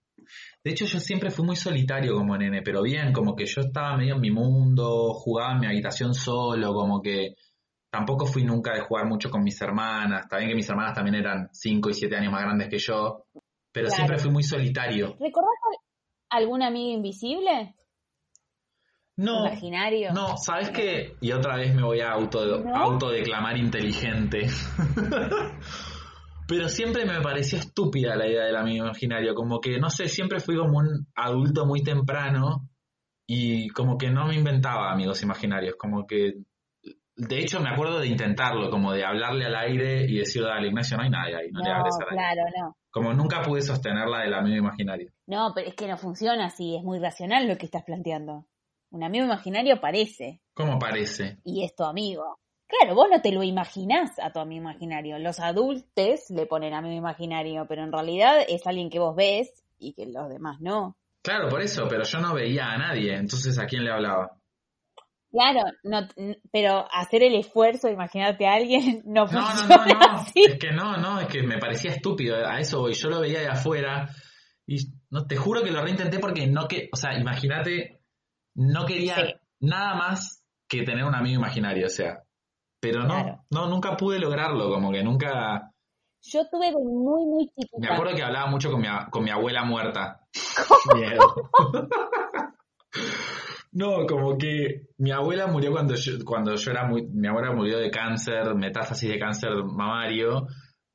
De 0.64 0.70
hecho, 0.70 0.86
yo 0.86 0.98
siempre 0.98 1.30
fui 1.30 1.44
muy 1.46 1.54
solitario 1.56 2.14
como 2.16 2.36
nene, 2.36 2.62
pero 2.62 2.82
bien, 2.82 3.12
como 3.12 3.36
que 3.36 3.46
yo 3.46 3.60
estaba 3.60 3.96
medio 3.96 4.16
en 4.16 4.20
mi 4.20 4.30
mundo, 4.32 5.14
jugaba 5.14 5.52
en 5.52 5.60
mi 5.60 5.66
habitación 5.66 6.14
solo, 6.14 6.74
como 6.74 7.00
que 7.00 7.36
tampoco 7.96 8.26
fui 8.26 8.44
nunca 8.44 8.74
de 8.74 8.80
jugar 8.80 9.06
mucho 9.06 9.30
con 9.30 9.42
mis 9.42 9.60
hermanas. 9.60 10.22
Está 10.24 10.38
bien 10.38 10.50
que 10.50 10.54
mis 10.56 10.68
hermanas 10.68 10.94
también 10.94 11.16
eran 11.16 11.48
5 11.52 11.90
y 11.90 11.94
7 11.94 12.16
años 12.16 12.32
más 12.32 12.42
grandes 12.42 12.68
que 12.68 12.78
yo, 12.78 13.24
pero 13.72 13.88
Claro. 13.88 13.96
siempre 13.96 14.18
fui 14.18 14.30
muy 14.30 14.42
solitario. 14.42 15.16
¿Recordás 15.18 15.50
al- 16.30 16.42
algún 16.42 16.62
amigo 16.62 16.94
invisible? 16.96 17.74
No, 19.18 19.46
Imaginario. 19.46 20.12
No, 20.12 20.36
¿sabes 20.36 20.68
qué? 20.70 21.16
Y 21.22 21.32
otra 21.32 21.56
vez 21.56 21.74
me 21.74 21.82
voy 21.82 22.00
a 22.00 22.10
auto, 22.12 22.58
¿No? 22.58 22.76
autodeclamar 22.76 23.56
inteligente. 23.56 24.46
Pero 26.48 26.68
siempre 26.68 27.04
me 27.06 27.20
pareció 27.22 27.58
estúpida 27.58 28.14
la 28.14 28.28
idea 28.28 28.44
del 28.44 28.56
amigo 28.56 28.84
imaginario. 28.84 29.34
Como 29.34 29.60
que, 29.60 29.78
no 29.80 29.90
sé, 29.90 30.06
siempre 30.08 30.38
fui 30.40 30.56
como 30.56 30.78
un 30.78 31.06
adulto 31.16 31.66
muy 31.66 31.82
temprano 31.82 32.68
y 33.26 33.68
como 33.70 33.98
que 33.98 34.10
no 34.10 34.26
me 34.26 34.36
inventaba 34.36 34.92
amigos 34.92 35.22
imaginarios. 35.22 35.74
Como 35.76 36.06
que, 36.06 36.34
de 37.16 37.38
hecho, 37.38 37.60
me 37.60 37.70
acuerdo 37.70 37.98
de 38.00 38.08
intentarlo, 38.08 38.70
como 38.70 38.92
de 38.92 39.04
hablarle 39.04 39.46
al 39.46 39.56
aire 39.56 40.04
y 40.06 40.18
decir, 40.18 40.42
dale, 40.42 40.68
Ignacio, 40.68 40.96
no 40.98 41.04
hay 41.04 41.10
nadie 41.10 41.36
ahí, 41.36 41.50
no, 41.50 41.60
le 41.60 41.70
hables 41.70 41.94
al 42.00 42.08
aire. 42.10 42.16
claro, 42.16 42.42
no. 42.58 42.76
Como 42.90 43.12
nunca 43.14 43.42
pude 43.42 43.62
sostener 43.62 44.06
la 44.06 44.20
del 44.20 44.34
amigo 44.34 44.56
imaginario. 44.56 45.10
No, 45.26 45.52
pero 45.54 45.68
es 45.68 45.74
que 45.74 45.88
no 45.88 45.96
funciona 45.96 46.46
así, 46.46 46.76
es 46.76 46.82
muy 46.82 46.98
racional 46.98 47.48
lo 47.48 47.56
que 47.56 47.66
estás 47.66 47.84
planteando. 47.84 48.46
Un 48.90 49.02
amigo 49.02 49.24
imaginario 49.24 49.80
parece, 49.80 50.40
¿Cómo 50.54 50.78
parece? 50.78 51.38
y 51.44 51.64
es 51.64 51.74
tu 51.74 51.84
amigo. 51.84 52.38
Claro, 52.68 52.94
vos 52.94 53.08
no 53.10 53.20
te 53.20 53.32
lo 53.32 53.42
imaginás 53.42 54.18
a 54.18 54.32
tu 54.32 54.40
amigo 54.40 54.62
imaginario. 54.62 55.18
Los 55.18 55.38
adultos 55.40 56.30
le 56.30 56.46
ponen 56.46 56.74
amigo 56.74 56.96
imaginario, 56.96 57.66
pero 57.68 57.82
en 57.82 57.92
realidad 57.92 58.38
es 58.48 58.66
alguien 58.66 58.90
que 58.90 58.98
vos 58.98 59.14
ves 59.14 59.64
y 59.78 59.92
que 59.94 60.06
los 60.06 60.28
demás 60.28 60.60
no. 60.60 60.96
Claro, 61.22 61.48
por 61.48 61.60
eso, 61.62 61.86
pero 61.88 62.04
yo 62.04 62.18
no 62.20 62.34
veía 62.34 62.66
a 62.66 62.78
nadie, 62.78 63.14
entonces 63.14 63.58
¿a 63.58 63.66
quién 63.66 63.84
le 63.84 63.90
hablaba? 63.90 64.38
Claro, 65.38 65.60
no, 65.84 66.08
pero 66.50 66.86
hacer 66.90 67.22
el 67.22 67.34
esfuerzo 67.34 67.88
de 67.88 67.92
imaginarte 67.94 68.46
a 68.46 68.54
alguien 68.54 69.02
no 69.06 69.26
No, 69.26 69.32
no, 69.32 69.46
funciona 69.46 69.84
no, 69.86 69.94
no. 70.12 70.18
así. 70.20 70.40
Es 70.48 70.58
que 70.58 70.72
no, 70.72 70.96
no, 70.96 71.20
es 71.20 71.28
que 71.28 71.42
me 71.42 71.58
parecía 71.58 71.90
estúpido. 71.90 72.36
A 72.46 72.58
eso 72.58 72.80
voy. 72.80 72.94
Yo 72.94 73.08
lo 73.10 73.20
veía 73.20 73.40
de 73.40 73.48
afuera 73.48 74.08
y 74.66 74.76
no 75.10 75.26
te 75.26 75.36
juro 75.36 75.62
que 75.62 75.70
lo 75.70 75.82
reintenté 75.82 76.18
porque 76.18 76.46
no 76.46 76.66
que, 76.68 76.88
o 76.92 76.96
sea, 76.96 77.18
imagínate, 77.18 78.00
no 78.54 78.86
quería 78.86 79.14
Sí. 79.16 79.34
nada 79.60 79.94
más 79.94 80.42
que 80.68 80.82
tener 80.82 81.04
un 81.04 81.14
amigo 81.14 81.36
imaginario, 81.38 81.86
o 81.86 81.90
sea. 81.90 82.22
Pero 82.80 83.02
no, 83.02 83.14
Claro. 83.22 83.44
no, 83.50 83.66
nunca 83.68 83.96
pude 83.96 84.18
lograrlo, 84.18 84.70
como 84.70 84.90
que 84.92 85.02
nunca. 85.02 85.70
Yo 86.22 86.48
tuve 86.50 86.66
de 86.66 86.72
muy, 86.72 87.24
muy 87.24 87.44
Me 87.56 87.64
chiquita. 87.64 87.94
acuerdo 87.94 88.14
que 88.16 88.22
hablaba 88.22 88.46
mucho 88.50 88.70
con 88.70 88.80
mi, 88.80 88.88
con 89.10 89.22
mi 89.24 89.30
abuela 89.30 89.64
muerta. 89.64 90.20
Miedo. 90.94 91.50
No, 93.72 94.06
como 94.06 94.38
que 94.38 94.88
mi 94.98 95.10
abuela 95.10 95.46
murió 95.46 95.70
cuando 95.72 95.94
yo, 95.94 96.12
cuando 96.24 96.54
yo 96.54 96.70
era 96.70 96.86
muy, 96.86 97.06
mi 97.06 97.28
abuela 97.28 97.52
murió 97.52 97.78
de 97.78 97.90
cáncer, 97.90 98.54
metástasis 98.54 99.08
de 99.10 99.18
cáncer 99.18 99.50
mamario, 99.64 100.46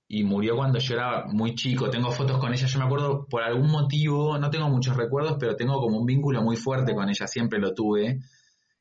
y 0.08 0.24
murió 0.24 0.56
cuando 0.56 0.80
yo 0.80 0.96
era 0.96 1.26
muy 1.28 1.54
chico. 1.56 1.90
Tengo 1.90 2.12
fotos 2.12 2.38
con 2.40 2.52
ella, 2.54 2.66
yo 2.68 2.80
me 2.80 2.86
acuerdo 2.86 3.28
por 3.30 3.44
algún 3.44 3.70
motivo, 3.70 4.38
no 4.38 4.50
tengo 4.50 4.68
muchos 4.70 4.98
recuerdos, 4.98 5.38
pero 5.40 5.56
tengo 5.56 5.80
como 5.80 6.00
un 6.00 6.06
vínculo 6.06 6.42
muy 6.42 6.56
fuerte 6.58 6.94
con 6.94 7.08
ella, 7.08 7.28
siempre 7.28 7.60
lo 7.60 7.74
tuve. 7.74 8.20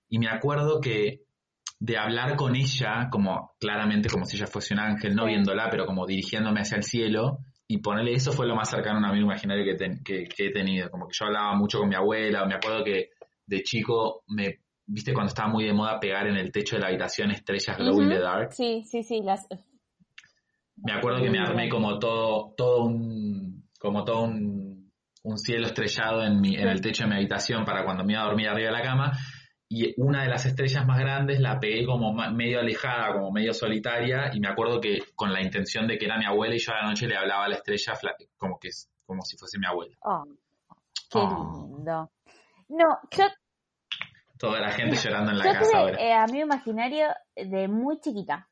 Y 0.09 0.19
me 0.19 0.29
acuerdo 0.29 0.81
que 0.81 1.21
de 1.79 1.97
hablar 1.99 2.37
con 2.37 2.57
ella, 2.57 3.09
como 3.11 3.53
claramente 3.61 4.09
como 4.09 4.25
si 4.25 4.37
ella 4.37 4.47
fuese 4.47 4.75
un 4.75 4.81
ángel, 4.81 5.15
no 5.15 5.27
viéndola, 5.27 5.69
pero 5.71 5.87
como 5.87 6.07
dirigiéndome 6.07 6.61
hacia 6.61 6.77
el 6.79 6.83
cielo, 6.85 7.39
y 7.69 7.79
ponerle 7.79 8.13
eso 8.15 8.33
fue 8.33 8.47
lo 8.47 8.57
más 8.57 8.69
cercano 8.71 8.97
a 8.97 8.99
un 9.01 9.05
amigo 9.07 9.27
imaginario 9.27 9.65
que, 9.65 9.75
ten- 9.77 10.03
que, 10.03 10.25
que 10.25 10.47
he 10.47 10.51
tenido. 10.53 10.91
Como 10.91 11.07
que 11.07 11.15
yo 11.19 11.27
hablaba 11.27 11.55
mucho 11.55 11.79
con 11.79 11.89
mi 11.89 11.95
abuela, 11.95 12.45
me 12.47 12.55
acuerdo 12.55 12.83
que 12.83 13.11
de 13.51 13.63
chico 13.63 14.23
me, 14.29 14.61
viste 14.87 15.13
cuando 15.13 15.29
estaba 15.29 15.49
muy 15.49 15.65
de 15.65 15.73
moda 15.73 15.99
pegar 15.99 16.27
en 16.29 16.37
el 16.37 16.53
techo 16.53 16.77
de 16.77 16.83
la 16.83 16.89
habitación 16.89 17.33
estrellas 17.33 17.77
glow 17.77 18.01
in 18.01 18.09
the 18.09 18.19
dark. 18.19 18.53
Sí, 18.53 18.85
sí, 18.85 19.03
sí, 19.03 19.21
las... 19.23 19.47
Me 20.77 20.93
acuerdo 20.93 21.23
que 21.23 21.31
me 21.31 21.41
armé 21.41 21.69
como 21.69 21.99
todo, 21.99 22.55
todo 22.57 22.85
un, 22.85 23.69
como 23.79 24.05
todo 24.05 24.23
un, 24.23 24.91
un 25.25 25.39
cielo 25.39 25.67
estrellado 25.67 26.23
en 26.23 26.41
mi, 26.41 26.55
en 26.57 26.69
el 26.69 26.81
techo 26.81 27.03
de 27.03 27.11
mi 27.11 27.17
habitación 27.17 27.65
para 27.65 27.85
cuando 27.85 28.05
me 28.05 28.15
iba 28.15 28.23
a 28.23 28.27
dormir 28.27 28.49
arriba 28.49 28.71
de 28.71 28.79
la 28.79 28.83
cama. 28.83 29.13
Y 29.69 29.95
una 30.01 30.23
de 30.23 30.29
las 30.29 30.47
estrellas 30.47 30.87
más 30.87 30.99
grandes 30.99 31.39
la 31.39 31.61
pegué 31.61 31.85
como 31.85 32.13
medio 32.13 32.61
alejada, 32.61 33.13
como 33.13 33.31
medio 33.31 33.53
solitaria, 33.53 34.31
y 34.33 34.41
me 34.41 34.49
acuerdo 34.49 34.81
que 34.81 34.99
con 35.15 35.33
la 35.33 35.43
intención 35.43 35.87
de 35.87 35.97
que 35.99 36.07
era 36.07 36.19
mi 36.19 36.25
abuela 36.25 36.55
y 36.55 36.59
yo 36.59 36.73
a 36.73 36.83
la 36.83 36.89
noche 36.89 37.07
le 37.07 37.17
hablaba 37.17 37.45
a 37.45 37.49
la 37.49 37.57
estrella 37.57 37.93
como 38.37 38.59
que 38.59 38.71
como 39.07 39.23
si 39.23 39.37
fuese 39.37 39.59
mi 39.59 39.67
abuela. 39.67 39.97
Oh, 40.03 40.25
qué 41.11 41.19
Oh. 41.19 41.69
lindo. 41.69 42.11
No, 42.69 42.99
yo, 43.11 43.25
Toda 44.41 44.59
la 44.61 44.71
gente 44.71 44.97
llorando 44.97 45.31
en 45.33 45.39
la 45.39 45.45
yo 45.45 45.53
casa 45.53 45.67
tuve 45.71 45.79
ahora. 45.79 46.03
eh, 46.03 46.13
amigo 46.15 46.47
imaginario 46.47 47.09
de 47.37 47.69
muy 47.69 48.01
chiquita. 48.01 48.49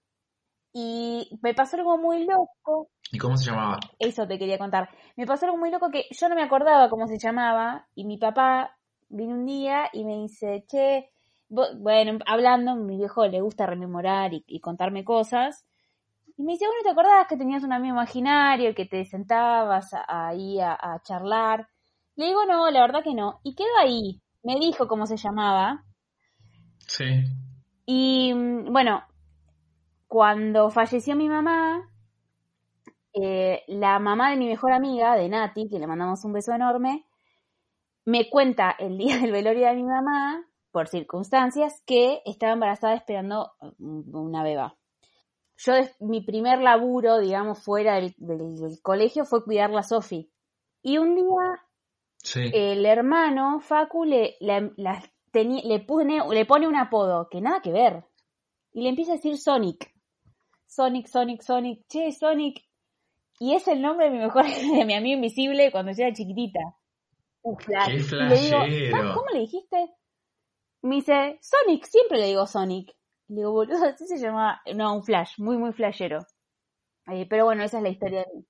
Y 0.72 1.30
me 1.42 1.54
pasó 1.54 1.76
algo 1.76 1.96
muy 1.96 2.24
loco. 2.26 2.90
¿Y 3.10 3.16
cómo 3.18 3.36
se 3.38 3.50
llamaba? 3.50 3.80
Eso 3.98 4.26
te 4.26 4.38
quería 4.38 4.58
contar. 4.58 4.90
Me 5.16 5.26
pasó 5.26 5.46
algo 5.46 5.56
muy 5.56 5.70
loco 5.70 5.90
que 5.90 6.04
yo 6.10 6.28
no 6.28 6.34
me 6.34 6.42
acordaba 6.42 6.90
cómo 6.90 7.06
se 7.06 7.18
llamaba. 7.18 7.86
Y 7.94 8.04
mi 8.04 8.18
papá 8.18 8.76
vino 9.08 9.32
un 9.32 9.46
día 9.46 9.88
y 9.94 10.04
me 10.04 10.16
dice, 10.18 10.64
che, 10.68 11.10
bueno, 11.48 12.18
hablando, 12.26 12.76
mi 12.76 12.98
viejo 12.98 13.26
le 13.26 13.40
gusta 13.40 13.64
rememorar 13.64 14.34
y, 14.34 14.44
y 14.46 14.60
contarme 14.60 15.04
cosas. 15.04 15.64
Y 16.36 16.42
me 16.42 16.52
dice, 16.52 16.66
bueno, 16.66 16.82
¿te 16.84 16.90
acordabas 16.90 17.26
que 17.28 17.38
tenías 17.38 17.64
un 17.64 17.72
amigo 17.72 17.94
imaginario, 17.94 18.74
que 18.74 18.84
te 18.84 19.06
sentabas 19.06 19.90
ahí 20.06 20.60
a, 20.60 20.74
a 20.78 21.00
charlar? 21.02 21.66
Le 22.14 22.26
digo, 22.26 22.44
no, 22.44 22.70
la 22.70 22.82
verdad 22.82 23.02
que 23.02 23.14
no. 23.14 23.40
Y 23.42 23.54
quedó 23.54 23.74
ahí. 23.80 24.20
Me 24.42 24.58
dijo 24.58 24.86
cómo 24.88 25.06
se 25.06 25.16
llamaba. 25.16 25.84
Sí. 26.86 27.24
Y 27.86 28.32
bueno, 28.70 29.02
cuando 30.06 30.70
falleció 30.70 31.16
mi 31.16 31.28
mamá, 31.28 31.90
eh, 33.12 33.62
la 33.66 33.98
mamá 33.98 34.30
de 34.30 34.36
mi 34.36 34.46
mejor 34.48 34.72
amiga, 34.72 35.16
de 35.16 35.28
Nati, 35.28 35.68
que 35.68 35.78
le 35.78 35.86
mandamos 35.86 36.24
un 36.24 36.32
beso 36.32 36.52
enorme, 36.52 37.06
me 38.04 38.30
cuenta 38.30 38.74
el 38.78 38.96
día 38.98 39.18
del 39.18 39.32
velorio 39.32 39.66
de 39.68 39.74
mi 39.74 39.84
mamá, 39.84 40.44
por 40.70 40.88
circunstancias, 40.88 41.82
que 41.86 42.22
estaba 42.24 42.52
embarazada 42.52 42.94
esperando 42.94 43.52
una 43.78 44.42
beba. 44.42 44.76
Yo, 45.56 45.72
mi 46.00 46.20
primer 46.20 46.60
laburo, 46.60 47.18
digamos, 47.18 47.62
fuera 47.62 47.96
del, 47.96 48.14
del- 48.18 48.56
del 48.56 48.80
colegio 48.82 49.24
fue 49.24 49.44
cuidarla 49.44 49.80
a 49.80 49.82
Sofi. 49.82 50.30
Y 50.82 50.98
un 50.98 51.16
día 51.16 51.24
Sí. 52.28 52.50
el 52.52 52.84
hermano 52.84 53.60
Facu 53.60 54.04
le, 54.04 54.36
la- 54.40 54.70
la- 54.76 55.02
teni- 55.32 55.62
le, 55.64 55.80
pone, 55.80 56.20
le 56.30 56.44
pone 56.46 56.66
un 56.68 56.76
apodo 56.76 57.28
que 57.30 57.40
nada 57.40 57.60
que 57.62 57.72
ver. 57.72 58.04
Y 58.72 58.82
le 58.82 58.90
empieza 58.90 59.12
a 59.12 59.16
decir 59.16 59.38
Sonic. 59.38 59.92
Sonic, 60.66 61.06
Sonic, 61.06 61.42
Sonic. 61.42 61.86
Che, 61.88 62.12
Sonic. 62.12 62.64
Y 63.40 63.54
es 63.54 63.66
el 63.68 63.80
nombre 63.80 64.06
de 64.06 64.12
mi 64.12 64.18
mejor 64.18 64.44
de 64.78 64.84
mi 64.84 64.94
amigo 64.94 65.14
invisible 65.16 65.70
cuando 65.72 65.92
yo 65.92 66.04
era 66.04 66.12
chiquitita. 66.14 66.60
Un 67.42 67.56
flash. 67.56 67.86
¡Qué 67.86 67.92
Y 67.94 67.96
le 67.96 68.36
digo, 68.36 68.58
flashero! 68.58 68.90
"¿Sabes 68.96 69.12
¿cómo 69.14 69.26
le 69.32 69.40
dijiste? 69.40 69.94
Me 70.82 70.96
dice, 70.96 71.38
Sonic, 71.40 71.84
siempre 71.84 72.18
le 72.18 72.26
digo 72.26 72.46
Sonic. 72.46 72.90
Y 73.28 73.32
le 73.34 73.40
digo, 73.40 73.52
boludo, 73.52 73.84
así 73.86 74.06
se 74.06 74.18
llamaba. 74.18 74.60
No, 74.74 74.94
un 74.94 75.02
flash, 75.02 75.38
muy, 75.38 75.56
muy 75.56 75.72
flashero. 75.72 76.20
Eh, 77.10 77.26
pero 77.28 77.46
bueno, 77.46 77.62
esa 77.64 77.78
es 77.78 77.82
la 77.82 77.88
historia 77.88 78.20
de 78.20 78.44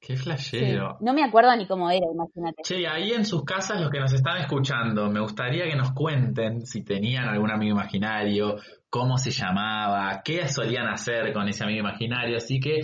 Qué 0.00 0.16
Sí. 0.16 0.22
flashero. 0.22 0.96
No 1.00 1.12
me 1.12 1.24
acuerdo 1.24 1.54
ni 1.56 1.66
cómo 1.66 1.90
era, 1.90 2.06
imagínate. 2.12 2.62
Che, 2.62 2.86
ahí 2.86 3.12
en 3.12 3.24
sus 3.24 3.44
casas 3.44 3.80
los 3.80 3.90
que 3.90 3.98
nos 3.98 4.12
están 4.12 4.38
escuchando, 4.38 5.10
me 5.10 5.20
gustaría 5.20 5.64
que 5.64 5.76
nos 5.76 5.92
cuenten 5.92 6.64
si 6.64 6.84
tenían 6.84 7.28
algún 7.28 7.50
amigo 7.50 7.72
imaginario, 7.74 8.56
cómo 8.88 9.18
se 9.18 9.30
llamaba, 9.30 10.22
qué 10.24 10.48
solían 10.48 10.86
hacer 10.88 11.32
con 11.32 11.48
ese 11.48 11.64
amigo 11.64 11.80
imaginario, 11.80 12.36
así 12.36 12.60
que 12.60 12.80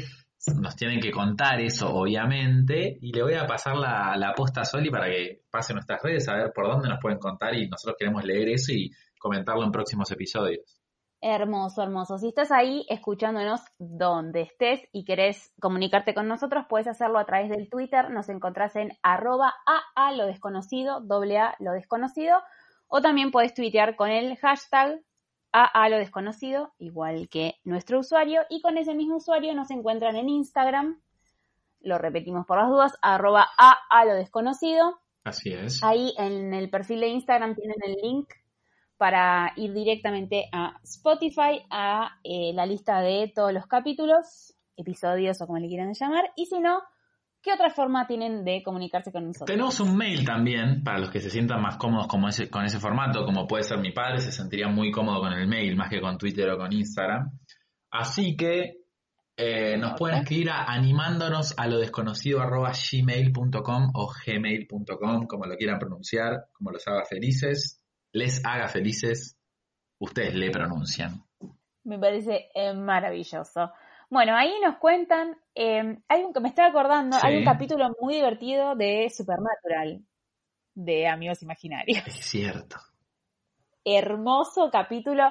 nos 0.61 0.77
tienen 0.77 1.01
que 1.01 1.11
contar 1.11 1.61
eso, 1.61 1.89
obviamente, 1.95 2.99
y 3.01 3.13
le 3.13 3.23
voy 3.23 3.35
a 3.35 3.47
pasar 3.47 3.77
la, 3.77 4.15
la 4.17 4.35
posta 4.35 4.61
a 4.61 4.65
Soli 4.65 4.91
para 4.91 5.07
que 5.07 5.41
pase 5.51 5.73
nuestras 5.73 6.03
redes 6.03 6.29
a 6.29 6.35
ver 6.35 6.53
por 6.55 6.67
dónde 6.67 6.89
nos 6.89 6.99
pueden 7.01 7.19
contar 7.19 7.55
y 7.55 7.69
nosotros 7.69 7.97
queremos 7.99 8.25
leer 8.25 8.49
eso 8.51 8.73
y 8.73 8.91
comentarlo 9.19 9.65
en 9.65 9.71
próximos 9.73 10.11
episodios. 10.11 10.74
Hermoso, 11.27 11.83
hermoso. 11.83 12.19
Si 12.19 12.29
estás 12.29 12.53
ahí 12.53 12.85
escuchándonos 12.91 13.63
donde 13.79 14.43
estés 14.43 14.87
y 14.93 15.07
querés 15.07 15.55
comunicarte 15.59 16.13
con 16.13 16.29
nosotros, 16.29 16.67
puedes 16.69 16.87
hacerlo 16.87 17.19
a 17.19 17.25
través 17.25 17.49
del 17.49 17.71
Twitter. 17.71 18.11
Nos 18.11 18.29
encontrás 18.29 18.77
en 18.77 18.91
arroba 19.03 19.55
a 19.97 20.13
lo 20.13 20.27
desconocido, 20.27 21.01
doble 21.01 21.39
a 21.39 21.57
lo 21.61 21.73
desconocido. 21.73 22.43
O 22.89 23.01
también 23.01 23.31
puedes 23.31 23.55
tuitear 23.55 23.97
con 23.97 24.11
el 24.11 24.37
hashtag 24.37 25.01
a 25.51 25.89
lo 25.89 25.97
desconocido, 25.97 26.75
igual 26.77 27.31
que 27.31 27.55
nuestro 27.65 28.01
usuario. 28.01 28.43
Y 28.51 28.61
con 28.61 28.77
ese 28.77 28.95
mismo 28.95 29.17
usuario 29.17 29.55
nos 29.55 29.71
encuentran 29.71 30.17
en 30.17 30.29
Instagram. 30.29 31.01
Lo 31.81 31.97
repetimos 31.97 32.45
por 32.45 32.59
las 32.59 32.69
dudas, 32.69 32.99
arroba 33.01 33.49
a 33.57 34.05
lo 34.05 34.13
desconocido. 34.13 35.01
Así 35.25 35.55
es. 35.55 35.83
Ahí 35.83 36.13
en 36.19 36.53
el 36.53 36.69
perfil 36.69 37.01
de 37.01 37.09
Instagram 37.09 37.55
tienen 37.55 37.79
el 37.83 37.95
link 38.03 38.29
para 38.97 39.53
ir 39.57 39.73
directamente 39.73 40.49
a 40.53 40.79
Spotify, 40.83 41.63
a 41.71 42.19
eh, 42.23 42.53
la 42.55 42.67
lista 42.67 43.01
de 43.01 43.33
todos 43.35 43.53
los 43.53 43.67
capítulos, 43.67 44.55
episodios 44.77 45.41
o 45.41 45.47
como 45.47 45.59
le 45.59 45.69
quieran 45.69 45.93
llamar. 45.95 46.25
Y 46.37 46.47
si 46.47 46.61
no, 46.61 46.83
¿qué 47.43 47.53
otra 47.53 47.71
forma 47.71 48.07
tienen 48.07 48.45
de 48.45 48.63
comunicarse 48.63 49.13
con 49.13 49.27
nosotros? 49.27 49.47
Tenemos 49.47 49.81
un 49.81 49.97
mail 49.97 50.25
también 50.25 50.83
para 50.85 50.99
los 50.99 51.11
que 51.11 51.21
se 51.21 51.31
sientan 51.31 51.61
más 51.61 51.77
cómodos 51.77 52.07
como 52.07 52.29
ese, 52.29 52.49
con 52.49 52.65
ese 52.65 52.79
formato, 52.79 53.25
como 53.25 53.47
puede 53.47 53.65
ser 53.65 53.79
mi 53.79 53.93
padre, 53.93 54.21
se 54.21 54.33
sentiría 54.33 54.69
muy 54.69 54.91
cómodo 54.91 55.21
con 55.21 55.33
el 55.33 55.47
mail 55.49 55.77
más 55.77 55.91
que 55.91 56.01
con 56.01 56.17
Twitter 56.17 56.49
o 56.51 56.59
con 56.59 56.73
Instagram. 56.73 57.31
Así 57.91 58.37
que 58.37 58.85
eh, 59.37 59.77
nos 59.77 59.99
pueden 59.99 60.19
escribir 60.19 60.51
a 60.51 60.65
animándonos 60.65 61.55
a 61.59 61.67
lo 61.67 61.79
desconocido 61.79 62.41
arroba 62.41 62.71
gmail.com 62.71 63.91
o 63.95 64.13
gmail.com, 64.25 65.27
como 65.27 65.47
lo 65.47 65.57
quieran 65.57 65.79
pronunciar, 65.81 66.47
como 66.53 66.71
los 66.71 66.87
haga 66.87 67.05
felices, 67.05 67.84
les 68.15 68.41
haga 68.47 68.69
felices, 68.69 69.37
ustedes 69.99 70.35
le 70.35 70.51
pronuncian. 70.51 71.23
Me 71.83 71.99
parece 71.99 72.49
eh, 72.55 72.73
maravilloso. 72.73 73.71
Bueno, 74.09 74.37
ahí 74.37 74.53
nos 74.65 74.77
cuentan, 74.77 75.37
eh, 75.55 75.99
hay 76.09 76.23
un 76.23 76.33
que 76.33 76.41
me 76.41 76.49
estaba 76.49 76.69
acordando, 76.69 77.19
Sí. 77.19 77.27
hay 77.27 77.37
un 77.39 77.45
capítulo 77.45 77.91
muy 78.01 78.15
divertido 78.15 78.75
de 78.77 79.11
Supernatural, 79.11 80.01
de 80.75 81.09
Amigos 81.09 81.43
Imaginarios. 81.43 82.07
Es 82.07 82.15
cierto. 82.25 82.77
hermoso 83.85 84.71
capítulo. 84.71 85.25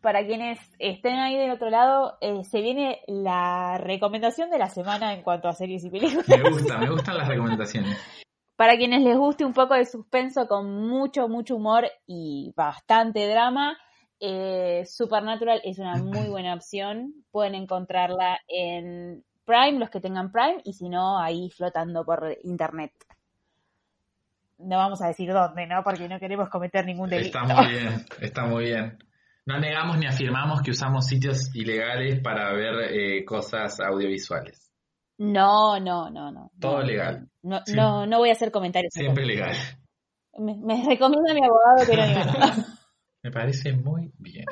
Para 0.00 0.26
quienes 0.26 0.58
estén 0.78 1.18
ahí 1.18 1.36
del 1.36 1.50
otro 1.50 1.68
lado, 1.68 2.16
eh, 2.22 2.42
se 2.44 2.62
viene 2.62 3.02
la 3.06 3.76
recomendación 3.76 4.48
de 4.48 4.58
la 4.58 4.70
semana 4.70 5.12
en 5.12 5.22
cuanto 5.22 5.46
a 5.46 5.52
series 5.52 5.84
y 5.84 5.90
películas. 5.90 6.26
Me 6.26 6.50
gusta, 6.50 6.78
me 6.78 6.88
gustan 6.90 7.18
las 7.18 7.28
recomendaciones. 7.28 7.98
Para 8.60 8.76
quienes 8.76 9.00
les 9.00 9.16
guste 9.16 9.46
un 9.46 9.54
poco 9.54 9.72
de 9.72 9.86
suspenso 9.86 10.46
con 10.46 10.86
mucho, 10.86 11.28
mucho 11.28 11.56
humor 11.56 11.86
y 12.06 12.52
bastante 12.54 13.26
drama, 13.26 13.78
eh, 14.20 14.84
Supernatural 14.84 15.62
es 15.64 15.78
una 15.78 15.94
muy 15.94 16.28
buena 16.28 16.52
opción. 16.52 17.14
Pueden 17.30 17.54
encontrarla 17.54 18.38
en 18.46 19.24
Prime, 19.46 19.78
los 19.78 19.88
que 19.88 20.00
tengan 20.00 20.30
Prime, 20.30 20.60
y 20.62 20.74
si 20.74 20.90
no, 20.90 21.18
ahí 21.18 21.48
flotando 21.48 22.04
por 22.04 22.36
internet. 22.44 22.92
No 24.58 24.76
vamos 24.76 25.00
a 25.00 25.06
decir 25.06 25.32
dónde, 25.32 25.66
¿no? 25.66 25.82
Porque 25.82 26.06
no 26.06 26.20
queremos 26.20 26.50
cometer 26.50 26.84
ningún 26.84 27.08
delito. 27.08 27.38
Está 27.38 27.54
muy 27.54 27.66
bien, 27.66 28.04
está 28.20 28.44
muy 28.44 28.64
bien. 28.64 28.98
No 29.46 29.58
negamos 29.58 29.96
ni 29.96 30.04
afirmamos 30.04 30.60
que 30.60 30.72
usamos 30.72 31.06
sitios 31.06 31.50
ilegales 31.54 32.20
para 32.20 32.52
ver 32.52 32.92
eh, 32.92 33.24
cosas 33.24 33.80
audiovisuales. 33.80 34.69
No, 35.22 35.78
no, 35.78 36.08
no, 36.10 36.32
no. 36.32 36.50
Todo 36.58 36.78
no, 36.78 36.82
legal. 36.82 37.28
No, 37.42 37.60
Sí. 37.66 37.74
no, 37.74 38.06
no 38.06 38.18
voy 38.18 38.30
a 38.30 38.32
hacer 38.32 38.50
comentarios. 38.50 38.90
Siempre 38.94 39.26
legal. 39.26 39.54
Me, 40.38 40.56
me 40.56 40.82
recomienda 40.88 41.34
mi 41.34 41.40
abogado 41.44 41.86
que 41.86 41.96
no. 41.96 42.64
Me 43.22 43.30
parece 43.30 43.72
muy 43.74 44.10
bien. 44.16 44.46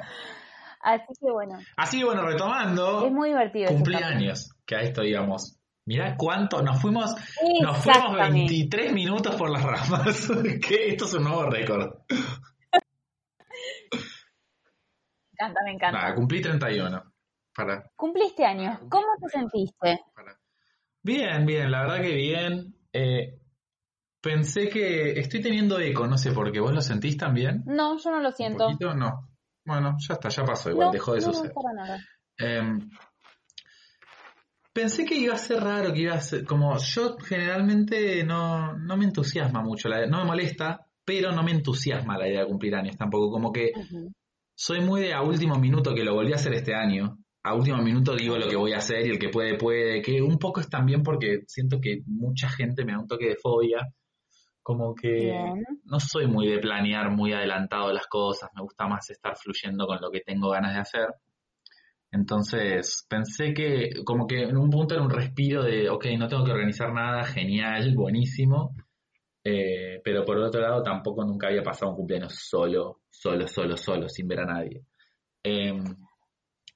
Así 0.82 1.06
que 1.20 1.32
bueno, 1.32 1.58
Así 1.76 1.98
que 2.00 2.04
bueno, 2.04 2.22
retomando, 2.26 3.06
es 3.06 3.12
muy 3.12 3.30
divertido. 3.30 3.64
ese 3.66 3.74
cumplí 3.76 3.94
capítulo. 3.94 4.16
años, 4.18 4.50
que 4.66 4.76
a 4.76 4.80
esto 4.82 5.00
digamos. 5.02 5.58
Mirá 5.86 6.16
cuánto, 6.18 6.60
nos 6.62 6.78
fuimos, 6.82 7.12
nos 7.62 7.78
fuimos 7.78 7.86
Exactamente. 7.86 8.52
23 8.52 8.92
minutos 8.92 9.34
por 9.36 9.48
las 9.48 9.62
ramas. 9.62 10.28
que 10.68 10.88
esto 10.88 11.06
es 11.06 11.14
un 11.14 11.24
nuevo 11.24 11.44
récord. 11.48 11.94
Me 15.30 15.44
encanta, 15.46 15.60
me 15.64 15.72
encanta. 15.72 15.98
Nada, 15.98 16.14
cumplí 16.14 16.42
31. 16.42 17.02
Para, 17.54 17.90
Cumpliste 17.96 18.44
años. 18.44 18.78
¿Cómo 18.90 19.06
te 19.20 19.28
sentiste? 19.30 20.00
para. 20.14 20.38
Bien, 21.08 21.46
bien, 21.46 21.70
la 21.70 21.84
verdad 21.84 22.02
que 22.02 22.14
bien. 22.14 22.74
Eh, 22.92 23.40
pensé 24.20 24.68
que 24.68 25.18
estoy 25.18 25.40
teniendo 25.40 25.80
eco, 25.80 26.06
no 26.06 26.18
sé 26.18 26.32
por 26.32 26.52
qué. 26.52 26.60
¿Vos 26.60 26.74
lo 26.74 26.82
sentís 26.82 27.16
también? 27.16 27.62
No, 27.64 27.96
yo 27.96 28.10
no 28.10 28.20
lo 28.20 28.28
¿Un 28.28 28.34
siento. 28.34 28.66
poquito? 28.66 28.94
No. 28.94 29.30
Bueno, 29.64 29.96
ya 30.06 30.14
está, 30.14 30.28
ya 30.28 30.44
pasó, 30.44 30.68
igual 30.68 30.88
no, 30.88 30.92
dejó 30.92 31.14
de 31.14 31.20
no, 31.20 31.26
no, 31.28 31.32
suceder. 31.32 31.54
para 31.54 31.72
nada. 31.72 31.98
Em, 32.36 32.90
pensé 34.74 35.06
que 35.06 35.14
iba 35.14 35.32
a 35.32 35.38
ser 35.38 35.62
raro, 35.62 35.94
que 35.94 36.00
iba 36.00 36.14
a 36.14 36.20
ser. 36.20 36.44
Como 36.44 36.76
yo 36.76 37.16
generalmente 37.16 38.22
no, 38.22 38.76
no 38.76 38.96
me 38.98 39.06
entusiasma 39.06 39.62
mucho, 39.62 39.88
la, 39.88 40.06
no 40.06 40.18
me 40.18 40.24
molesta, 40.26 40.86
pero 41.06 41.32
no 41.32 41.42
me 41.42 41.52
entusiasma 41.52 42.18
la 42.18 42.28
idea 42.28 42.40
de 42.40 42.48
cumplir 42.48 42.74
años 42.74 42.98
tampoco. 42.98 43.30
Como 43.30 43.50
que 43.50 43.72
soy 44.54 44.82
muy 44.82 45.00
de 45.00 45.14
a 45.14 45.22
último 45.22 45.54
minuto, 45.58 45.94
que 45.94 46.04
lo 46.04 46.12
volví 46.12 46.34
a 46.34 46.36
hacer 46.36 46.52
este 46.52 46.74
año. 46.74 47.16
A 47.48 47.54
último 47.54 47.78
minuto 47.78 48.14
digo 48.14 48.36
lo 48.36 48.46
que 48.46 48.56
voy 48.56 48.74
a 48.74 48.76
hacer 48.76 49.06
y 49.06 49.10
el 49.10 49.18
que 49.18 49.30
puede, 49.30 49.56
puede. 49.56 50.02
Que 50.02 50.20
un 50.20 50.38
poco 50.38 50.60
es 50.60 50.68
también 50.68 51.02
porque 51.02 51.44
siento 51.46 51.80
que 51.80 52.02
mucha 52.06 52.46
gente 52.46 52.84
me 52.84 52.92
da 52.92 52.98
un 52.98 53.06
toque 53.06 53.28
de 53.28 53.36
fobia. 53.36 53.88
Como 54.62 54.94
que 54.94 55.08
Bien. 55.08 55.64
no 55.84 55.98
soy 55.98 56.26
muy 56.26 56.46
de 56.46 56.58
planear 56.58 57.10
muy 57.10 57.32
adelantado 57.32 57.90
las 57.90 58.06
cosas, 58.06 58.50
me 58.54 58.60
gusta 58.60 58.86
más 58.86 59.08
estar 59.08 59.34
fluyendo 59.34 59.86
con 59.86 59.98
lo 59.98 60.10
que 60.10 60.20
tengo 60.20 60.50
ganas 60.50 60.74
de 60.74 60.80
hacer. 60.80 61.08
Entonces 62.10 63.06
pensé 63.08 63.54
que 63.54 64.04
como 64.04 64.26
que 64.26 64.42
en 64.42 64.58
un 64.58 64.68
punto 64.68 64.94
era 64.94 65.02
un 65.02 65.10
respiro 65.10 65.62
de, 65.62 65.88
ok, 65.88 66.04
no 66.18 66.28
tengo 66.28 66.44
que 66.44 66.52
organizar 66.52 66.92
nada, 66.92 67.24
genial, 67.24 67.94
buenísimo, 67.94 68.74
Eh, 69.42 70.02
pero 70.04 70.24
por 70.24 70.36
otro 70.36 70.60
lado 70.60 70.82
tampoco 70.82 71.24
nunca 71.24 71.46
había 71.48 71.62
pasado 71.62 71.92
un 71.92 71.96
cumpleaños 71.96 72.34
solo, 72.34 73.00
solo, 73.08 73.46
solo, 73.48 73.74
solo, 73.76 74.06
sin 74.06 74.28
ver 74.28 74.40
a 74.40 74.44
nadie. 74.44 74.82
Eh, 75.42 75.72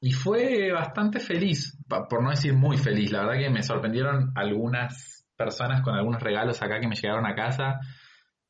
y 0.05 0.11
fue 0.11 0.73
bastante 0.73 1.21
feliz, 1.21 1.79
por 1.89 2.25
no 2.25 2.31
decir 2.31 2.55
muy 2.55 2.77
feliz, 2.77 3.13
la 3.13 3.21
verdad 3.21 3.41
que 3.41 3.51
me 3.51 3.63
sorprendieron 3.63 4.33
algunas 4.35 5.25
personas 5.37 5.81
con 5.81 5.95
algunos 5.95 6.21
regalos 6.21 6.61
acá 6.61 6.81
que 6.81 6.89
me 6.89 6.97
llegaron 6.97 7.25
a 7.25 7.37
casa. 7.37 7.79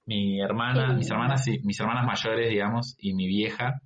Mi 0.06 0.40
hermana, 0.40 0.94
mis 0.94 1.10
hermanas, 1.10 1.44
mis 1.62 1.78
hermanas 1.78 2.06
mayores, 2.06 2.48
digamos, 2.48 2.96
y 2.98 3.12
mi 3.12 3.26
vieja, 3.26 3.82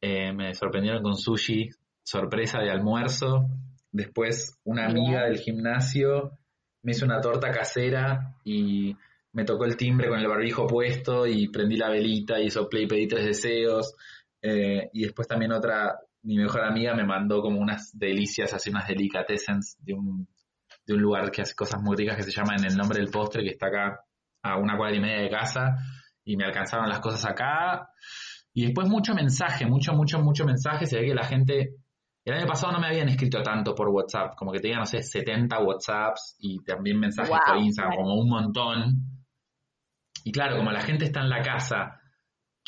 eh, 0.00 0.32
me 0.32 0.54
sorprendieron 0.54 1.02
con 1.02 1.16
sushi, 1.16 1.70
sorpresa 2.04 2.60
de 2.60 2.70
almuerzo. 2.70 3.48
Después 3.90 4.56
una 4.62 4.86
amiga 4.86 5.24
del 5.24 5.38
gimnasio 5.38 6.38
me 6.82 6.92
hizo 6.92 7.04
una 7.04 7.20
torta 7.20 7.50
casera 7.50 8.36
y 8.44 8.96
me 9.32 9.44
tocó 9.44 9.64
el 9.64 9.76
timbre 9.76 10.08
con 10.08 10.20
el 10.20 10.28
barbijo 10.28 10.68
puesto 10.68 11.26
y 11.26 11.48
prendí 11.48 11.78
la 11.78 11.90
velita 11.90 12.40
y 12.40 12.48
soplé 12.48 12.82
y 12.82 12.86
pedí 12.86 13.08
tres 13.08 13.24
deseos. 13.24 13.96
Eh, 14.40 14.88
y 14.92 15.02
después 15.02 15.26
también 15.26 15.50
otra, 15.50 15.98
mi 16.26 16.36
mejor 16.38 16.64
amiga 16.64 16.92
me 16.94 17.04
mandó 17.04 17.40
como 17.40 17.60
unas 17.60 17.96
delicias, 17.96 18.52
así 18.52 18.68
unas 18.68 18.88
delicatessens 18.88 19.76
de 19.78 19.94
un, 19.94 20.28
de 20.84 20.94
un 20.94 21.00
lugar 21.00 21.30
que 21.30 21.42
hace 21.42 21.54
cosas 21.54 21.80
muy 21.80 21.96
ricas 21.96 22.16
que 22.16 22.24
se 22.24 22.32
llama 22.32 22.56
En 22.58 22.64
el 22.64 22.76
nombre 22.76 22.98
del 22.98 23.10
postre, 23.10 23.44
que 23.44 23.50
está 23.50 23.68
acá 23.68 24.00
a 24.42 24.56
una 24.58 24.76
cuadra 24.76 24.96
y 24.96 25.00
media 25.00 25.22
de 25.22 25.30
casa. 25.30 25.76
Y 26.24 26.36
me 26.36 26.44
alcanzaron 26.44 26.88
las 26.88 26.98
cosas 26.98 27.24
acá. 27.24 27.90
Y 28.52 28.64
después 28.64 28.88
mucho 28.88 29.14
mensaje, 29.14 29.66
mucho, 29.66 29.92
mucho, 29.92 30.18
mucho 30.18 30.44
mensaje. 30.44 30.86
Se 30.86 30.98
ve 30.98 31.06
que 31.06 31.14
la 31.14 31.24
gente... 31.24 31.76
El 32.24 32.34
año 32.34 32.46
pasado 32.46 32.72
no 32.72 32.80
me 32.80 32.88
habían 32.88 33.08
escrito 33.08 33.40
tanto 33.40 33.72
por 33.72 33.88
WhatsApp, 33.88 34.34
como 34.36 34.50
que 34.50 34.58
tenía, 34.58 34.78
no 34.78 34.84
sé, 34.84 35.00
70 35.00 35.60
WhatsApps 35.60 36.34
y 36.40 36.58
también 36.64 36.98
mensajes 36.98 37.30
Wow, 37.30 37.38
por 37.46 37.56
Instagram, 37.58 37.92
claro. 37.92 38.02
como 38.02 38.20
un 38.20 38.28
montón. 38.28 38.94
Y 40.24 40.32
claro, 40.32 40.56
como 40.56 40.72
la 40.72 40.80
gente 40.80 41.04
está 41.04 41.20
en 41.20 41.28
la 41.28 41.40
casa, 41.40 42.00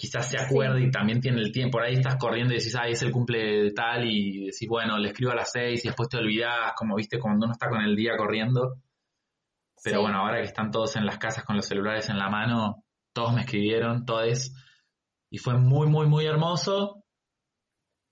quizás 0.01 0.31
se 0.31 0.39
Sí. 0.39 0.45
acuerde 0.45 0.81
y 0.85 0.91
también 0.93 1.21
tiene 1.21 1.41
el 1.41 1.51
tiempo. 1.51 1.79
Por 1.79 1.83
ahí 1.87 1.95
estás 1.95 2.17
corriendo 2.19 2.55
y 2.55 2.59
decís, 2.59 2.77
ay, 2.81 2.93
es 2.93 3.03
el 3.03 3.11
cumple 3.11 3.65
de 3.65 3.71
tal, 3.73 4.05
y 4.09 4.45
decís, 4.47 4.69
bueno, 4.69 4.97
le 4.97 5.09
escribo 5.09 5.33
a 5.33 5.35
las 5.35 5.51
seis 5.51 5.85
y 5.85 5.89
después 5.89 6.09
te 6.09 6.19
olvidás, 6.19 6.73
como 6.77 6.95
viste, 6.95 7.19
cuando 7.19 7.47
uno 7.47 7.53
está 7.53 7.69
con 7.69 7.81
el 7.83 7.97
día 7.97 8.17
corriendo. 8.17 8.77
Pero 9.83 9.97
Sí. 9.99 10.03
bueno, 10.03 10.19
ahora 10.19 10.39
que 10.39 10.45
están 10.47 10.71
todos 10.71 10.95
en 10.95 11.05
las 11.05 11.19
casas 11.19 11.43
con 11.45 11.57
los 11.57 11.67
celulares 11.67 12.09
en 12.11 12.19
la 12.19 12.29
mano, 12.31 12.85
todos 13.13 13.35
me 13.35 13.41
escribieron, 13.41 14.05
todos. 14.05 14.53
Y 15.31 15.39
fue 15.39 15.59
muy, 15.59 15.89
muy, 15.89 16.07
muy 16.07 16.27
hermoso. 16.27 17.03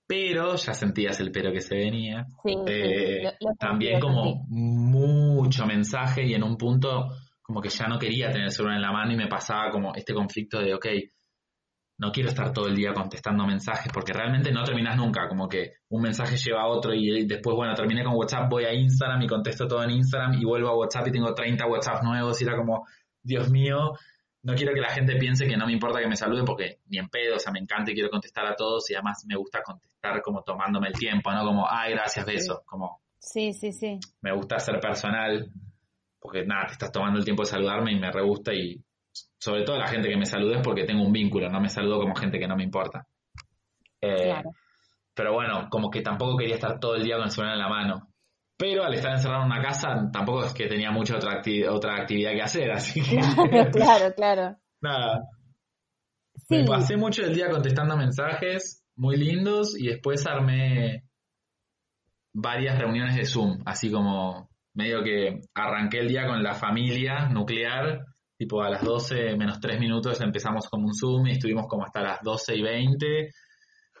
pero 0.09 0.55
ya 0.55 0.73
sentías 0.73 1.19
el 1.19 1.31
pero 1.33 1.51
que 1.51 1.59
se 1.59 1.75
venía. 1.75 2.25
Sí, 2.41 2.55
Eh, 2.65 3.23
lo- 3.23 3.49
lo 3.49 3.55
también 3.59 3.99
como 3.99 4.45
mucho 4.47 5.65
mensaje 5.65 6.23
y 6.25 6.33
en 6.33 6.43
un 6.43 6.55
punto 6.57 7.09
como 7.41 7.61
que 7.61 7.67
ya 7.69 7.87
no 7.87 7.99
quería 7.99 8.27
tener 8.29 8.45
el 8.45 8.51
celular 8.51 8.77
en 8.77 8.81
la 8.83 8.91
mano 8.93 9.11
y 9.11 9.17
me 9.17 9.27
pasaba 9.27 9.69
como 9.69 9.93
este 9.95 10.13
conflicto 10.13 10.59
de, 10.59 10.73
ok, 10.73 10.85
no 11.99 12.11
quiero 12.11 12.29
estar 12.29 12.53
todo 12.53 12.67
el 12.67 12.75
día 12.75 12.93
contestando 12.93 13.45
mensajes 13.45 13.91
porque 13.91 14.13
realmente 14.13 14.51
no 14.51 14.63
terminas 14.63 14.95
nunca, 14.95 15.27
como 15.27 15.49
que 15.49 15.73
un 15.89 16.01
mensaje 16.01 16.37
lleva 16.37 16.61
a 16.61 16.67
otro 16.67 16.93
y 16.93 17.25
después, 17.25 17.55
bueno, 17.55 17.73
terminé 17.73 18.03
con 18.03 18.15
WhatsApp, 18.15 18.49
voy 18.49 18.65
a 18.65 18.73
Instagram 18.73 19.21
y 19.23 19.27
contesto 19.27 19.67
todo 19.67 19.83
en 19.83 19.91
Instagram 19.91 20.33
y 20.35 20.45
vuelvo 20.45 20.69
a 20.69 20.77
WhatsApp 20.77 21.07
y 21.07 21.11
tengo 21.11 21.33
30 21.33 21.65
WhatsApp 21.65 22.03
nuevos 22.03 22.39
y 22.39 22.45
era 22.45 22.55
como, 22.55 22.85
Dios 23.23 23.49
mío, 23.49 23.93
no 24.43 24.53
quiero 24.53 24.73
que 24.73 24.81
la 24.81 24.89
gente 24.89 25.15
piense 25.15 25.47
que 25.47 25.57
no 25.57 25.65
me 25.65 25.73
importa 25.73 25.99
que 25.99 26.07
me 26.07 26.15
saluden 26.15 26.45
porque 26.45 26.79
ni 26.87 26.99
en 26.99 27.09
pedo, 27.09 27.35
o 27.35 27.39
sea, 27.39 27.51
me 27.51 27.59
encanta 27.59 27.91
y 27.91 27.95
quiero 27.95 28.09
contestar 28.09 28.45
a 28.45 28.55
todos 28.55 28.89
y 28.91 28.93
además 28.93 29.25
me 29.27 29.35
gusta 29.35 29.63
contestar 29.63 30.21
como 30.21 30.43
tomándome 30.43 30.89
el 30.89 30.93
tiempo, 30.93 31.31
¿no? 31.31 31.43
Como, 31.43 31.67
ay, 31.67 31.93
gracias, 31.93 32.25
beso, 32.25 32.61
como 32.65 33.01
Sí, 33.19 33.53
sí, 33.53 33.73
sí. 33.73 33.99
me 34.21 34.31
gusta 34.31 34.59
ser 34.59 34.79
personal, 34.79 35.51
porque 36.19 36.45
nada, 36.45 36.67
te 36.67 36.73
estás 36.73 36.91
tomando 36.91 37.17
el 37.19 37.25
tiempo 37.25 37.43
de 37.43 37.49
saludarme 37.49 37.91
y 37.91 37.99
me 37.99 38.11
re 38.11 38.21
gusta 38.21 38.53
y 38.53 38.81
sobre 39.39 39.63
todo 39.63 39.77
la 39.77 39.87
gente 39.87 40.09
que 40.09 40.17
me 40.17 40.25
saluda 40.25 40.57
es 40.57 40.61
porque 40.63 40.83
tengo 40.85 41.03
un 41.03 41.11
vínculo, 41.13 41.49
no 41.49 41.59
me 41.61 41.69
saludo 41.69 41.99
como 41.99 42.15
gente 42.15 42.39
que 42.39 42.47
no 42.47 42.55
me 42.55 42.63
importa. 42.63 43.05
Eh, 44.01 44.25
Claro. 44.31 44.51
Pero 45.13 45.33
bueno, 45.33 45.67
como 45.71 45.89
que 45.89 46.01
tampoco 46.01 46.37
quería 46.37 46.55
estar 46.55 46.79
todo 46.79 46.95
el 46.95 47.03
día 47.03 47.15
con 47.15 47.25
el 47.25 47.31
celular 47.31 47.55
en 47.55 47.59
la 47.61 47.69
mano. 47.69 48.07
Pero 48.55 48.83
al 48.83 48.93
estar 48.93 49.11
encerrado 49.13 49.41
en 49.43 49.51
una 49.51 49.61
casa, 49.61 50.09
tampoco 50.11 50.43
es 50.45 50.53
que 50.53 50.67
tenía 50.67 50.91
mucha 50.91 51.15
otra, 51.15 51.41
acti- 51.41 51.67
otra 51.67 51.95
actividad 51.95 52.31
que 52.33 52.41
hacer, 52.43 52.71
así 52.71 53.01
que 53.01 53.17
Claro, 53.17 53.71
claro, 53.71 54.13
claro. 54.15 54.55
nada. 54.81 55.23
Sí, 56.35 56.57
Me 56.57 56.65
pasé 56.65 56.97
mucho 56.97 57.23
el 57.23 57.33
día 57.35 57.49
contestando 57.49 57.97
mensajes 57.97 58.83
muy 58.95 59.17
lindos 59.17 59.75
y 59.79 59.87
después 59.87 60.25
armé 60.27 61.03
varias 62.33 62.77
reuniones 62.77 63.15
de 63.15 63.25
Zoom, 63.25 63.61
así 63.65 63.91
como 63.91 64.49
medio 64.73 65.03
que 65.03 65.41
arranqué 65.55 65.99
el 65.99 66.07
día 66.09 66.27
con 66.27 66.41
la 66.43 66.53
familia 66.53 67.27
nuclear, 67.29 68.05
tipo 68.37 68.61
a 68.61 68.69
las 68.69 68.83
12 68.83 69.35
menos 69.35 69.59
3 69.59 69.79
minutos 69.79 70.21
empezamos 70.21 70.67
como 70.69 70.85
un 70.87 70.93
Zoom 70.93 71.27
y 71.27 71.31
estuvimos 71.31 71.65
como 71.67 71.83
hasta 71.85 72.01
las 72.01 72.21
12 72.21 72.55
y 72.55 72.61
20. 72.61 73.31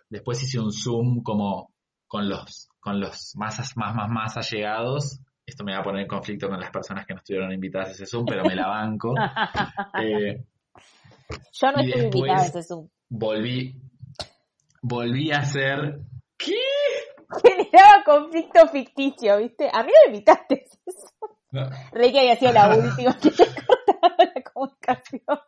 Después 0.09 0.41
hice 0.43 0.59
un 0.59 0.71
Zoom 0.71 1.21
como 1.23 1.73
con 2.07 2.29
los, 2.29 2.69
con 2.79 2.99
los 2.99 3.33
más, 3.35 3.57
más, 3.75 3.95
más, 3.95 4.09
más 4.09 4.37
allegados. 4.37 5.19
Esto 5.45 5.63
me 5.63 5.73
va 5.73 5.79
a 5.79 5.83
poner 5.83 6.01
en 6.03 6.07
conflicto 6.07 6.47
con 6.49 6.59
las 6.59 6.71
personas 6.71 7.05
que 7.05 7.13
no 7.13 7.19
estuvieron 7.19 7.51
invitadas 7.51 7.89
a 7.89 7.91
ese 7.91 8.05
Zoom, 8.05 8.25
pero 8.25 8.43
me 8.45 8.55
la 8.55 8.67
banco. 8.67 9.13
Eh, 10.01 10.45
Yo 11.53 11.71
no 11.71 11.81
después- 11.83 12.03
invitada 12.05 12.41
a 12.41 12.45
ese 12.45 12.63
Zoom. 12.63 12.87
volví, 13.09 13.75
volví 14.81 15.31
a 15.31 15.39
hacer. 15.39 15.99
¿Qué? 16.37 16.53
Generaba 17.43 18.03
conflicto 18.05 18.67
ficticio, 18.69 19.37
¿viste? 19.39 19.69
A 19.73 19.83
mí 19.83 19.89
me 20.05 20.13
invitaste. 20.13 20.65
No. 21.51 21.69
Que 21.93 22.19
había 22.19 22.35
sido 22.35 22.51
la 22.51 22.69
última 22.77 23.17
que 23.17 23.29
había 23.29 23.55
cortado 23.67 24.31
la 24.35 24.43
comunicación. 24.43 25.39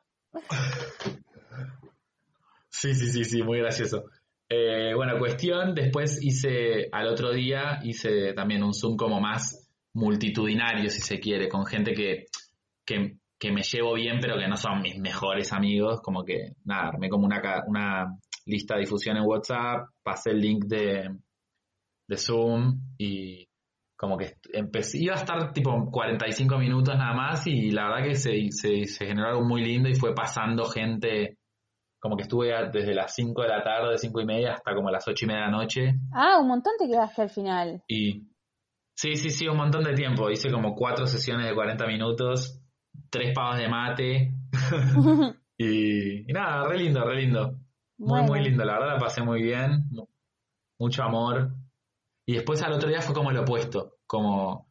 Sí, 2.69 2.93
sí, 2.93 3.07
sí, 3.11 3.25
sí, 3.25 3.43
muy 3.43 3.59
gracioso. 3.59 4.05
Eh, 4.47 4.93
bueno, 4.95 5.19
cuestión, 5.19 5.75
después 5.75 6.19
hice, 6.23 6.87
al 6.91 7.07
otro 7.07 7.31
día, 7.31 7.79
hice 7.83 8.33
también 8.33 8.63
un 8.63 8.73
Zoom 8.73 8.95
como 8.95 9.19
más 9.19 9.69
multitudinario, 9.93 10.89
si 10.89 11.01
se 11.01 11.19
quiere, 11.19 11.49
con 11.49 11.65
gente 11.65 11.93
que, 11.93 12.25
que, 12.85 13.17
que 13.37 13.51
me 13.51 13.61
llevo 13.61 13.93
bien, 13.95 14.19
pero 14.21 14.37
que 14.37 14.47
no 14.47 14.55
son 14.55 14.81
mis 14.81 14.97
mejores 14.97 15.51
amigos, 15.51 15.99
como 16.01 16.23
que, 16.23 16.53
nada, 16.63 16.89
armé 16.89 17.09
como 17.09 17.25
una, 17.25 17.41
una 17.67 18.17
lista 18.45 18.75
de 18.75 18.81
difusión 18.81 19.17
en 19.17 19.25
WhatsApp, 19.25 19.89
pasé 20.01 20.31
el 20.31 20.39
link 20.39 20.65
de, 20.65 21.09
de 22.07 22.17
Zoom 22.17 22.79
y 22.97 23.48
como 24.01 24.17
que 24.17 24.35
empecé, 24.53 24.97
iba 24.99 25.13
a 25.13 25.17
estar 25.17 25.51
tipo 25.51 25.91
45 25.91 26.57
minutos 26.57 26.95
nada 26.97 27.13
más 27.13 27.45
y 27.47 27.71
la 27.71 27.89
verdad 27.89 28.03
que 28.07 28.15
se, 28.15 28.47
se, 28.51 28.85
se 28.85 29.05
generó 29.05 29.27
algo 29.27 29.43
muy 29.43 29.61
lindo 29.61 29.89
y 29.89 29.95
fue 29.95 30.15
pasando 30.15 30.63
gente, 30.63 31.37
como 31.99 32.15
que 32.15 32.23
estuve 32.23 32.53
desde 32.71 32.93
las 32.95 33.13
5 33.13 33.41
de 33.41 33.49
la 33.49 33.61
tarde, 33.61 33.97
5 33.97 34.21
y 34.21 34.25
media 34.25 34.53
hasta 34.53 34.73
como 34.73 34.89
las 34.89 35.05
8 35.05 35.25
y 35.25 35.27
media 35.27 35.41
de 35.41 35.51
la 35.51 35.57
noche 35.57 35.93
Ah, 36.13 36.37
un 36.39 36.47
montón 36.47 36.73
te 36.79 36.87
quedaste 36.87 37.23
al 37.23 37.29
final. 37.29 37.83
y 37.89 38.23
sí, 38.95 39.15
sí, 39.17 39.29
sí, 39.31 39.47
un 39.49 39.57
montón 39.57 39.83
de 39.83 39.93
tiempo, 39.95 40.29
hice 40.31 40.49
como 40.49 40.75
cuatro 40.75 41.05
sesiones 41.05 41.47
de 41.47 41.53
40 41.53 41.85
minutos, 41.85 42.61
tres 43.09 43.33
pavos 43.35 43.57
de 43.57 43.67
mate 43.67 44.31
y, 45.57 46.29
y 46.29 46.33
nada, 46.33 46.65
re 46.69 46.77
lindo, 46.79 47.03
re 47.03 47.17
lindo. 47.21 47.51
Muy, 47.97 48.21
Bueno. 48.21 48.27
muy 48.27 48.43
lindo, 48.43 48.63
la 48.63 48.79
verdad 48.79 48.93
la 48.93 48.99
pasé 48.99 49.21
muy 49.23 49.41
bien, 49.41 49.89
mu- 49.91 50.07
mucho 50.79 51.03
amor. 51.03 51.51
Y 52.29 52.33
después 52.33 52.61
al 52.61 52.73
otro 52.73 52.87
día 52.87 53.01
fue 53.01 53.15
como 53.15 53.31
lo 53.31 53.41
opuesto, 53.41 53.95
como, 54.05 54.67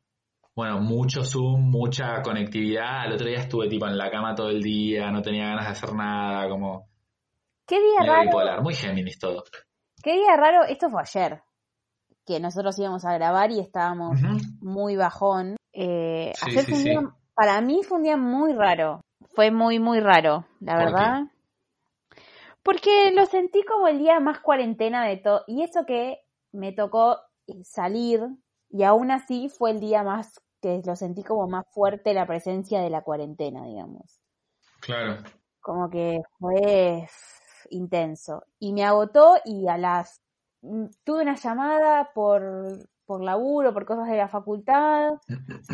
bueno, 0.54 0.78
mucho 0.78 1.24
Zoom, 1.24 1.60
mucha 1.68 2.22
conectividad. 2.22 3.00
Al 3.00 3.14
otro 3.14 3.26
día 3.26 3.38
estuve 3.40 3.68
tipo 3.68 3.84
en 3.88 3.98
la 3.98 4.12
cama 4.12 4.36
todo 4.36 4.48
el 4.48 4.62
día, 4.62 5.10
no 5.10 5.22
tenía 5.22 5.46
ganas 5.48 5.64
de 5.64 5.70
hacer 5.72 5.92
nada, 5.92 6.48
como 6.48 6.88
Qué 7.66 7.80
día 7.80 8.04
raro, 8.06 8.26
bipolar, 8.26 8.62
muy 8.62 8.74
Géminis 8.74 9.18
todo. 9.18 9.42
qué 10.04 10.12
día 10.12 10.36
raro, 10.36 10.66
esto 10.68 10.88
fue 10.88 11.00
ayer, 11.02 11.42
que 12.24 12.38
nosotros 12.38 12.78
íbamos 12.78 13.04
a 13.04 13.14
grabar 13.14 13.50
y 13.50 13.58
estábamos 13.58 14.20
muy 14.60 14.94
bajón. 14.94 15.56
Eh, 15.72 16.30
Sí, 16.36 16.50
ayer 16.50 16.64
sí, 16.64 16.70
fue 16.70 16.78
un 16.78 16.84
sí. 16.84 16.90
día, 16.90 17.00
para 17.34 17.60
mí 17.60 17.82
fue 17.82 17.96
un 17.98 18.04
día 18.04 18.16
muy 18.16 18.52
raro, 18.52 19.00
fue 19.34 19.50
muy, 19.50 19.80
muy 19.80 19.98
raro, 19.98 20.44
la 20.60 20.76
¿Por 20.76 20.84
verdad. 20.84 21.22
Porque 22.62 23.10
lo 23.10 23.26
sentí 23.26 23.64
como 23.64 23.88
el 23.88 23.98
día 23.98 24.20
más 24.20 24.38
cuarentena 24.38 25.04
de 25.04 25.16
todo, 25.16 25.42
y 25.48 25.64
eso 25.64 25.84
que 25.84 26.20
me 26.52 26.70
tocó 26.72 27.18
salir, 27.64 28.26
y 28.70 28.82
aún 28.82 29.10
así 29.10 29.48
fue 29.48 29.70
el 29.70 29.80
día 29.80 30.02
más, 30.02 30.40
que 30.60 30.82
lo 30.84 30.96
sentí 30.96 31.22
como 31.22 31.46
más 31.48 31.66
fuerte 31.70 32.14
la 32.14 32.26
presencia 32.26 32.80
de 32.80 32.90
la 32.90 33.02
cuarentena, 33.02 33.64
digamos. 33.64 34.20
Claro, 34.80 35.22
como 35.60 35.88
que 35.90 36.20
fue 36.38 37.08
intenso. 37.70 38.44
Y 38.58 38.72
me 38.72 38.84
agotó 38.84 39.36
y 39.44 39.68
a 39.68 39.76
las... 39.76 40.20
mm, 40.62 40.86
Tuve 41.04 41.22
una 41.22 41.34
llamada 41.36 42.10
por, 42.14 42.88
por 43.04 43.22
laburo, 43.22 43.72
por 43.74 43.84
cosas 43.84 44.08
de 44.08 44.16
la 44.16 44.28
facultad, 44.28 45.10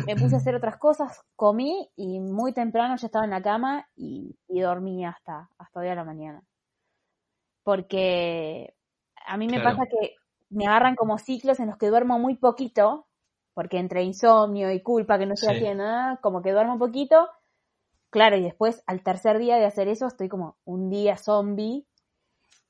me 0.05 0.15
puse 0.17 0.35
a 0.35 0.39
hacer 0.39 0.55
otras 0.55 0.77
cosas, 0.77 1.21
comí 1.35 1.89
y 1.95 2.19
muy 2.19 2.51
temprano 2.53 2.95
ya 2.97 3.07
estaba 3.07 3.25
en 3.25 3.31
la 3.31 3.41
cama 3.41 3.87
y, 3.95 4.35
y 4.49 4.59
dormí 4.61 5.05
hasta, 5.05 5.49
hasta 5.57 5.79
hoy 5.79 5.87
a 5.87 5.95
la 5.95 6.03
mañana. 6.03 6.43
Porque 7.63 8.73
a 9.25 9.37
mí 9.37 9.47
me 9.47 9.59
Claro. 9.61 9.77
pasa 9.77 9.89
que 9.89 10.15
me 10.55 10.65
agarran 10.67 10.95
como 10.95 11.17
ciclos 11.17 11.59
en 11.59 11.67
los 11.67 11.77
que 11.77 11.87
duermo 11.89 12.17
muy 12.19 12.35
poquito, 12.37 13.07
porque 13.53 13.77
entre 13.77 14.03
insomnio 14.03 14.71
y 14.71 14.81
culpa 14.81 15.17
que 15.19 15.25
no 15.25 15.33
estoy 15.33 15.49
Sí. 15.49 15.55
haciendo 15.57 15.83
nada, 15.83 16.17
como 16.21 16.41
que 16.41 16.51
duermo 16.51 16.79
poquito, 16.79 17.29
Claro, 18.09 18.37
y 18.37 18.43
después 18.43 18.81
al 18.87 19.03
tercer 19.03 19.39
día 19.39 19.57
de 19.57 19.65
hacer 19.65 19.89
eso 19.89 20.07
estoy 20.07 20.29
como 20.29 20.57
un 20.63 20.89
día 20.89 21.17
zombie 21.17 21.85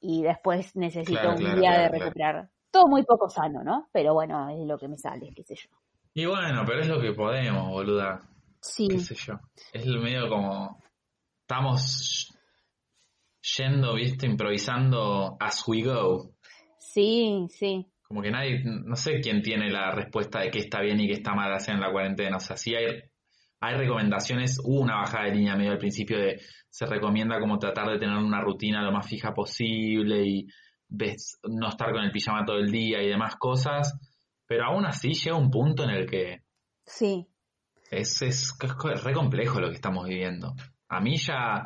y 0.02 0.24
después 0.24 0.76
necesito 0.76 1.20
Claro, 1.20 1.30
un 1.32 1.38
claro, 1.38 1.62
día 1.62 1.70
claro, 1.70 1.84
de 1.94 2.00
recuperar. 2.00 2.50
Todo 2.72 2.88
muy 2.88 3.04
poco 3.04 3.30
sano, 3.30 3.64
¿no? 3.64 3.88
Pero 3.92 4.16
bueno, 4.16 4.50
es 4.50 4.66
lo 4.66 4.78
que 4.78 4.88
me 4.88 4.98
sale, 4.98 5.32
qué 5.36 5.44
sé 5.44 5.56
yo. 5.56 5.70
Y 6.16 6.26
bueno, 6.26 6.64
pero 6.66 6.82
es 6.82 6.88
lo 6.88 7.00
que 7.00 7.14
podemos, 7.14 7.70
boluda. 7.70 8.22
Sí, 8.60 8.88
Qué 8.88 8.98
sé 9.00 9.14
yo. 9.14 9.36
Es 9.72 9.86
el 9.86 10.00
medio 10.00 10.28
como. 10.30 10.80
Estamos 11.42 12.36
yendo, 13.58 13.94
viste, 13.94 14.26
improvisando 14.26 15.38
as 15.40 15.64
we 15.68 15.84
go. 15.84 16.35
Sí, 16.96 17.48
sí. 17.50 17.86
Como 18.08 18.22
que 18.22 18.32
nadie, 18.32 18.62
no 18.64 18.96
sé 18.96 19.20
quién 19.20 19.42
tiene 19.42 19.70
la 19.70 19.92
respuesta 19.92 20.40
de 20.40 20.52
qué 20.52 20.60
está 20.60 20.80
bien 20.82 21.00
y 21.00 21.08
qué 21.08 21.14
está 21.14 21.34
mal 21.34 21.52
hacer 21.54 21.76
en 21.76 21.82
la 21.82 21.92
cuarentena. 21.92 22.38
O 22.38 22.40
sea, 22.40 22.56
sí 22.56 22.74
hay, 22.74 22.86
hay 23.60 23.76
recomendaciones, 23.76 24.60
hubo 24.64 24.82
una 24.82 24.96
bajada 24.96 25.26
de 25.26 25.36
línea 25.36 25.56
medio 25.56 25.72
al 25.72 25.78
principio 25.78 26.18
de 26.18 26.40
se 26.70 26.86
recomienda 26.86 27.40
como 27.40 27.58
tratar 27.58 27.90
de 27.90 28.00
tener 28.00 28.16
una 28.16 28.42
rutina 28.42 28.84
lo 28.84 28.92
más 28.92 29.08
fija 29.08 29.34
posible 29.34 30.26
y 30.26 30.48
ves, 30.88 31.40
no 31.44 31.70
estar 31.70 31.92
con 31.92 32.04
el 32.04 32.12
pijama 32.12 32.46
todo 32.46 32.58
el 32.58 32.72
día 32.72 33.02
y 33.02 33.10
demás 33.10 33.36
cosas. 33.36 33.98
Pero 34.48 34.66
aún 34.66 34.86
así 34.86 35.14
llega 35.14 35.36
un 35.36 35.50
punto 35.50 35.84
en 35.84 35.90
el 35.90 36.06
que 36.06 36.44
Sí, 36.86 37.28
es, 37.90 38.22
es, 38.22 38.54
es 38.62 39.04
re 39.04 39.14
complejo 39.14 39.60
lo 39.60 39.70
que 39.70 39.76
estamos 39.76 40.08
viviendo. 40.08 40.54
A 40.88 41.02
mí 41.02 41.18
ya, 41.18 41.66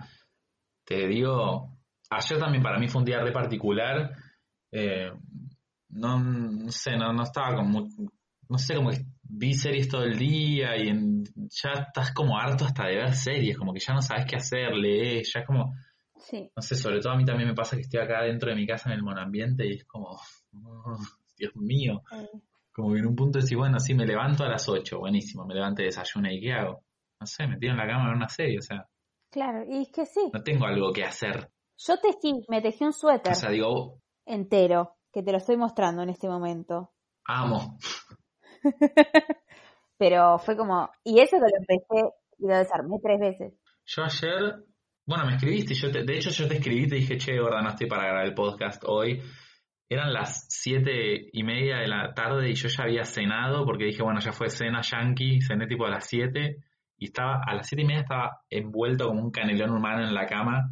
te 0.86 1.08
digo, 1.08 1.78
ayer 2.10 2.40
también 2.40 2.64
para 2.64 2.80
mí 2.80 2.88
fue 2.88 3.00
un 3.00 3.06
día 3.06 3.20
re 3.20 3.32
particular. 3.32 4.16
Eh, 4.72 5.12
no, 5.90 6.20
no 6.20 6.72
sé, 6.72 6.96
no, 6.98 7.12
no 7.14 7.24
estaba 7.24 7.56
como, 7.56 7.88
no 8.48 8.58
sé, 8.58 8.76
como 8.76 8.92
que 8.92 9.04
vi 9.24 9.54
series 9.54 9.88
todo 9.90 10.04
el 10.04 10.18
día 10.18 10.78
y 10.78 10.88
en- 10.90 11.24
ya 11.50 11.72
estás 11.88 12.14
como 12.14 12.38
harto 12.38 12.66
hasta 12.66 12.86
de 12.88 12.96
ver 12.98 13.16
series, 13.16 13.58
como 13.58 13.74
que 13.74 13.80
ya 13.80 13.94
no 13.94 14.02
sabes 14.02 14.26
qué 14.26 14.36
hacer, 14.36 14.74
lees, 14.76 15.32
ya 15.34 15.42
es 15.42 15.48
como, 15.48 15.74
sí. 16.16 16.52
no 16.56 16.62
sé, 16.62 16.76
sobre 16.76 17.00
todo 17.00 17.14
a 17.14 17.18
mí 17.18 17.26
también 17.26 17.50
me 17.50 17.56
pasa 17.56 17.76
que 17.76 17.82
estoy 17.84 18.00
acá 18.02 18.22
dentro 18.24 18.50
de 18.50 18.56
mi 18.56 18.68
casa 18.68 18.90
en 18.90 18.96
el 18.98 19.04
monoambiente 19.04 19.66
y 19.68 19.74
es 19.78 19.86
como, 19.86 20.10
oh, 20.54 20.98
Dios 21.38 21.56
mío. 21.56 22.04
Como 22.72 22.94
que 22.94 23.00
en 23.00 23.08
un 23.08 23.16
punto 23.16 23.40
decís, 23.40 23.58
bueno, 23.58 23.80
sí, 23.80 23.94
me 23.94 24.06
levanto 24.06 24.44
a 24.44 24.50
las 24.50 24.70
8, 24.70 25.00
buenísimo, 25.00 25.46
me 25.46 25.56
levanto 25.56 25.82
y 25.82 25.86
desayuno 25.86 26.32
y 26.32 26.40
¿qué 26.40 26.54
hago? 26.54 26.84
No 27.20 27.26
sé, 27.28 27.48
me 27.48 27.58
tiro 27.58 27.74
en 27.74 27.78
la 27.80 27.88
cama 27.88 28.10
en 28.10 28.16
una 28.18 28.30
serie, 28.30 28.60
o 28.60 28.62
sea, 28.62 28.86
Claro, 29.32 29.64
y 29.68 29.82
es 29.84 29.90
que 29.90 30.06
sí. 30.06 30.30
no 30.34 30.42
tengo 30.42 30.66
algo 30.66 30.92
que 30.92 31.04
hacer. 31.04 31.52
Yo 31.78 31.98
tejí, 31.98 32.34
me 32.48 32.62
tejí 32.62 32.84
un 32.86 32.94
suéter 32.94 33.32
O 33.32 33.36
sea, 33.36 33.50
digo, 33.52 34.00
entero, 34.30 34.96
que 35.12 35.24
te 35.24 35.32
lo 35.32 35.38
estoy 35.38 35.58
mostrando 35.58 36.02
en 36.04 36.10
este 36.10 36.28
momento. 36.30 36.92
Amo. 37.26 37.78
Pero 39.98 40.38
fue 40.40 40.56
como, 40.56 40.90
y 41.04 41.20
eso 41.20 41.38
que 41.38 41.42
lo 41.42 41.58
empecé 41.58 42.16
y 42.38 42.48
lo 42.48 42.58
desarmé 42.58 42.98
tres 43.04 43.20
veces. 43.20 43.54
Yo 43.86 44.04
ayer, 44.04 44.64
bueno, 45.06 45.26
me 45.26 45.36
escribiste, 45.36 45.74
yo 45.74 45.92
te- 45.92 46.04
de 46.04 46.16
hecho 46.16 46.30
yo 46.30 46.48
te 46.48 46.56
escribí 46.56 46.84
y 46.84 46.88
te 46.88 46.96
dije, 46.96 47.18
che, 47.18 47.38
gorda, 47.40 47.62
no 47.62 47.70
estoy 47.70 47.88
para 47.88 48.06
grabar 48.06 48.26
el 48.26 48.34
podcast 48.34 48.84
hoy. 48.86 49.22
Eran 49.90 50.14
las 50.14 50.46
siete 50.50 51.30
y 51.34 51.44
media 51.44 51.78
de 51.78 51.88
la 51.88 52.14
tarde 52.14 52.50
y 52.50 52.54
yo 52.54 52.70
ya 52.70 52.84
había 52.84 53.04
cenado 53.04 53.66
porque 53.66 53.86
dije, 53.86 54.04
bueno, 54.04 54.20
ya 54.20 54.32
fue 54.32 54.50
cena 54.50 54.82
yankee, 54.82 55.42
cené 55.42 55.66
tipo 55.68 55.86
a 55.86 55.90
las 55.90 56.06
siete 56.06 56.58
y 56.98 57.06
estaba, 57.06 57.42
a 57.46 57.56
las 57.56 57.68
siete 57.68 57.82
y 57.82 57.86
media 57.88 58.02
estaba 58.02 58.42
envuelto 58.50 59.08
como 59.08 59.22
un 59.22 59.32
canelón 59.32 59.72
humano 59.72 60.08
en 60.08 60.14
la 60.14 60.28
cama 60.28 60.70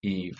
y 0.00 0.30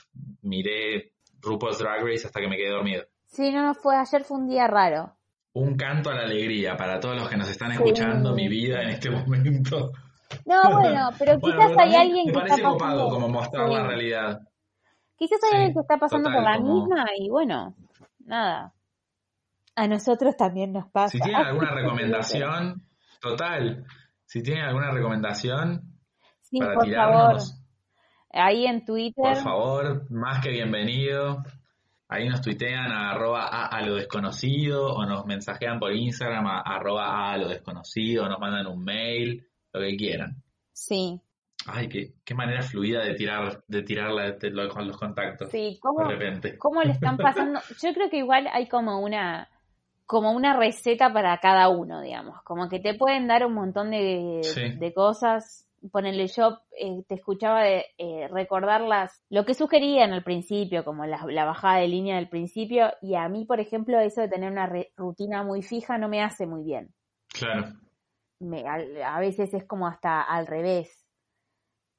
miré 0.40 1.12
RuPaul's 1.47 1.79
Drag 1.79 2.03
Race 2.05 2.27
hasta 2.27 2.41
que 2.41 2.49
me 2.49 2.57
quedé 2.57 2.71
dormido. 2.71 3.05
Sí, 3.25 3.51
no, 3.53 3.63
no 3.63 3.75
fue, 3.75 3.97
ayer 3.97 4.23
fue 4.25 4.39
un 4.39 4.49
día 4.49 4.67
raro. 4.67 5.17
Un 5.55 5.77
canto 5.77 6.11
a 6.11 6.15
la 6.15 6.23
alegría 6.25 6.77
para 6.77 7.01
todos 7.01 7.17
los 7.17 7.29
que 7.29 7.37
nos 7.37 7.49
están 7.49 7.71
Sí. 7.71 7.77
escuchando 7.77 8.35
mi 8.35 8.49
vida 8.49 8.83
en 8.83 8.91
este 8.91 9.11
momento. 9.11 9.93
No, 10.45 10.61
bueno, 10.79 11.09
pero 11.19 11.39
Bueno, 11.39 11.57
quizás 11.57 11.71
pero 11.71 11.81
hay 11.81 11.95
alguien 11.95 12.27
me 12.27 12.33
que 12.33 12.39
parece 12.39 12.57
está 12.57 12.69
copado 12.69 12.97
pasando. 12.99 13.11
como 13.15 13.29
mostrar 13.29 13.69
Sí. 13.69 13.75
la 13.75 13.87
realidad. 13.87 14.41
Quizás 15.17 15.39
hay 15.45 15.51
Sí, 15.51 15.57
alguien 15.57 15.73
que 15.75 15.81
está 15.81 15.97
pasando 15.97 16.29
total, 16.29 16.43
por 16.43 16.51
la 16.53 16.57
como- 16.59 16.75
misma 16.75 17.05
y 17.17 17.31
bueno, 17.31 17.75
nada. 18.25 18.75
A 19.77 19.87
nosotros 19.89 20.37
también 20.37 20.73
nos 20.73 20.91
pasa. 20.91 21.11
Si 21.13 21.21
tienen 21.21 21.41
alguna 21.47 21.71
recomendación, 21.75 22.83
total, 23.21 23.85
si 24.25 24.43
tienen 24.43 24.65
alguna 24.65 24.91
recomendación 24.91 25.83
sí, 26.43 26.59
para 26.59 26.75
por 26.75 26.95
favor. 26.95 27.37
Ahí 28.37 28.66
en 28.66 28.85
Twitter. 28.85 29.14
por 29.14 29.37
favor, 29.37 30.11
más 30.11 30.42
que 30.42 30.51
bienvenido. 30.51 31.42
Ahí 32.09 32.29
nos 32.29 32.40
tuitean 32.40 32.92
a 32.92 33.11
arroba 33.11 33.46
a, 33.46 33.66
a 33.66 33.83
lo 33.85 33.94
desconocido 33.96 34.94
o 34.94 35.05
nos 35.07 35.27
mensajean 35.27 35.81
por 35.81 35.92
Instagram 35.92 36.46
a 36.46 36.61
arroba 36.61 37.07
a, 37.07 37.33
a 37.33 37.37
lo 37.38 37.49
desconocido, 37.49 38.25
o 38.25 38.29
nos 38.29 38.38
mandan 38.38 38.66
un 38.68 38.85
mail, 38.85 39.44
lo 39.72 39.81
que 39.81 39.96
quieran. 39.96 40.42
Sí, 40.72 41.20
Ay, 41.68 41.88
qué, 41.88 42.12
qué 42.25 42.33
manera 42.35 42.62
fluida 42.62 43.03
de 43.03 43.14
tirar, 43.14 43.64
de 43.66 43.83
tirar 43.83 44.12
la- 44.12 44.31
de 44.33 44.51
lo- 44.51 44.68
con 44.68 44.87
los 44.87 44.96
contactos. 44.96 45.51
sí. 45.51 45.79
¿Cómo, 45.81 46.07
De 46.07 46.14
repente. 46.14 46.57
cómo 46.59 46.81
le 46.83 46.92
están 46.92 47.16
pasando? 47.16 47.59
Yo 47.83 47.92
creo 47.92 48.09
que 48.09 48.18
igual 48.18 48.46
hay 48.53 48.68
como 48.68 49.01
una 49.01 49.49
como 50.05 50.31
una 50.31 50.57
receta 50.57 51.12
para 51.12 51.37
cada 51.38 51.68
uno, 51.68 52.01
digamos. 52.01 52.40
Como 52.44 52.68
que 52.68 52.79
te 52.79 52.94
pueden 52.94 53.27
dar 53.27 53.44
un 53.44 53.55
montón 53.55 53.90
de, 53.90 54.38
Sí. 54.44 54.77
de 54.79 54.94
cosas. 54.94 55.66
Ponerle 55.93 56.27
yo, 56.29 56.61
eh, 56.79 57.05
te 57.07 57.15
escuchaba 57.17 57.62
de, 57.62 57.85
eh, 57.99 58.29
recordarlas, 58.29 59.23
lo 59.31 59.45
que 59.45 59.55
sugerían 59.55 60.12
al 60.12 60.25
principio, 60.25 60.85
como 60.85 61.07
la, 61.07 61.25
la 61.29 61.45
bajada 61.45 61.79
de 61.79 61.89
línea 61.89 62.17
del 62.17 62.29
principio, 62.29 62.93
y 63.03 63.15
a 63.15 63.29
mí, 63.29 63.45
por 63.45 63.61
ejemplo, 63.61 63.99
eso 64.01 64.21
de 64.23 64.29
tener 64.29 64.51
una 64.51 64.67
re- 64.67 64.93
rutina 64.97 65.43
muy 65.45 65.62
fija 65.62 65.99
no 65.99 66.09
me 66.09 66.23
hace 66.23 66.47
muy 66.47 66.65
bien. 66.65 66.93
Claro. 67.29 67.73
me- 68.41 68.67
al- 68.69 69.03
a 69.03 69.19
veces 69.21 69.53
es 69.55 69.65
como 69.67 69.87
hasta 69.87 70.23
al 70.23 70.47
revés. 70.47 71.07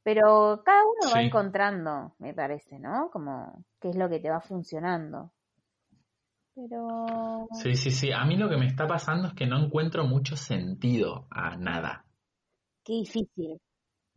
Pero 0.04 0.62
cada 0.64 0.84
uno 0.86 1.12
va 1.14 1.22
encontrando, 1.22 2.16
me 2.20 2.34
parece, 2.34 2.80
¿no? 2.80 3.10
Como 3.12 3.64
qué 3.82 3.90
es 3.90 3.96
lo 3.96 4.08
que 4.10 4.20
te 4.20 4.30
va 4.30 4.40
funcionando. 4.42 5.32
Pero 6.56 7.48
Sí, 7.52 7.76
sí, 7.76 7.92
sí. 7.92 8.12
A 8.12 8.24
mí 8.26 8.36
lo 8.38 8.50
que 8.50 8.58
me 8.58 8.68
está 8.68 8.88
pasando 8.88 9.28
es 9.28 9.34
que 9.34 9.46
no 9.48 9.58
encuentro 9.64 10.06
mucho 10.06 10.36
sentido 10.36 11.28
a 11.30 11.56
nada. 11.58 12.06
qué 12.84 12.94
difícil. 12.94 13.60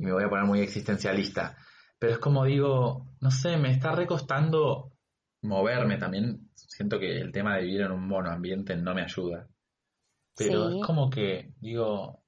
Y 0.01 0.05
me 0.07 0.13
voy 0.13 0.25
a 0.25 0.31
poner 0.31 0.47
muy 0.47 0.61
existencialista, 0.61 1.57
pero 1.99 2.15
es 2.15 2.19
como 2.19 2.45
digo, 2.47 3.07
no 3.21 3.31
sé, 3.31 3.59
me 3.59 3.71
está 3.71 3.93
recostando 3.93 4.93
moverme 5.43 5.99
también. 5.99 6.49
Siento 6.55 6.99
que 6.99 7.21
el 7.21 7.31
tema 7.31 7.57
de 7.57 7.65
vivir 7.65 7.83
en 7.83 7.93
un 7.93 8.09
monoambiente 8.09 8.75
no 8.77 8.95
me 8.95 9.03
ayuda. 9.03 9.47
Pero 10.35 10.71
Sí. 10.71 10.79
es 10.79 10.87
como 10.87 11.11
que, 11.11 11.53
digo, 11.61 12.23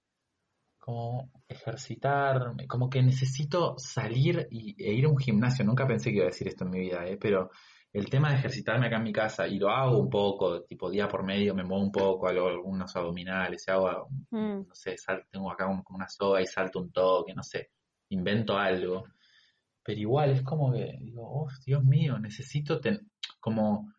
como 0.78 1.30
ejercitar, 1.48 2.52
como 2.68 2.90
que 2.90 3.02
necesito 3.02 3.74
salir 3.78 4.48
y, 4.50 4.74
e 4.82 4.92
ir 4.92 5.06
a 5.06 5.08
un 5.08 5.16
gimnasio. 5.16 5.64
Nunca 5.64 5.86
pensé 5.86 6.10
que 6.10 6.16
iba 6.16 6.24
a 6.24 6.28
decir 6.28 6.48
esto 6.48 6.64
en 6.64 6.70
mi 6.70 6.80
vida, 6.80 7.06
¿eh? 7.06 7.16
pero 7.18 7.50
el 7.92 8.08
tema 8.08 8.30
de 8.30 8.36
ejercitarme 8.38 8.86
acá 8.86 8.96
en 8.96 9.02
mi 9.02 9.12
casa, 9.12 9.46
y 9.46 9.58
lo 9.58 9.68
hago 9.70 9.98
un 9.98 10.08
poco, 10.08 10.62
tipo 10.62 10.90
día 10.90 11.08
por 11.08 11.24
medio, 11.24 11.54
me 11.54 11.62
muevo 11.64 11.82
un 11.84 11.92
poco, 11.92 12.26
hago 12.28 12.48
algunos 12.48 12.94
abdominales, 12.96 13.68
hago 13.68 14.08
Mm, 14.30 14.66
no 14.68 14.74
sé, 14.74 14.96
sal- 14.96 15.24
tengo 15.30 15.50
acá 15.52 15.66
un- 15.68 15.82
como 15.82 15.98
una 15.98 16.08
soga 16.08 16.40
y 16.40 16.46
salto 16.46 16.80
un 16.80 16.90
toque, 16.90 17.34
no 17.34 17.42
sé, 17.42 17.70
invento 18.08 18.56
algo. 18.56 19.04
Pero 19.84 20.00
igual 20.00 20.30
es 20.30 20.42
como 20.42 20.72
que 20.72 20.96
digo, 21.00 21.22
oh, 21.22 21.48
Dios 21.66 21.84
mío, 21.84 22.18
necesito, 22.18 22.80
ten- 22.80 23.10
como, 23.40 23.92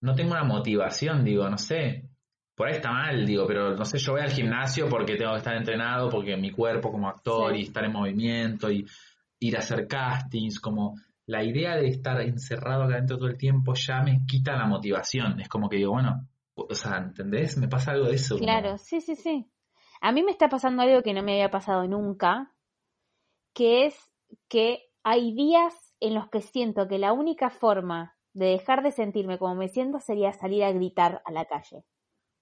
no 0.00 0.14
tengo 0.14 0.32
una 0.32 0.44
motivación, 0.44 1.24
digo, 1.24 1.48
no 1.48 1.58
sé, 1.58 2.08
por 2.56 2.66
ahí 2.66 2.74
está 2.74 2.90
mal, 2.90 3.24
digo, 3.24 3.46
pero 3.46 3.76
no 3.76 3.84
sé, 3.84 3.98
yo 3.98 4.12
voy 4.12 4.22
al 4.22 4.30
gimnasio 4.32 4.88
porque 4.88 5.14
tengo 5.16 5.32
que 5.32 5.38
estar 5.38 5.54
entrenado, 5.56 6.08
porque 6.08 6.36
mi 6.36 6.50
cuerpo 6.50 6.90
como 6.90 7.08
actor 7.08 7.52
Sí. 7.54 7.60
y 7.60 7.62
estar 7.64 7.84
en 7.84 7.92
movimiento 7.92 8.68
y 8.70 8.84
ir 9.40 9.56
a 9.56 9.60
hacer 9.60 9.86
castings, 9.86 10.58
como 10.58 10.94
la 11.28 11.44
idea 11.44 11.76
de 11.76 11.88
estar 11.88 12.20
encerrado 12.22 12.82
acá 12.84 12.96
dentro 12.96 13.18
todo 13.18 13.28
el 13.28 13.36
tiempo 13.36 13.74
ya 13.74 14.00
me 14.02 14.24
quita 14.26 14.56
la 14.56 14.66
motivación. 14.66 15.38
Es 15.40 15.48
como 15.48 15.68
que 15.68 15.76
digo, 15.76 15.92
bueno, 15.92 16.26
o 16.54 16.74
sea, 16.74 16.96
¿entendés? 16.96 17.56
Me 17.58 17.68
pasa 17.68 17.92
algo 17.92 18.06
de 18.06 18.14
eso. 18.14 18.34
como- 18.36 18.46
Claro, 18.46 18.78
sí, 18.78 19.00
sí, 19.00 19.14
sí. 19.14 19.46
A 20.00 20.10
mí 20.10 20.22
me 20.22 20.30
está 20.30 20.48
pasando 20.48 20.82
algo 20.82 21.02
que 21.02 21.12
no 21.12 21.22
me 21.22 21.32
había 21.32 21.50
pasado 21.50 21.86
nunca, 21.86 22.52
que 23.52 23.86
es 23.86 23.94
que 24.48 24.90
hay 25.02 25.34
días 25.34 25.74
en 26.00 26.14
los 26.14 26.28
que 26.30 26.40
siento 26.40 26.88
que 26.88 26.98
la 26.98 27.12
única 27.12 27.50
forma 27.50 28.16
de 28.32 28.46
dejar 28.46 28.82
de 28.82 28.92
sentirme 28.92 29.38
como 29.38 29.54
me 29.56 29.68
siento 29.68 29.98
sería 30.00 30.32
salir 30.32 30.64
a 30.64 30.72
gritar 30.72 31.20
a 31.24 31.32
la 31.32 31.44
calle. 31.44 31.84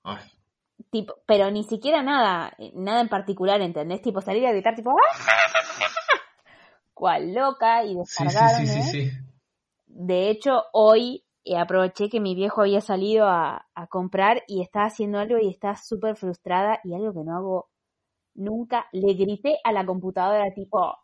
Ay, 0.05 0.23
tipo, 0.91 1.15
pero 1.27 1.51
ni 1.51 1.65
siquiera 1.65 2.03
nada, 2.03 2.55
nada 2.75 3.01
en 3.01 3.09
particular, 3.09 3.61
¿entendés? 3.63 4.03
Tipo 4.03 4.21
salir 4.21 4.47
a 4.47 4.53
gritar 4.53 4.75
tipo 4.77 4.95
cual 6.97 7.35
loca 7.35 7.85
y 7.85 7.95
descargarme. 7.95 8.67
sí, 8.67 8.83
sí, 8.83 9.11
sí. 9.11 9.11
De 9.87 10.31
hecho, 10.31 10.65
hoy 10.73 11.25
eh, 11.45 11.57
aproveché 11.59 12.09
que 12.09 12.21
mi 12.21 12.35
viejo 12.35 12.63
había 12.63 12.81
salido 12.81 13.27
a, 13.29 13.67
a 13.75 13.87
comprar 13.87 14.43
y 14.49 14.63
estaba 14.63 14.87
haciendo 14.87 15.19
algo 15.19 15.39
y 15.39 15.49
estaba 15.51 15.77
súper 15.77 16.17
frustrada 16.17 16.81
y 16.85 16.95
algo 16.95 17.13
que 17.13 17.25
no 17.25 17.37
hago 17.37 17.71
nunca. 18.35 18.87
Le 18.93 19.15
grité 19.15 19.59
a 19.65 19.73
la 19.73 19.85
computadora 19.87 20.53
tipo 20.55 20.97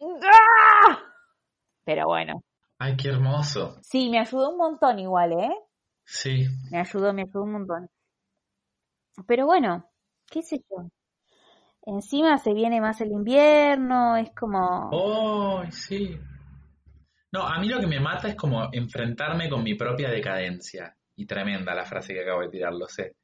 ¡Ah! 0.00 0.98
Pero 1.84 2.06
bueno, 2.06 2.42
Ay, 2.78 2.96
qué 2.96 3.08
hermoso. 3.08 3.78
sí, 3.82 4.10
me 4.10 4.18
ayudó 4.18 4.50
un 4.50 4.58
montón 4.58 4.98
igual, 4.98 5.32
¿eh? 5.32 5.50
Sí, 6.04 6.46
Me 6.72 6.80
ayudó, 6.80 7.12
me 7.12 7.22
ayudó 7.22 7.44
un 7.44 7.52
montón. 7.52 7.88
Pero 9.26 9.46
bueno, 9.46 9.90
qué 10.30 10.42
sé 10.42 10.58
yo. 10.70 10.88
Encima 11.84 12.38
se 12.38 12.54
viene 12.54 12.80
más 12.80 13.00
el 13.00 13.10
invierno, 13.10 14.16
es 14.16 14.30
como... 14.34 14.90
Ay, 15.62 15.72
sí. 15.72 16.16
No, 17.32 17.42
a 17.42 17.58
mí 17.58 17.68
lo 17.68 17.80
que 17.80 17.86
me 17.86 17.98
mata 17.98 18.28
es 18.28 18.36
como 18.36 18.68
enfrentarme 18.72 19.48
con 19.48 19.62
mi 19.62 19.74
propia 19.74 20.10
decadencia. 20.10 20.96
Y 21.16 21.26
tremenda 21.26 21.74
la 21.74 21.84
frase 21.84 22.14
que 22.14 22.22
acabo 22.22 22.42
de 22.42 22.48
tirar, 22.48 22.72
lo 22.72 22.86
sé. 22.86 23.16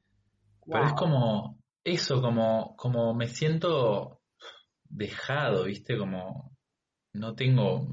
Pero 0.65 0.85
es 0.85 0.93
como 0.93 1.57
eso, 1.83 2.21
como, 2.21 2.75
como 2.75 3.13
me 3.13 3.27
siento 3.27 4.19
dejado, 4.83 5.65
¿viste? 5.65 5.97
Como 5.97 6.51
no 7.13 7.33
tengo, 7.35 7.87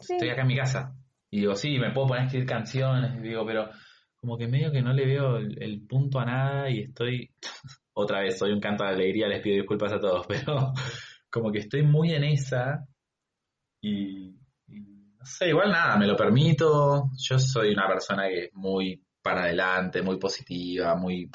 Sí. 0.00 0.14
estoy 0.14 0.30
acá 0.30 0.42
en 0.42 0.48
mi 0.48 0.56
casa. 0.56 0.94
Y 1.30 1.40
digo, 1.40 1.54
sí, 1.54 1.78
me 1.78 1.92
puedo 1.92 2.08
poner 2.08 2.22
a 2.22 2.26
escribir 2.26 2.48
canciones, 2.48 3.16
y 3.18 3.28
digo, 3.28 3.44
pero 3.46 3.68
como 4.16 4.36
que 4.36 4.48
medio 4.48 4.72
que 4.72 4.82
no 4.82 4.92
le 4.92 5.06
veo 5.06 5.36
el, 5.36 5.62
el 5.62 5.86
punto 5.86 6.18
a 6.18 6.24
nada 6.24 6.70
y 6.70 6.80
estoy, 6.80 7.30
otra 7.98 8.20
vez, 8.20 8.38
soy 8.38 8.52
un 8.52 8.60
canto 8.60 8.84
de 8.84 8.90
alegría, 8.90 9.26
les 9.26 9.40
pido 9.40 9.56
disculpas 9.56 9.92
a 9.92 9.98
todos, 9.98 10.26
pero 10.28 10.72
como 11.30 11.50
que 11.50 11.60
estoy 11.60 11.82
muy 11.82 12.12
en 12.12 12.24
esa 12.24 12.86
y, 13.80 14.32
no 14.68 15.24
sé, 15.24 15.48
igual 15.48 15.70
nada, 15.70 15.96
me 15.96 16.06
lo 16.06 16.16
permito. 16.16 17.10
Yo 17.16 17.38
soy 17.38 17.72
una 17.72 17.88
persona 17.88 18.28
que 18.28 18.44
es 18.44 18.54
muy 18.54 19.02
para 19.22 19.44
adelante, 19.44 20.02
muy 20.02 20.18
positiva, 20.18 20.94
muy 20.94 21.30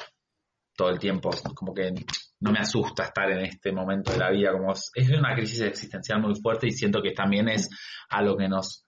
todo 0.76 0.90
el 0.90 0.98
tiempo, 0.98 1.30
como 1.54 1.74
que 1.74 1.92
no 2.40 2.52
me 2.52 2.60
asusta 2.60 3.04
estar 3.04 3.30
en 3.30 3.44
este 3.44 3.72
momento 3.72 4.12
de 4.12 4.18
la 4.18 4.30
vida, 4.30 4.52
como 4.52 4.72
es 4.72 4.90
es 4.94 5.10
una 5.10 5.34
crisis 5.34 5.62
existencial 5.62 6.20
muy 6.20 6.34
fuerte 6.40 6.68
y 6.68 6.72
siento 6.72 7.02
que 7.02 7.12
también 7.12 7.48
es 7.48 7.68
a 8.08 8.22
lo 8.22 8.36
que 8.36 8.48
nos 8.48 8.86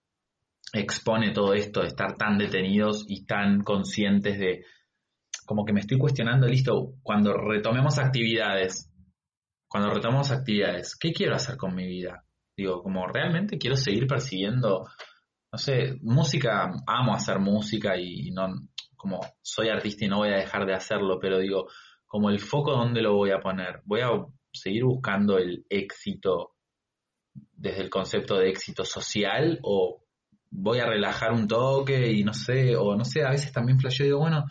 expone 0.72 1.33
todo 1.33 1.55
esto 1.55 1.83
de 1.83 1.89
estar 1.89 2.16
tan 2.16 2.39
detenidos 2.39 3.05
y 3.09 3.27
tan 3.27 3.62
conscientes 3.62 4.39
de, 4.39 4.64
como 5.45 5.64
que 5.64 5.72
me 5.72 5.80
estoy 5.80 5.99
cuestionando, 5.99 6.47
listo, 6.47 6.95
cuando 7.03 7.34
retomemos 7.34 7.99
actividades, 7.99 8.90
cuando 9.68 9.90
retomemos 9.90 10.30
actividades, 10.30 10.97
¿qué 10.97 11.12
quiero 11.12 11.34
hacer 11.34 11.57
con 11.57 11.74
mi 11.74 11.86
vida? 11.86 12.24
Digo, 12.57 12.82
como 12.82 13.07
realmente 13.07 13.59
quiero 13.59 13.76
seguir 13.76 14.07
persiguiendo, 14.07 14.86
no 15.53 15.59
sé, 15.59 15.99
música, 16.03 16.70
amo 16.86 17.14
hacer 17.14 17.38
música 17.40 17.99
y 17.99 18.30
no, 18.30 18.49
como 18.97 19.20
soy 19.42 19.68
artista 19.68 20.05
y 20.05 20.09
no 20.09 20.18
voy 20.18 20.28
a 20.28 20.36
dejar 20.36 20.66
de 20.66 20.74
hacerlo, 20.74 21.18
pero 21.20 21.38
digo, 21.38 21.66
como 22.07 22.30
el 22.30 22.38
foco 22.38 22.72
dónde 22.72 23.03
lo 23.03 23.14
voy 23.14 23.32
a 23.32 23.40
poner, 23.40 23.82
voy 23.84 24.01
a 24.01 24.11
seguir 24.53 24.84
buscando 24.84 25.38
el 25.38 25.66
éxito 25.68 26.53
desde 27.34 27.82
el 27.82 27.90
concepto 27.90 28.38
de 28.38 28.51
éxito 28.51 28.84
social 28.84 29.59
o 29.62 30.05
voy 30.51 30.78
a 30.78 30.86
relajar 30.86 31.32
un 31.32 31.49
toque 31.49 32.12
y 32.12 32.22
no 32.22 32.32
sé, 32.32 32.76
o 32.76 32.95
no 32.95 33.05
sé, 33.05 33.24
a 33.24 33.30
veces 33.30 33.53
también 33.53 33.80
flasheo 33.80 34.07
digo, 34.07 34.20
bueno, 34.20 34.45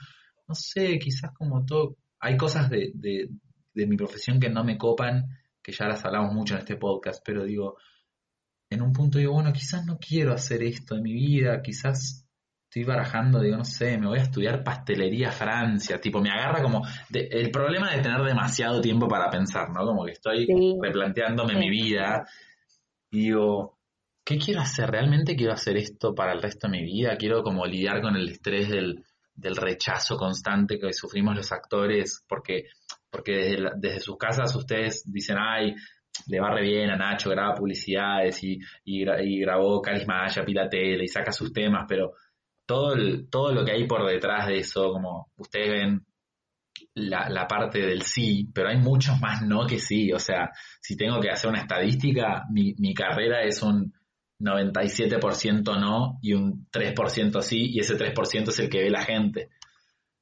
no 0.54 0.56
sé, 0.56 1.00
quizás 1.00 1.32
como 1.34 1.66
todo, 1.66 1.98
hay 2.20 2.38
cosas 2.38 2.70
de, 2.70 2.92
de, 2.94 3.28
de 3.74 3.88
mi 3.88 3.98
profesión 3.98 4.40
que 4.40 4.50
no 4.50 4.64
me 4.64 4.78
copan, 4.78 5.26
que 5.64 5.72
ya 5.72 5.88
las 5.88 6.06
hablamos 6.06 6.32
mucho 6.34 6.54
en 6.54 6.60
este 6.60 6.76
podcast, 6.78 7.24
pero 7.26 7.44
digo, 7.44 7.78
en 8.70 8.82
un 8.84 8.94
punto 8.94 9.18
digo, 9.18 9.34
bueno, 9.34 9.52
quizás 9.52 9.84
no 9.86 9.98
quiero 9.98 10.34
hacer 10.34 10.62
esto 10.64 10.96
en 10.96 11.02
mi 11.04 11.14
vida, 11.14 11.62
quizás 11.62 12.28
estoy 12.70 12.84
barajando, 12.84 13.40
digo, 13.40 13.58
no 13.58 13.66
sé, 13.66 13.98
me 13.98 14.08
voy 14.08 14.20
a 14.20 14.24
estudiar 14.24 14.64
pastelería 14.64 15.32
Francia, 15.32 16.00
tipo, 16.00 16.22
me 16.22 16.30
agarra 16.30 16.62
como 16.62 16.82
de- 17.10 17.28
el 17.32 17.50
problema 17.52 17.92
de 17.92 18.02
tener 18.02 18.22
demasiado 18.24 18.80
tiempo 18.82 19.08
para 19.08 19.30
pensar, 19.30 19.70
¿no? 19.72 19.86
Como 19.86 20.06
que 20.06 20.12
estoy 20.14 20.46
Sí. 20.46 20.76
replanteándome 20.82 21.54
Sí. 21.54 21.60
mi 21.60 21.70
vida 21.70 22.26
y 23.12 23.20
digo, 23.26 23.78
¿qué 24.26 24.38
quiero 24.38 24.62
hacer? 24.62 24.90
¿Realmente 24.90 25.36
quiero 25.36 25.54
hacer 25.54 25.78
esto 25.78 26.16
para 26.16 26.34
el 26.34 26.42
resto 26.42 26.68
de 26.68 26.78
mi 26.80 26.84
vida? 26.84 27.16
Quiero 27.18 27.44
como 27.44 27.66
lidiar 27.66 28.02
con 28.02 28.16
el 28.16 28.30
estrés 28.30 28.70
del, 28.70 29.04
del 29.36 29.56
rechazo 29.56 30.18
constante 30.18 30.80
que 30.80 30.94
sufrimos 30.94 31.36
los 31.36 31.52
actores, 31.52 32.24
porque, 32.28 32.66
porque 33.10 33.34
desde, 33.34 33.70
desde 33.78 34.00
sus 34.00 34.18
casas 34.18 34.56
ustedes 34.56 35.04
dicen, 35.06 35.38
ay, 35.40 35.76
le 36.28 36.40
va 36.40 36.52
re 36.52 36.62
bien 36.62 36.90
a 36.90 36.96
Nacho, 36.96 37.30
graba 37.30 37.56
publicidades 37.56 38.44
y, 38.44 38.60
y, 38.86 39.04
y 39.04 39.40
grabó 39.42 39.82
Carisma 39.82 40.22
Maya, 40.22 40.46
Pilatela 40.46 41.04
y 41.04 41.08
saca 41.08 41.32
sus 41.32 41.52
temas, 41.52 41.86
pero 41.88 42.14
todo, 42.66 42.96
todo 43.30 43.52
lo 43.52 43.66
que 43.66 43.72
hay 43.72 43.88
por 43.88 44.06
detrás 44.06 44.48
de 44.48 44.60
eso, 44.60 44.92
como 44.92 45.32
ustedes 45.38 45.70
ven 45.72 46.06
la, 46.96 47.30
la 47.30 47.48
parte 47.48 47.80
del 47.80 48.04
sí, 48.04 48.50
pero 48.54 48.70
hay 48.70 48.78
muchos 48.78 49.20
más 49.20 49.42
no 49.42 49.66
que 49.66 49.80
sí. 49.80 50.12
O 50.12 50.20
sea, 50.20 50.52
si 50.80 50.96
tengo 50.96 51.20
que 51.20 51.30
hacer 51.30 51.50
una 51.50 51.62
estadística, 51.62 52.44
mi, 52.52 52.74
mi 52.78 52.94
carrera 52.94 53.44
es 53.44 53.62
un 53.62 53.94
97% 54.40 55.80
no 55.80 56.20
y 56.22 56.34
un 56.34 56.68
3% 56.72 57.42
sí, 57.42 57.72
y 57.72 57.80
ese 57.80 57.98
3% 57.98 58.50
es 58.50 58.60
el 58.60 58.70
que 58.70 58.84
ve 58.84 58.90
la 58.90 59.04
gente. 59.04 59.50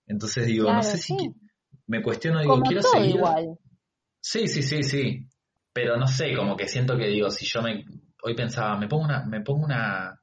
Entonces 0.05 0.45
digo, 0.45 0.71
no 0.71 0.83
sé 0.83 0.97
si 0.97 1.17
sí. 1.17 1.33
me 1.87 2.01
cuestiono, 2.01 2.41
digo, 2.41 2.53
Como 2.53 2.65
quiero 2.65 2.81
todo 2.81 2.93
seguir. 2.93 3.15
igual. 3.15 3.57
Sí, 4.19 4.47
sí, 4.47 4.61
sí, 4.61 4.83
sí. 4.83 5.27
Pero 5.73 5.97
no 5.97 6.07
sé, 6.07 6.35
como 6.35 6.55
que 6.57 6.67
siento 6.67 6.97
que 6.97 7.07
digo, 7.07 7.29
si 7.29 7.45
yo 7.45 7.61
me 7.61 7.85
hoy 8.23 8.35
pensaba, 8.35 8.77
me 8.77 8.87
pongo 8.87 9.05
una, 9.05 9.25
me 9.25 9.41
pongo 9.41 9.65
una, 9.65 10.19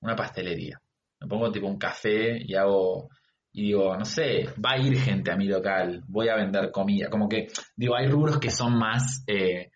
una 0.00 0.16
pastelería. 0.16 0.80
Me 1.20 1.26
pongo 1.28 1.50
tipo 1.50 1.66
un 1.66 1.78
café 1.78 2.38
y 2.44 2.54
hago, 2.54 3.08
y 3.52 3.68
digo, 3.68 3.96
no 3.96 4.04
sé, 4.04 4.44
va 4.64 4.72
a 4.72 4.78
ir 4.78 4.96
gente 4.98 5.30
a 5.32 5.36
mi 5.36 5.46
local, 5.46 6.02
voy 6.06 6.28
a 6.28 6.36
vender 6.36 6.70
comida. 6.70 7.08
Como 7.10 7.28
que, 7.28 7.48
digo, 7.76 7.96
hay 7.96 8.08
rubros 8.08 8.38
que 8.38 8.50
son 8.50 8.78
más, 8.78 9.24
eh, 9.26 9.70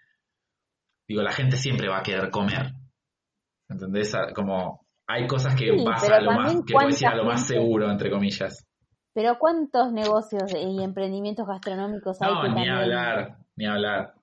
digo, 1.08 1.22
la 1.22 1.32
gente 1.32 1.56
siempre 1.56 1.88
va 1.88 1.98
a 1.98 2.02
querer 2.02 2.30
comer. 2.30 2.72
¿Entendés? 3.72 4.14
A- 4.14 4.32
Como 4.34 4.86
hay 5.06 5.26
cosas 5.26 5.54
que 5.54 5.72
Sí, 5.72 5.84
vas 5.84 6.02
pero 6.02 6.14
a 6.16 6.20
lo 6.20 6.32
más, 6.32 6.54
que 6.66 6.74
lo 7.16 7.24
más 7.24 7.46
seguro, 7.46 7.90
entre 7.90 8.10
comillas. 8.10 8.64
Pero 9.14 9.38
¿cuántos 9.38 9.92
negocios 9.92 10.50
y 10.54 10.82
emprendimientos 10.82 11.46
gastronómicos 11.46 12.20
hay 12.22 12.32
No, 12.32 12.40
que 12.42 12.48
ni 12.48 12.54
también... 12.54 12.74
hablar, 12.74 13.36
ni 13.56 13.66
hablar. 13.66 14.14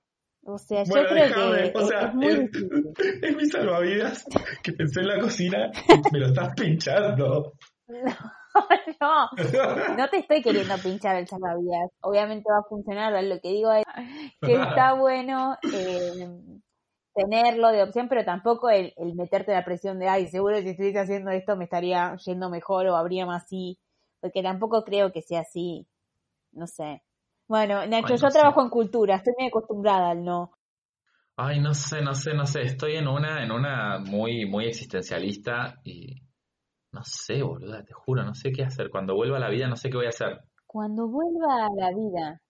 O 0.44 0.58
sea, 0.58 0.84
yo 0.84 0.92
Bueno, 0.92 1.10
creo 1.10 1.26
déjame, 1.26 1.72
que 1.74 1.78
o 1.78 1.82
es, 1.82 1.88
sea, 1.88 2.00
es 2.08 2.14
muy 2.16 2.28
es-. 2.28 2.50
Es 3.22 3.36
mi 3.36 3.46
salvavidas 3.46 4.26
que 4.64 4.72
pensé 4.74 5.02
en 5.02 5.08
la 5.10 5.20
cocina 5.20 5.70
y 5.88 6.14
me 6.14 6.20
lo 6.20 6.28
estás 6.28 6.54
pinchando. 6.56 7.54
No, 9.00 9.30
no 9.96 10.10
te 10.10 10.18
estoy 10.18 10.42
queriendo 10.42 10.74
pinchar 10.84 11.16
el 11.18 11.28
salvavidas. 11.28 11.92
Obviamente 12.02 12.52
va 12.52 12.60
a 12.60 12.68
funcionar. 12.68 13.24
Lo 13.24 13.40
que 13.40 13.50
digo 13.50 13.72
es 13.72 13.84
que 14.42 14.54
está 14.62 14.94
bueno 14.94 15.56
eh, 15.72 16.28
tenerlo 17.14 17.70
de 17.70 17.84
opción, 17.84 18.08
pero 18.10 18.24
tampoco 18.24 18.70
el, 18.70 18.94
el 18.98 19.16
meterte 19.16 19.52
la 19.52 19.66
presión 19.66 20.00
de, 20.00 20.08
ay, 20.08 20.28
seguro 20.28 20.60
si 20.62 20.70
estuviese 20.70 21.00
haciendo 21.00 21.32
esto 21.32 21.56
me 21.56 21.66
estaría 21.66 22.16
yendo 22.18 22.50
mejor 22.50 22.88
o 22.88 22.96
habría 22.96 23.26
más 23.26 23.48
sí. 23.48 23.80
Porque 24.22 24.44
tampoco 24.44 24.84
creo 24.84 25.12
que 25.12 25.22
sea 25.22 25.42
así. 25.42 25.88
No 26.52 26.68
sé. 26.68 27.04
Bueno, 27.48 27.86
Nacho, 27.88 28.16
yo 28.16 28.28
trabajo 28.30 28.62
en 28.62 28.70
cultura, 28.70 29.16
estoy 29.16 29.34
muy 29.38 29.48
acostumbrada 29.48 30.12
al 30.12 30.24
no. 30.24 30.52
Ay, 31.36 31.60
no 31.62 31.74
sé, 31.74 32.02
no 32.02 32.14
sé, 32.14 32.34
no 32.34 32.46
sé. 32.46 32.64
Estoy 32.64 32.96
en 32.96 33.08
una, 33.08 33.44
en 33.44 33.52
una 33.52 33.98
muy, 33.98 34.46
muy 34.46 34.66
existencialista 34.66 35.80
y 35.84 36.22
no 36.92 37.02
sé, 37.04 37.42
boluda, 37.42 37.84
te 37.84 37.94
juro, 37.94 38.24
no 38.24 38.36
sé 38.36 38.52
qué 38.52 38.64
hacer. 38.64 38.90
Cuando 38.90 39.16
vuelva 39.16 39.38
a 39.38 39.40
la 39.40 39.50
vida, 39.50 39.68
no 39.68 39.76
sé 39.76 39.90
qué 39.90 39.98
voy 39.98 40.08
a 40.08 40.10
hacer. 40.10 40.42
Cuando 40.66 41.08
vuelva 41.08 41.66
a 41.66 41.70
la 41.76 41.90
vida, 41.96 42.42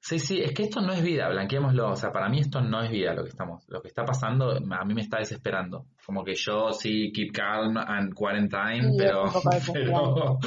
Sí, 0.00 0.18
sí, 0.18 0.40
es 0.40 0.52
que 0.52 0.62
esto 0.62 0.80
no 0.80 0.92
es 0.92 1.02
vida, 1.02 1.28
blanqueémoslo. 1.28 1.90
O 1.90 1.96
sea, 1.96 2.12
para 2.12 2.28
mí 2.28 2.40
esto 2.40 2.60
no 2.60 2.82
es 2.82 2.90
vida 2.90 3.14
lo 3.14 3.24
que 3.24 3.30
estamos, 3.30 3.64
lo 3.68 3.82
que 3.82 3.88
está 3.88 4.04
pasando, 4.04 4.52
a 4.52 4.84
mí 4.84 4.94
me 4.94 5.02
está 5.02 5.18
desesperando. 5.18 5.86
Como 6.06 6.24
que 6.24 6.34
yo 6.34 6.72
sí, 6.72 7.12
keep 7.12 7.32
calm 7.32 7.76
and 7.76 8.14
quarantine, 8.14 8.92
Sí, 8.92 8.96
pero, 8.96 9.24
pero 9.72 10.38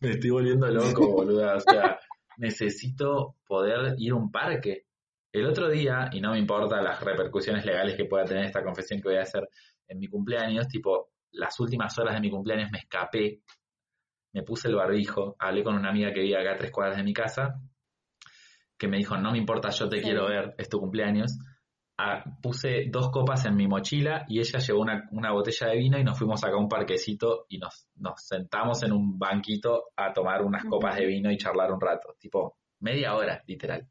me 0.00 0.10
estoy 0.10 0.30
volviendo 0.30 0.66
loco, 0.68 1.12
boluda. 1.12 1.56
O 1.56 1.60
sea, 1.60 1.98
necesito 2.36 3.36
poder 3.46 3.94
ir 3.98 4.12
a 4.12 4.16
un 4.16 4.30
parque. 4.30 4.84
El 5.32 5.46
otro 5.46 5.68
día, 5.68 6.08
y 6.12 6.20
no 6.20 6.32
me 6.32 6.38
importa 6.38 6.80
las 6.80 7.00
repercusiones 7.02 7.64
legales 7.64 7.96
que 7.96 8.06
pueda 8.06 8.24
tener 8.24 8.44
esta 8.44 8.64
confesión 8.64 9.00
que 9.00 9.08
voy 9.08 9.18
a 9.18 9.22
hacer 9.22 9.48
en 9.88 9.98
mi 9.98 10.08
cumpleaños, 10.08 10.66
tipo, 10.68 11.10
las 11.32 11.58
últimas 11.60 11.96
horas 11.98 12.14
de 12.14 12.20
mi 12.20 12.30
cumpleaños 12.30 12.70
me 12.70 12.78
escapé, 12.78 13.40
me 14.32 14.42
puse 14.42 14.68
el 14.68 14.74
barbijo, 14.74 15.36
hablé 15.38 15.62
con 15.62 15.76
una 15.76 15.90
amiga 15.90 16.12
que 16.12 16.20
vive 16.20 16.38
acá 16.38 16.52
a 16.52 16.56
tres 16.56 16.70
cuadras 16.70 16.96
de 16.96 17.04
mi 17.04 17.12
casa, 17.12 17.60
que 18.78 18.88
me 18.88 18.98
dijo, 18.98 19.16
no 19.16 19.32
me 19.32 19.38
importa, 19.38 19.70
yo 19.70 19.88
te 19.88 19.98
Sí. 19.98 20.02
quiero 20.04 20.28
ver, 20.28 20.54
es 20.58 20.68
tu 20.68 20.78
cumpleaños. 20.78 21.38
Ah, 21.98 22.22
puse 22.42 22.88
dos 22.90 23.10
copas 23.10 23.46
en 23.46 23.56
mi 23.56 23.66
mochila 23.66 24.26
y 24.28 24.38
ella 24.40 24.58
llevó 24.58 24.80
una, 24.82 25.08
una 25.12 25.32
botella 25.32 25.68
de 25.68 25.76
vino 25.76 25.98
y 25.98 26.04
nos 26.04 26.18
fuimos 26.18 26.44
acá 26.44 26.54
a 26.54 26.58
un 26.58 26.68
parquecito 26.68 27.46
y 27.48 27.56
nos, 27.56 27.88
nos 27.96 28.20
sentamos 28.22 28.82
en 28.82 28.92
un 28.92 29.18
banquito 29.18 29.84
a 29.96 30.12
tomar 30.12 30.42
unas 30.42 30.62
Ujú. 30.64 30.72
copas 30.72 30.96
de 30.96 31.06
vino 31.06 31.30
y 31.32 31.38
charlar 31.38 31.72
un 31.72 31.80
rato, 31.80 32.14
tipo 32.18 32.58
media 32.80 33.14
hora, 33.14 33.42
literal. 33.46 33.88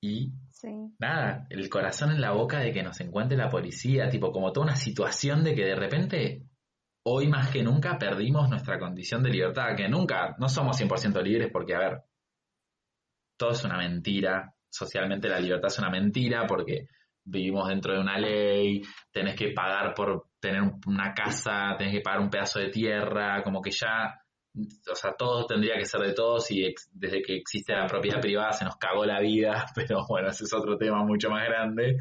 Y 0.00 0.30
sí. 0.48 0.94
nada, 1.00 1.46
el 1.50 1.68
corazón 1.68 2.12
en 2.12 2.20
la 2.20 2.30
boca 2.30 2.60
de 2.60 2.70
que 2.72 2.84
nos 2.84 3.00
encuentre 3.00 3.36
la 3.36 3.48
policía, 3.48 4.08
tipo 4.08 4.30
como 4.30 4.52
toda 4.52 4.66
una 4.66 4.76
situación 4.76 5.42
de 5.42 5.54
que 5.56 5.64
de 5.64 5.74
repente 5.74 6.42
hoy 7.02 7.26
más 7.26 7.50
que 7.50 7.62
nunca 7.64 7.98
perdimos 7.98 8.48
nuestra 8.48 8.78
condición 8.78 9.22
de 9.24 9.30
libertad, 9.30 9.74
que 9.76 9.88
nunca, 9.88 10.36
no 10.38 10.48
somos 10.48 10.76
100% 10.80 11.20
libres 11.22 11.50
porque, 11.52 11.74
a 11.74 11.78
ver, 11.80 12.02
todo 13.36 13.50
es 13.50 13.64
una 13.64 13.78
mentira, 13.78 14.52
socialmente 14.68 15.28
la 15.28 15.40
libertad 15.40 15.68
es 15.68 15.78
una 15.78 15.90
mentira 15.90 16.46
porque 16.46 16.86
vivimos 17.24 17.68
dentro 17.68 17.94
de 17.94 18.00
una 18.00 18.18
ley, 18.18 18.82
tenés 19.10 19.34
que 19.34 19.52
pagar 19.52 19.94
por 19.94 20.26
tener 20.40 20.60
un- 20.62 20.80
una 20.86 21.14
casa, 21.14 21.74
tenés 21.78 21.94
que 21.94 22.00
pagar 22.02 22.20
un 22.20 22.30
pedazo 22.30 22.58
de 22.60 22.68
tierra, 22.68 23.42
como 23.42 23.62
que 23.62 23.70
ya, 23.70 24.14
o 24.56 24.94
sea, 24.94 25.14
todo 25.16 25.46
tendría 25.46 25.76
que 25.76 25.86
ser 25.86 26.00
de 26.02 26.12
todos 26.12 26.50
y 26.50 26.64
ex- 26.66 26.88
desde 26.92 27.22
que 27.22 27.34
existe 27.36 27.72
la 27.72 27.86
propiedad 27.86 28.20
privada 28.20 28.52
se 28.52 28.64
nos 28.64 28.76
cagó 28.76 29.04
la 29.06 29.20
vida, 29.20 29.64
pero 29.74 30.04
bueno, 30.08 30.28
ese 30.28 30.44
es 30.44 30.52
otro 30.52 30.76
tema 30.76 31.02
mucho 31.04 31.30
más 31.30 31.44
grande. 31.48 31.96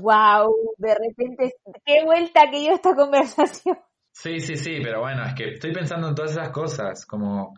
Wow, 0.00 0.54
de 0.78 0.94
repente, 0.94 1.52
qué 1.84 2.04
vuelta 2.04 2.48
que 2.50 2.60
dio 2.60 2.72
esta 2.72 2.94
conversación. 2.94 3.78
Sí, 4.12 4.40
sí, 4.40 4.56
sí, 4.56 4.78
pero 4.82 5.00
bueno, 5.00 5.24
es 5.24 5.34
que 5.34 5.50
estoy 5.54 5.72
pensando 5.72 6.08
en 6.08 6.14
todas 6.14 6.32
esas 6.32 6.50
cosas, 6.50 7.04
como 7.06 7.54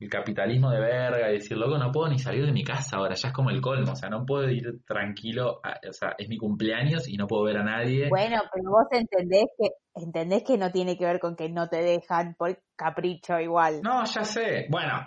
el 0.00 0.08
capitalismo 0.08 0.70
de 0.70 0.80
verga 0.80 1.30
y 1.30 1.34
decir, 1.34 1.56
loco, 1.58 1.76
no 1.78 1.92
puedo 1.92 2.08
ni 2.08 2.18
salir 2.18 2.46
de 2.46 2.52
mi 2.52 2.64
casa 2.64 2.96
ahora, 2.96 3.14
ya 3.14 3.28
es 3.28 3.34
como 3.34 3.50
el 3.50 3.60
colmo, 3.60 3.92
o 3.92 3.96
sea, 3.96 4.08
no 4.08 4.24
puedo 4.24 4.48
ir 4.50 4.80
tranquilo, 4.86 5.60
a- 5.62 5.78
o 5.88 5.92
sea, 5.92 6.14
es 6.16 6.28
mi 6.28 6.38
cumpleaños 6.38 7.06
y 7.06 7.16
no 7.16 7.26
puedo 7.26 7.44
ver 7.44 7.58
a 7.58 7.64
nadie. 7.64 8.08
Bueno, 8.08 8.40
pero 8.52 8.70
vos 8.70 8.86
entendés 8.92 9.44
que 9.58 9.68
entendés 9.94 10.42
que 10.44 10.56
no 10.56 10.70
tiene 10.72 10.96
que 10.96 11.04
ver 11.04 11.20
con 11.20 11.36
que 11.36 11.50
no 11.50 11.68
te 11.68 11.82
dejan 11.82 12.34
por 12.38 12.58
capricho 12.76 13.38
igual. 13.38 13.80
No, 13.82 14.04
ya 14.06 14.24
sé, 14.24 14.66
bueno, 14.70 15.04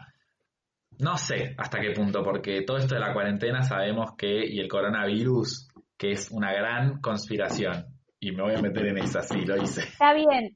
no 1.00 1.18
sé 1.18 1.56
hasta 1.58 1.80
qué 1.80 1.92
punto, 1.92 2.24
porque 2.24 2.62
todo 2.62 2.78
esto 2.78 2.94
de 2.94 3.02
la 3.02 3.14
cuarentena 3.14 3.64
sabemos 3.64 4.12
que, 4.16 4.46
y 4.46 4.60
el 4.60 4.68
coronavirus, 4.68 5.70
que 5.98 6.12
es 6.12 6.30
una 6.32 6.54
gran 6.54 7.02
conspiración, 7.02 7.86
y 8.20 8.32
me 8.32 8.44
voy 8.44 8.56
a 8.56 8.62
meter 8.62 8.86
en 8.88 9.00
esa, 9.00 9.22
sí, 9.22 9.42
lo 9.44 9.58
hice. 9.58 9.82
Está 9.82 10.14
bien, 10.14 10.56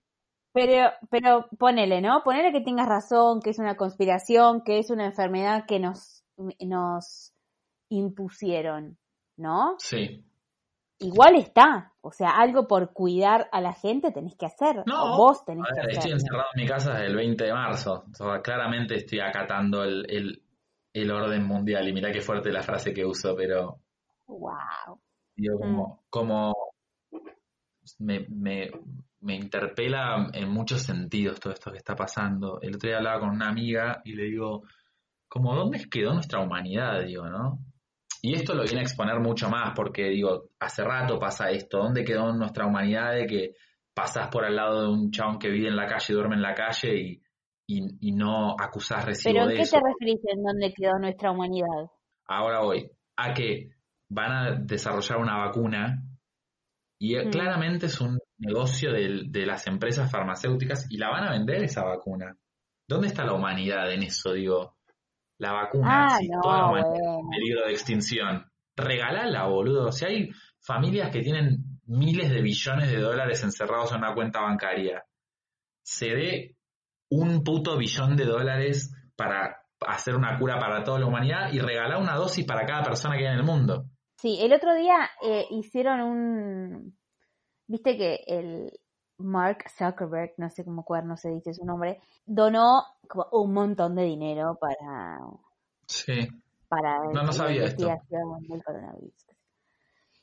pero 0.57 0.89
pero 1.09 1.47
ponele, 1.57 2.01
¿no? 2.01 2.21
Ponele 2.23 2.51
que 2.51 2.61
tengas 2.61 2.87
razón, 2.87 3.41
que 3.41 3.51
es 3.51 3.59
una 3.59 3.75
conspiración, 3.75 4.63
que 4.63 4.79
es 4.79 4.89
una 4.89 5.05
enfermedad 5.05 5.65
que 5.67 5.79
nos 5.79 6.23
nos 6.59 7.33
impusieron, 7.89 8.97
¿no? 9.37 9.75
Sí. 9.79 10.23
Igual 10.99 11.35
está, 11.35 11.93
o 12.01 12.11
sea, 12.11 12.31
algo 12.31 12.67
por 12.67 12.91
cuidar 12.91 13.47
a 13.51 13.61
la 13.61 13.73
gente 13.73 14.11
tenés 14.11 14.35
que 14.35 14.47
hacer, 14.47 14.83
No, 14.87 15.13
o 15.13 15.17
vos 15.17 15.45
tenés 15.45 15.67
que 15.67 15.81
ver, 15.81 15.91
estoy 15.91 16.11
hacer. 16.11 16.11
encerrado 16.13 16.47
en 16.55 16.61
mi 16.63 16.67
casa 16.67 16.91
desde 16.93 17.05
el 17.05 17.15
20 17.15 17.43
de 17.43 17.53
marzo. 17.53 18.05
O 18.11 18.13
sea, 18.15 18.41
claramente 18.41 18.95
estoy 18.95 19.19
acatando 19.19 19.83
el, 19.83 20.05
el, 20.09 20.41
el 20.93 21.11
orden 21.11 21.43
mundial. 21.45 21.87
Y 21.87 21.93
mirá 21.93 22.11
qué 22.11 22.21
fuerte 22.21 22.51
la 22.51 22.63
frase 22.63 22.93
que 22.93 23.05
uso, 23.05 23.35
pero 23.35 23.79
Wow. 24.27 24.99
digo, 25.35 25.59
como, 25.59 26.03
como 26.09 26.53
me, 27.99 28.25
me, 28.29 28.71
me 29.27 29.35
interpela 29.35 30.29
en 30.33 30.49
muchos 30.49 30.83
sentidos 30.83 31.39
todo 31.41 31.51
esto 31.51 31.69
que 31.71 31.77
está 31.79 31.95
pasando. 31.95 32.59
El 32.61 32.75
otro 32.75 32.87
día 32.87 32.97
hablaba 32.97 33.19
con 33.19 33.29
una 33.31 33.49
amiga 33.49 34.01
y 34.05 34.13
le 34.13 34.23
digo, 34.23 34.63
como, 35.27 35.53
¿dónde 35.53 35.85
quedó 35.91 36.13
nuestra 36.13 36.39
humanidad? 36.41 37.03
Digo, 37.05 37.27
¿no? 37.27 37.59
Y 38.21 38.33
esto 38.35 38.55
lo 38.55 38.63
viene 38.63 38.79
a 38.79 38.83
exponer 38.83 39.19
mucho 39.19 39.49
más 39.49 39.73
porque, 39.75 40.05
digo, 40.05 40.49
hace 40.59 40.81
rato 40.83 41.19
pasa 41.19 41.49
esto. 41.51 41.79
¿Dónde 41.79 42.05
quedó 42.05 42.31
nuestra 42.33 42.65
humanidad 42.65 43.13
de 43.15 43.27
que 43.27 43.51
pasás 43.93 44.29
por 44.29 44.45
al 44.45 44.55
lado 44.55 44.83
de 44.83 44.87
un 44.93 45.11
chabón 45.11 45.39
que 45.39 45.49
vive 45.49 45.67
en 45.67 45.75
la 45.75 45.87
calle, 45.87 46.13
duerme 46.13 46.35
en 46.35 46.41
la 46.41 46.53
calle 46.53 46.97
y, 46.97 47.21
y, 47.67 48.09
y 48.09 48.11
no 48.13 48.55
acusás 48.57 49.03
recibo 49.05 49.33
¿Pero 49.33 49.43
en 49.43 49.49
de 49.49 49.55
qué 49.55 49.61
eso. 49.63 49.77
te 49.77 49.83
referís 49.85 50.21
en 50.33 50.41
dónde 50.41 50.73
quedó 50.73 50.97
nuestra 50.99 51.31
humanidad? 51.31 51.91
Ahora 52.27 52.61
voy 52.61 52.89
a 53.17 53.33
que 53.33 53.71
van 54.09 54.31
a 54.31 54.51
desarrollar 54.61 55.17
una 55.17 55.37
vacuna 55.45 56.01
y 56.99 57.15
Mm. 57.17 57.29
claramente 57.29 57.87
es 57.87 57.99
un 57.99 58.17
negocio 58.37 58.91
de, 58.91 59.45
las 59.45 59.67
empresas 59.67 60.11
farmacéuticas 60.11 60.87
y 60.89 60.97
la 60.97 61.09
van 61.09 61.25
a 61.25 61.31
vender 61.31 61.63
esa 61.63 61.83
vacuna. 61.83 62.35
¿Dónde 62.87 63.07
está 63.07 63.25
la 63.25 63.33
humanidad 63.33 63.91
en 63.91 64.03
eso? 64.03 64.33
Digo, 64.33 64.77
la 65.39 65.53
vacuna, 65.53 66.05
Ah, 66.05 66.17
si 66.19 66.27
no, 66.27 66.41
toda 66.41 66.57
la 66.57 66.67
humanidad 66.67 66.93
está 66.95 67.19
en 67.19 67.29
peligro 67.29 67.65
de 67.65 67.71
extinción, 67.71 68.51
regalala, 68.75 69.47
boludo. 69.47 69.91
Si 69.91 70.05
hay 70.05 70.29
familias 70.61 71.11
que 71.11 71.21
tienen 71.21 71.79
miles 71.85 72.29
de 72.29 72.41
billones 72.41 72.91
de 72.91 72.99
dólares 72.99 73.43
encerrados 73.43 73.91
en 73.91 73.99
una 73.99 74.13
cuenta 74.13 74.41
bancaria, 74.41 75.03
se 75.83 76.07
dé 76.07 76.55
un 77.09 77.43
puto 77.43 77.77
billón 77.77 78.15
de 78.15 78.25
dólares 78.25 78.93
para 79.15 79.57
hacer 79.85 80.15
una 80.15 80.37
cura 80.37 80.59
para 80.59 80.83
toda 80.83 80.99
la 80.99 81.05
humanidad 81.05 81.51
y 81.51 81.59
regalar 81.59 82.01
una 82.01 82.15
dosis 82.15 82.45
para 82.45 82.65
cada 82.65 82.83
persona 82.83 83.15
que 83.17 83.27
hay 83.27 83.33
en 83.33 83.39
el 83.39 83.45
mundo. 83.45 83.85
Sí, 84.17 84.39
el 84.41 84.51
otro 84.53 84.73
día 84.73 85.09
eh, 85.23 85.45
hicieron 85.51 86.01
un... 86.01 86.97
Viste 87.67 87.97
que 87.97 88.23
el 88.27 88.71
Mark 89.17 89.65
Zuckerberg, 89.77 90.33
no 90.37 90.49
sé 90.49 90.63
cómo 90.63 90.83
cuerno 90.85 91.17
se 91.17 91.29
dice 91.29 91.53
su 91.53 91.65
nombre, 91.65 91.99
donó 92.25 92.83
como 93.09 93.27
un 93.31 93.53
montón 93.53 93.95
de 93.95 94.03
dinero 94.03 94.57
para, 94.59 95.19
Sí. 95.87 96.27
para 96.69 96.99
No, 97.05 97.11
no 97.13 97.23
la 97.23 97.31
sabía 97.33 97.65
esto. 97.65 97.87
del 97.87 98.63
coronavirus. 98.63 99.25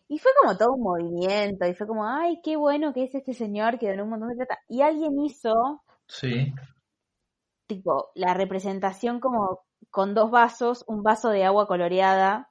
Y 0.09 0.19
fue 0.19 0.31
como 0.41 0.57
todo 0.57 0.73
un 0.75 0.83
movimiento, 0.83 1.67
y 1.67 1.75
fue 1.75 1.87
como, 1.87 2.07
ay, 2.07 2.41
qué 2.43 2.57
bueno 2.57 2.93
que 2.93 3.05
es 3.05 3.15
este 3.15 3.33
señor 3.33 3.79
que 3.79 3.89
donó 3.91 4.05
un 4.05 4.11
montón 4.11 4.29
de 4.29 4.37
plata. 4.37 4.59
Y 4.69 4.83
alguien 4.83 5.19
hizo, 5.21 5.83
Sí. 6.07 6.53
tipo, 7.67 8.11
la 8.15 8.35
representación 8.35 9.21
como 9.21 9.61
con 9.91 10.15
dos 10.15 10.31
vasos, 10.31 10.85
un 10.87 11.03
vaso 11.03 11.31
de 11.31 11.45
agua 11.45 11.67
coloreada 11.67 12.51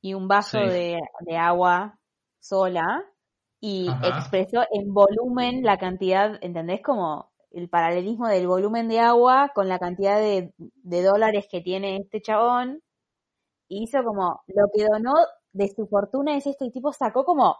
y 0.00 0.14
un 0.14 0.28
vaso 0.28 0.58
Sí. 0.58 0.68
de, 0.68 1.00
de 1.20 1.36
agua 1.36 1.98
sola, 2.38 2.84
y 3.64 3.88
Ajá. 3.88 4.08
expresó 4.08 4.62
en 4.72 4.92
volumen 4.92 5.62
la 5.62 5.78
cantidad, 5.78 6.36
¿entendés? 6.42 6.82
Como 6.82 7.30
el 7.52 7.68
paralelismo 7.68 8.26
del 8.26 8.48
volumen 8.48 8.88
de 8.88 8.98
agua 8.98 9.52
con 9.54 9.68
la 9.68 9.78
cantidad 9.78 10.18
de, 10.18 10.52
de 10.58 11.02
dólares 11.04 11.46
que 11.48 11.60
tiene 11.60 11.96
este 11.98 12.20
chabón. 12.20 12.82
Y 13.68 13.84
hizo 13.84 14.02
como, 14.02 14.42
lo 14.48 14.64
que 14.74 14.84
donó 14.84 15.12
de 15.52 15.68
su 15.68 15.86
fortuna 15.86 16.36
es 16.36 16.46
esto, 16.48 16.64
y 16.64 16.72
tipo 16.72 16.92
sacó 16.92 17.24
como 17.24 17.56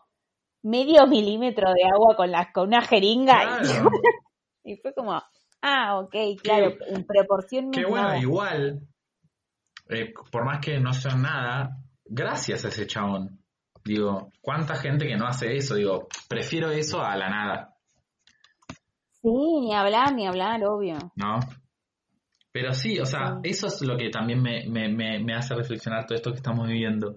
medio 0.62 1.06
milímetro 1.06 1.68
de 1.72 1.84
agua 1.84 2.16
con, 2.16 2.32
la, 2.32 2.50
con 2.52 2.66
una 2.66 2.82
jeringa. 2.82 3.60
y- 3.62 3.64
Claro. 3.68 3.88
y 4.64 4.76
fue 4.78 4.92
como, 4.94 5.22
ah, 5.62 6.00
ok, 6.00 6.14
claro, 6.42 6.72
en 6.88 7.06
proporción 7.06 7.70
Qué 7.70 7.84
bueno, 7.84 8.08
nada. 8.08 8.18
igual, 8.18 8.80
eh, 9.88 10.12
por 10.32 10.44
más 10.44 10.58
que 10.58 10.80
no 10.80 10.92
sea 10.94 11.14
nada, 11.14 11.76
gracias 12.04 12.64
a 12.64 12.68
ese 12.68 12.88
chabón. 12.88 13.38
Digo, 13.84 14.30
¿cuánta 14.40 14.76
gente 14.76 15.06
que 15.06 15.16
no 15.16 15.26
hace 15.26 15.54
eso? 15.56 15.74
Digo, 15.74 16.06
prefiero 16.28 16.70
eso 16.70 17.02
a 17.02 17.16
la 17.16 17.28
nada, 17.28 17.68
Sí, 19.22 19.28
ni 19.60 19.72
hablar, 19.74 20.14
ni 20.14 20.26
hablar, 20.26 20.60
obvio. 20.64 20.96
¿no? 21.14 21.38
Pero 22.50 22.72
sí, 22.72 22.98
o 22.98 23.06
sea, 23.06 23.38
Sí. 23.42 23.50
eso 23.50 23.68
es 23.68 23.80
lo 23.82 23.96
que 23.96 24.10
también 24.10 24.42
me, 24.42 24.64
me, 24.68 24.88
me, 24.88 25.20
me 25.20 25.34
hace 25.34 25.54
reflexionar 25.54 26.04
todo 26.06 26.16
esto 26.16 26.30
que 26.32 26.36
estamos 26.38 26.66
viviendo. 26.66 27.16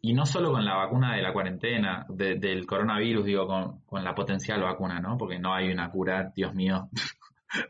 Y 0.00 0.14
no 0.14 0.24
solo 0.24 0.52
con 0.52 0.64
la 0.64 0.76
vacuna 0.76 1.16
de 1.16 1.22
la 1.22 1.32
cuarentena, 1.32 2.06
de- 2.08 2.36
del 2.38 2.64
coronavirus, 2.66 3.24
digo, 3.26 3.46
con, 3.46 3.80
con 3.82 4.04
la 4.04 4.14
potencial 4.14 4.62
vacuna, 4.62 5.00
¿no? 5.00 5.16
Porque 5.18 5.38
no 5.38 5.52
hay 5.54 5.70
una 5.70 5.90
cura, 5.90 6.32
Dios 6.34 6.54
mío. 6.54 6.88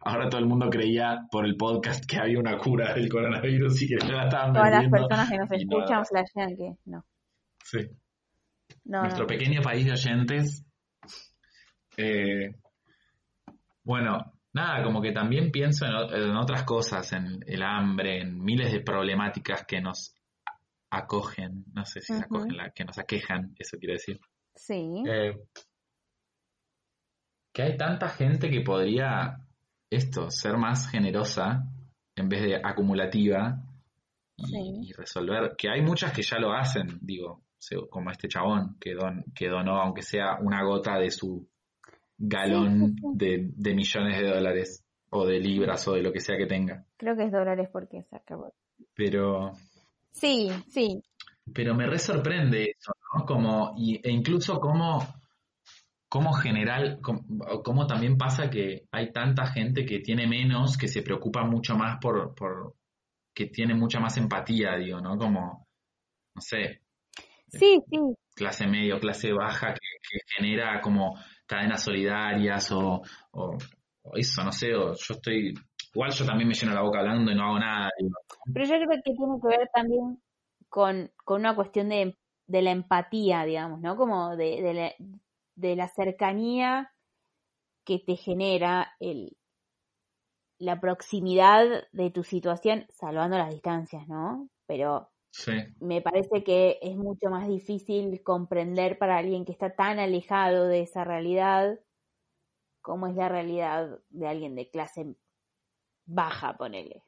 Ahora 0.03 0.29
todo 0.29 0.41
el 0.41 0.47
mundo 0.47 0.69
creía 0.71 1.27
por 1.31 1.45
el 1.47 1.57
podcast 1.57 2.05
que 2.09 2.19
había 2.19 2.39
una 2.39 2.59
cura 2.59 2.95
del 2.95 3.09
coronavirus 3.09 3.83
y 3.83 3.89
que 3.89 3.97
ya 4.07 4.12
la 4.12 4.25
estaban 4.25 4.53
Todas 4.53 4.71
las 4.71 4.89
personas 4.91 5.31
que 5.31 5.37
nos 5.37 5.51
escuchan 5.53 6.05
flashean 6.05 6.57
que 6.57 6.73
no. 6.87 7.05
Sí. 7.64 7.79
No, 8.85 9.01
Nuestro 9.03 9.25
no. 9.25 9.29
pequeño 9.29 9.62
país 9.62 9.85
de 9.87 9.93
oyentes. 9.93 10.64
eh, 11.97 12.55
bueno, 13.85 14.33
nada, 14.53 14.83
como 14.85 15.01
que 15.01 15.12
también 15.12 15.51
pienso 15.51 15.87
en, 15.87 16.37
otras 16.37 16.64
cosas, 16.64 17.12
en 17.12 17.41
el 17.47 17.62
hambre, 17.62 18.21
en 18.21 18.39
miles 18.43 18.73
de 18.73 18.81
problemáticas 18.81 19.64
que 19.66 19.81
nos 19.81 20.14
acogen, 20.91 21.64
no 21.73 21.85
sé 21.85 22.01
si 22.01 22.12
Ujú. 22.12 22.23
acogen, 22.23 22.57
la, 22.57 22.71
que 22.71 22.85
nos 22.85 22.99
aquejan, 22.99 23.55
eso 23.59 23.79
quiere 23.79 23.95
decir. 23.95 24.21
Sí. 24.55 25.03
Eh, 25.09 25.33
que 27.53 27.62
hay 27.62 27.77
tanta 27.77 28.09
gente 28.09 28.51
que 28.51 28.61
podría 28.61 29.39
esto, 29.91 30.31
ser 30.31 30.57
más 30.59 30.89
generosa 30.91 31.64
en 32.14 32.29
vez 32.29 32.43
de 32.43 32.57
acumulativa 32.57 33.61
y, 34.37 34.47
Sí. 34.47 34.79
y 34.83 34.93
resolver, 34.93 35.55
que 35.57 35.69
hay 35.71 35.83
muchas 35.83 36.12
que 36.12 36.23
ya 36.23 36.39
lo 36.39 36.53
hacen, 36.53 36.99
digo, 37.01 37.43
como 37.90 38.11
este 38.11 38.28
chabón 38.28 38.76
que, 38.80 38.94
don, 38.94 39.24
que 39.34 39.48
donó, 39.48 39.80
aunque 39.80 40.02
sea 40.02 40.38
una 40.40 40.62
gota 40.62 40.98
de 40.98 41.11
su 41.11 41.48
galón 42.16 42.96
Sí. 42.96 43.02
De, 43.14 43.50
de 43.54 43.74
millones 43.74 44.18
de 44.18 44.28
dólares 44.28 44.84
o 45.11 45.24
de 45.26 45.38
libras 45.38 45.86
o 45.88 45.94
de 45.94 46.02
lo 46.02 46.12
que 46.12 46.20
sea 46.20 46.36
que 46.36 46.46
tenga. 46.46 46.84
Creo 46.96 47.16
que 47.16 47.24
es 47.24 47.32
dólares 47.32 47.68
porque 47.72 48.02
se 48.02 48.16
acabó. 48.16 48.52
Pero, 48.94 49.52
Sí, 50.12 50.50
sí. 50.68 51.02
pero 51.54 51.74
me 51.74 51.86
re 51.86 51.98
sorprende 51.98 52.74
eso, 52.76 52.92
¿no? 53.14 53.24
Como, 53.24 53.74
y, 53.76 54.00
e 54.06 54.11
incluso 54.11 54.59
como, 54.61 55.06
como 56.09 56.32
general, 56.32 56.98
como, 57.02 57.22
como 57.62 57.86
también 57.86 58.16
pasa 58.18 58.50
que 58.50 58.86
hay 58.90 59.12
tanta 59.12 59.46
gente 59.46 59.84
que 59.86 60.00
tiene 60.00 60.26
menos, 60.26 60.76
que 60.76 60.88
se 60.88 61.02
preocupa 61.02 61.44
mucho 61.44 61.76
más 61.76 61.98
por, 62.00 62.34
por 62.34 62.74
que 63.34 63.46
tiene 63.46 63.74
mucha 63.74 64.00
más 64.00 64.16
empatía, 64.16 64.76
digo, 64.76 65.00
¿no? 65.00 65.16
Como, 65.16 65.68
no 66.34 66.40
sé, 66.40 66.82
Sí, 67.49 67.80
sí. 67.90 67.99
clase 68.34 68.66
medio, 68.66 68.99
clase 69.01 69.32
baja, 69.32 69.74
que, 69.74 69.80
que 70.03 70.18
genera 70.36 70.80
como 70.80 71.18
cadenas 71.46 71.82
solidarias 71.82 72.70
o, 72.72 73.03
o, 73.32 73.59
o 74.03 74.16
eso, 74.16 74.44
no 74.44 74.53
sé, 74.53 74.74
o 74.74 74.92
yo 74.94 75.14
estoy, 75.14 75.55
igual 75.94 76.11
yo 76.12 76.24
también 76.26 76.49
me 76.49 76.55
lleno 76.55 76.74
la 76.74 76.82
boca 76.82 77.01
hablando 77.01 77.30
y 77.32 77.34
no 77.34 77.44
hago 77.44 77.59
nada, 77.59 77.90
Pero 78.53 78.64
yo 78.66 78.74
creo 78.74 78.88
que 78.88 79.12
tiene 79.12 79.40
que 79.40 79.49
ver 79.59 79.70
también 79.74 80.22
con, 80.68 81.11
con 81.24 81.40
una 81.40 81.55
cuestión 81.55 81.88
de, 81.88 82.16
de 82.46 82.62
la 82.62 82.70
empatía, 82.70 83.44
digamos, 83.44 83.80
¿no? 83.80 83.96
Como 83.96 84.36
de, 84.36 84.62
de, 84.62 84.74
la, 84.74 84.92
de 85.57 85.76
la 85.76 85.88
cercanía 85.88 86.92
que 87.84 87.99
te 87.99 88.16
genera 88.16 88.92
el, 89.01 89.36
la 90.59 90.80
proximidad 90.80 91.64
de 91.92 92.11
tu 92.11 92.24
situación, 92.24 92.86
salvando 92.90 93.38
las 93.38 93.51
distancias, 93.51 94.07
¿no? 94.09 94.49
Pero 94.66 95.11
sí, 95.31 95.53
me 95.81 96.01
parece 96.03 96.43
que 96.45 96.79
es 96.83 96.97
mucho 96.97 97.31
más 97.31 97.49
difícil 97.49 98.22
comprender 98.22 98.99
para 98.99 99.18
alguien 99.18 99.45
que 99.45 99.53
está 99.53 99.74
tan 99.74 99.99
alejado 99.99 100.66
de 100.66 100.81
esa 100.83 101.05
realidad 101.05 101.79
como 102.81 103.07
es 103.07 103.14
la 103.16 103.29
realidad 103.29 103.99
de 104.09 104.29
alguien 104.29 104.55
de 104.55 104.70
clase 104.70 105.14
baja, 106.07 106.57
ponele. 106.57 107.03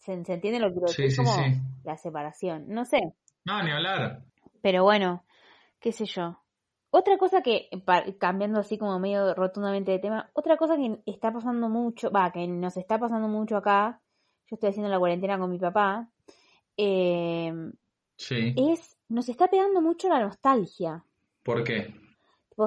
¿Se, 0.00 0.24
se 0.24 0.34
entiende 0.34 0.60
lo 0.60 0.68
que 0.68 0.74
quiero 0.74 0.88
Sí, 0.88 1.02
decir? 1.02 1.10
sí, 1.10 1.16
como 1.16 1.32
sí. 1.34 1.60
la 1.84 1.96
separación. 1.96 2.66
No 2.68 2.84
sé, 2.84 2.98
no, 3.44 3.62
ni 3.62 3.70
hablar, 3.70 4.22
pero 4.60 4.82
bueno, 4.82 5.24
qué 5.80 5.92
sé 5.92 6.06
yo. 6.06 6.40
Otra 6.90 7.18
cosa 7.18 7.42
que, 7.42 7.68
cambiando 8.18 8.60
así 8.60 8.78
como 8.78 8.98
medio 8.98 9.34
rotundamente 9.34 9.92
de 9.92 9.98
tema, 9.98 10.30
otra 10.34 10.56
cosa 10.56 10.76
que 10.76 11.02
está 11.06 11.32
pasando 11.32 11.68
mucho, 11.68 12.10
va, 12.10 12.32
que 12.32 12.46
nos 12.48 12.76
está 12.76 12.98
pasando 12.98 13.28
mucho 13.28 13.56
acá, 13.56 14.00
yo 14.46 14.54
estoy 14.54 14.70
haciendo 14.70 14.90
la 14.90 14.98
cuarentena 14.98 15.38
con 15.38 15.50
mi 15.50 15.58
papá, 15.58 16.08
eh, 16.76 17.52
sí, 18.16 18.54
es, 18.56 18.96
nos 19.08 19.28
está 19.28 19.48
pegando 19.48 19.80
mucho 19.80 20.08
la 20.08 20.20
nostalgia. 20.20 21.04
¿por 21.42 21.64
qué? 21.64 21.94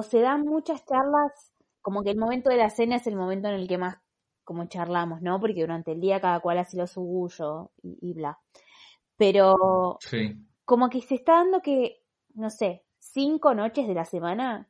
Se 0.02 0.20
dan 0.20 0.42
muchas 0.42 0.84
charlas, 0.86 1.52
como 1.82 2.02
que 2.02 2.10
el 2.10 2.18
momento 2.18 2.50
de 2.50 2.56
la 2.56 2.70
cena 2.70 2.96
es 2.96 3.06
el 3.06 3.16
momento 3.16 3.48
en 3.48 3.54
el 3.54 3.68
que 3.68 3.78
más 3.78 3.98
como 4.44 4.66
charlamos, 4.66 5.22
¿no? 5.22 5.38
Porque 5.38 5.60
durante 5.60 5.92
el 5.92 6.00
día 6.00 6.20
cada 6.20 6.40
cual 6.40 6.58
hace 6.58 6.76
lo 6.76 6.86
suyo 6.86 7.70
y, 7.82 7.98
y 8.00 8.14
bla. 8.14 8.38
Pero 9.16 9.98
Sí, 10.00 10.36
como 10.64 10.88
que 10.88 11.00
se 11.00 11.16
está 11.16 11.32
dando 11.34 11.62
que, 11.62 12.02
no 12.34 12.48
sé, 12.48 12.84
cinco 12.98 13.54
noches 13.54 13.88
de 13.88 13.94
la 13.94 14.04
semana, 14.04 14.68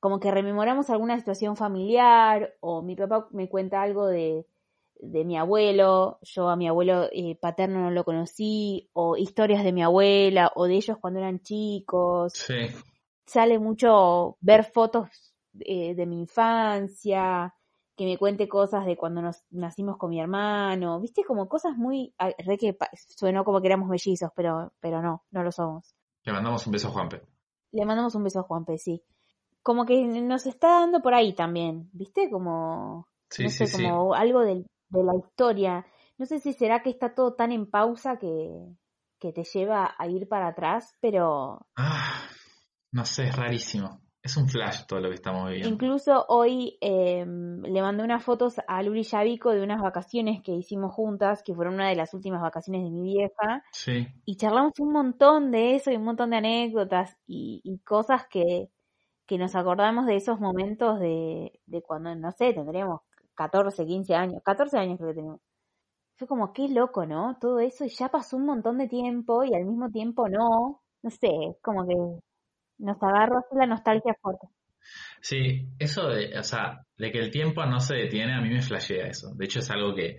como 0.00 0.20
que 0.20 0.30
rememoramos 0.30 0.90
alguna 0.90 1.18
situación 1.18 1.56
familiar 1.56 2.54
o 2.60 2.82
mi 2.82 2.94
papá 2.94 3.26
me 3.30 3.48
cuenta 3.48 3.80
algo 3.80 4.06
de, 4.06 4.46
de 5.02 5.24
mi 5.24 5.36
abuelo, 5.36 6.18
yo 6.22 6.48
a 6.48 6.56
mi 6.56 6.68
abuelo 6.68 7.08
eh, 7.12 7.36
paterno 7.40 7.80
no 7.80 7.90
lo 7.90 8.04
conocí, 8.04 8.88
o 8.92 9.16
historias 9.16 9.64
de 9.64 9.72
mi 9.72 9.82
abuela 9.82 10.52
o 10.54 10.64
de 10.66 10.74
ellos 10.76 10.96
cuando 10.98 11.18
eran 11.20 11.40
chicos. 11.40 12.32
sí, 12.34 12.68
Sale 13.26 13.58
mucho 13.58 14.36
ver 14.40 14.64
fotos 14.64 15.08
eh, 15.60 15.94
de 15.94 16.06
mi 16.06 16.20
infancia, 16.20 17.54
que 17.96 18.04
me 18.04 18.16
cuente 18.18 18.48
cosas 18.48 18.86
de 18.86 18.96
cuando 18.96 19.22
nos 19.22 19.42
nacimos 19.50 19.96
con 19.96 20.10
mi 20.10 20.20
hermano, 20.20 21.00
viste 21.00 21.24
como 21.24 21.48
cosas 21.48 21.76
muy, 21.76 22.14
ah, 22.18 22.30
re 22.38 22.56
que 22.56 22.76
suenó 22.94 23.44
como 23.44 23.60
que 23.60 23.66
éramos 23.68 23.88
mellizos, 23.88 24.30
pero, 24.36 24.72
pero 24.80 25.02
no, 25.02 25.24
no 25.30 25.42
lo 25.42 25.52
somos. 25.52 25.94
le 26.24 26.32
mandamos 26.32 26.64
un 26.66 26.72
beso 26.72 26.88
a 26.88 26.90
Juanpe. 26.92 27.22
Le 27.72 27.84
mandamos 27.84 28.14
un 28.14 28.24
beso 28.24 28.40
a 28.40 28.42
Juanpe, 28.44 28.78
sí. 28.78 29.02
como 29.62 29.84
que 29.86 30.04
nos 30.04 30.46
está 30.46 30.80
dando 30.80 31.00
por 31.00 31.14
ahí 31.14 31.32
también, 31.34 31.88
¿viste? 31.92 32.30
Como, 32.30 33.08
Sí, 33.30 33.44
no 33.44 33.50
sí, 33.50 33.56
sé, 33.58 33.66
sí. 33.66 33.82
como 33.82 34.14
algo 34.14 34.40
del- 34.40 34.66
de 34.92 35.04
la 35.04 35.16
historia. 35.16 35.86
No 36.18 36.26
sé 36.26 36.38
si 36.40 36.52
será 36.52 36.82
que 36.82 36.90
está 36.90 37.14
todo 37.14 37.34
tan 37.34 37.52
en 37.52 37.70
pausa 37.70 38.18
que, 38.18 38.76
que 39.18 39.32
te 39.32 39.44
lleva 39.44 39.94
a 39.98 40.08
ir 40.08 40.28
para 40.28 40.48
atrás, 40.48 40.96
pero 41.00 41.68
Ah, 41.76 42.28
no 42.92 43.04
sé, 43.04 43.24
es 43.28 43.36
rarísimo. 43.36 44.00
Es 44.22 44.36
un 44.38 44.48
flash 44.48 44.86
todo 44.86 45.00
lo 45.00 45.08
que 45.10 45.16
estamos 45.16 45.48
viviendo. 45.50 45.68
incluso 45.68 46.24
hoy 46.28 46.76
eh, 46.80 47.24
le 47.26 47.82
mandé 47.82 48.02
unas 48.04 48.24
fotos 48.24 48.56
a 48.66 48.82
Luli 48.82 49.02
Yavico 49.04 49.50
de 49.52 49.62
unas 49.62 49.80
vacaciones 49.80 50.42
que 50.42 50.52
hicimos 50.52 50.92
juntas, 50.92 51.42
que 51.42 51.54
fueron 51.54 51.74
una 51.74 51.88
de 51.88 51.94
las 51.96 52.14
últimas 52.14 52.40
vacaciones 52.42 52.82
de 52.84 52.90
mi 52.90 53.02
vieja, 53.02 53.64
Sí, 53.72 54.06
y 54.24 54.36
charlamos 54.36 54.72
un 54.80 54.92
montón 54.92 55.50
de 55.52 55.76
eso 55.76 55.90
y 55.92 55.96
un 55.96 56.04
montón 56.04 56.30
de 56.30 56.38
anécdotas 56.38 57.16
y, 57.26 57.60
y 57.64 57.80
cosas 57.80 58.26
que, 58.28 58.70
que 59.26 59.38
nos 59.38 59.54
acordamos 59.56 60.06
de 60.06 60.16
esos 60.16 60.40
momentos 60.40 61.00
de, 61.00 61.60
de 61.66 61.82
cuando, 61.82 62.14
no 62.16 62.32
sé, 62.32 62.52
tendríamos 62.54 63.02
14, 63.34 63.86
15 63.86 64.14
años, 64.14 64.42
14 64.44 64.78
años 64.78 64.98
creo 64.98 65.10
que 65.10 65.16
teníamos. 65.16 65.40
Fue 66.16 66.28
como, 66.28 66.52
qué 66.52 66.68
loco, 66.68 67.06
¿no? 67.06 67.36
Todo 67.40 67.60
eso 67.60 67.84
y 67.84 67.88
ya 67.88 68.08
pasó 68.08 68.36
un 68.36 68.46
montón 68.46 68.78
de 68.78 68.88
tiempo 68.88 69.44
y 69.44 69.54
al 69.54 69.64
mismo 69.64 69.90
tiempo 69.90 70.28
no. 70.28 70.82
No 71.02 71.10
sé, 71.10 71.30
como 71.62 71.86
que 71.86 71.94
nos 72.78 73.02
agarró 73.02 73.44
la 73.52 73.66
nostalgia 73.66 74.14
fuerte. 74.20 74.46
sí, 75.20 75.68
eso 75.78 76.08
de, 76.08 76.38
o 76.38 76.42
sea, 76.42 76.86
de 76.96 77.10
que 77.12 77.18
el 77.18 77.30
tiempo 77.30 77.64
no 77.66 77.80
se 77.80 77.96
detiene, 77.96 78.34
a 78.34 78.40
mí 78.40 78.50
me 78.50 78.62
flashea 78.62 79.06
eso. 79.08 79.34
De 79.34 79.44
hecho, 79.46 79.60
es 79.60 79.70
algo 79.70 79.94
que, 79.94 80.18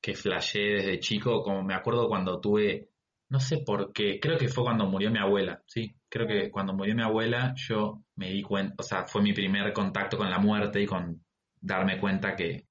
que 0.00 0.14
flasheé 0.14 0.74
desde 0.74 1.00
chico, 1.00 1.42
como 1.42 1.62
me 1.62 1.74
acuerdo 1.74 2.08
cuando 2.08 2.40
tuve, 2.40 2.90
no 3.30 3.40
sé 3.40 3.58
por 3.58 3.92
qué, 3.92 4.20
creo 4.20 4.38
que 4.38 4.48
fue 4.48 4.64
cuando 4.64 4.86
murió 4.86 5.10
mi 5.10 5.18
abuela, 5.18 5.62
sí, 5.66 5.96
creo 6.10 6.26
que 6.26 6.50
cuando 6.50 6.74
murió 6.74 6.94
mi 6.94 7.02
abuela 7.02 7.54
yo 7.56 8.02
me 8.16 8.30
di 8.30 8.42
cuenta, 8.42 8.74
o 8.78 8.82
sea, 8.82 9.04
fue 9.06 9.22
mi 9.22 9.32
primer 9.32 9.72
contacto 9.72 10.18
con 10.18 10.30
la 10.30 10.38
muerte 10.38 10.82
y 10.82 10.86
con 10.86 11.23
darme 11.64 11.98
cuenta 11.98 12.36
que 12.36 12.66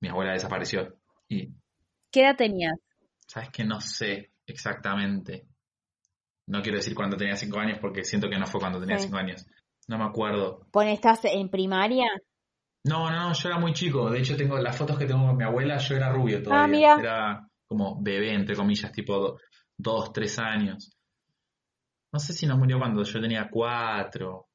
mi 0.00 0.08
abuela 0.08 0.32
desapareció. 0.32 0.98
Y 1.28 1.48
¿Qué 2.12 2.20
edad 2.20 2.36
tenías? 2.36 2.74
Sabes 3.26 3.50
que 3.50 3.64
no 3.64 3.80
sé 3.80 4.32
exactamente. 4.46 5.46
No 6.46 6.60
quiero 6.62 6.76
decir 6.76 6.94
cuando 6.94 7.16
tenía 7.16 7.36
cinco 7.36 7.58
años 7.58 7.78
porque 7.80 8.04
siento 8.04 8.28
que 8.28 8.38
no 8.38 8.46
fue 8.46 8.60
cuando 8.60 8.78
tenía 8.80 8.98
Sí. 8.98 9.04
cinco 9.06 9.16
años. 9.16 9.46
No 9.88 9.98
me 9.98 10.04
acuerdo. 10.04 10.66
Pone, 10.70 10.92
¿estás 10.92 11.24
en 11.24 11.48
primaria? 11.48 12.06
No, 12.84 13.10
no, 13.10 13.28
no, 13.28 13.32
yo 13.32 13.48
era 13.48 13.58
muy 13.58 13.72
chico. 13.72 14.10
De 14.10 14.18
hecho, 14.20 14.36
tengo 14.36 14.58
las 14.58 14.76
fotos 14.76 14.98
que 14.98 15.06
tengo 15.06 15.26
con 15.26 15.36
mi 15.38 15.44
abuela, 15.44 15.78
yo 15.78 15.96
era 15.96 16.12
rubio 16.12 16.42
todavía. 16.42 16.64
Ah, 16.64 16.68
mira. 16.68 17.00
Era 17.00 17.48
como 17.66 18.00
bebé, 18.02 18.34
entre 18.34 18.54
comillas, 18.56 18.92
tipo 18.92 19.18
do- 19.18 19.38
dos, 19.76 20.12
tres 20.12 20.38
años. 20.38 20.90
No 22.12 22.18
sé 22.20 22.32
si 22.34 22.46
no 22.46 22.56
murió 22.58 22.78
cuando 22.78 23.02
yo 23.02 23.20
tenía 23.20 23.48
cuatro, 23.50 24.48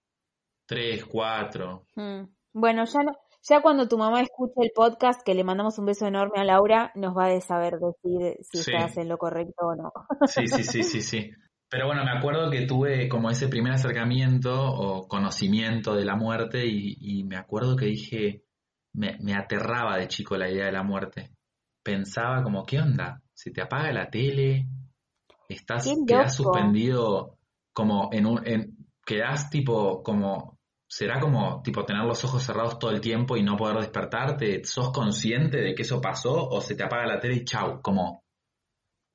tres, 0.67 1.03
cuatro. 1.05 1.87
Mm. 1.95 2.21
Bueno, 2.53 2.85
ya 2.85 3.03
no, 3.03 3.11
ya 3.41 3.61
cuando 3.61 3.87
tu 3.87 3.97
mamá 3.97 4.21
escuche 4.21 4.53
el 4.57 4.71
podcast, 4.73 5.21
que 5.23 5.33
le 5.33 5.43
mandamos 5.43 5.77
un 5.79 5.85
beso 5.85 6.05
enorme 6.07 6.39
a 6.39 6.43
Laura, 6.43 6.91
nos 6.95 7.15
va 7.15 7.27
a 7.27 7.41
saber 7.41 7.75
decir 7.79 8.37
si 8.41 8.63
Sí. 8.63 8.71
estás 8.71 8.97
en 8.97 9.09
lo 9.09 9.17
correcto 9.17 9.67
o 9.67 9.75
no. 9.75 9.91
Sí, 10.27 10.47
sí, 10.47 10.63
sí, 10.63 10.83
sí, 10.83 11.01
sí. 11.01 11.31
Pero 11.69 11.85
bueno, 11.85 12.03
me 12.03 12.11
acuerdo 12.17 12.49
que 12.49 12.65
tuve 12.65 13.07
como 13.07 13.29
ese 13.29 13.47
primer 13.47 13.73
acercamiento 13.73 14.51
o 14.53 15.07
conocimiento 15.07 15.95
de 15.95 16.03
la 16.05 16.15
muerte 16.15 16.65
y, 16.65 16.97
y 16.99 17.23
me 17.23 17.37
acuerdo 17.37 17.75
que 17.75 17.85
dije, 17.85 18.43
me, 18.93 19.17
me 19.21 19.35
aterraba 19.35 19.97
de 19.97 20.07
chico 20.07 20.35
la 20.35 20.49
idea 20.49 20.65
de 20.65 20.71
la 20.71 20.83
muerte. 20.83 21.29
Pensaba 21.83 22.43
como, 22.43 22.65
¿qué 22.65 22.79
onda? 22.79 23.21
Se 23.33 23.51
te 23.51 23.61
apaga 23.61 23.91
la 23.93 24.09
tele, 24.09 24.67
estás, 25.47 25.87
quedás 26.07 26.35
suspendido 26.35 27.37
como 27.73 28.09
en 28.11 28.25
un, 28.25 28.45
en, 28.45 28.77
quedás 29.05 29.49
tipo 29.49 30.03
como, 30.03 30.58
será 30.89 31.19
como 31.19 31.61
tipo 31.61 31.85
tener 31.85 32.03
los 32.03 32.25
ojos 32.25 32.43
cerrados 32.43 32.79
todo 32.79 32.89
el 32.91 32.99
tiempo 32.99 33.37
y 33.37 33.43
no 33.43 33.55
poder 33.55 33.77
despertarte, 33.77 34.63
¿sos 34.65 34.91
consciente 34.91 35.59
de 35.59 35.75
que 35.75 35.83
eso 35.83 36.01
pasó 36.01 36.49
o 36.49 36.59
se 36.61 36.75
te 36.75 36.83
apaga 36.83 37.05
la 37.05 37.19
tele 37.19 37.35
y 37.35 37.45
chau, 37.45 37.79
como 37.81 38.23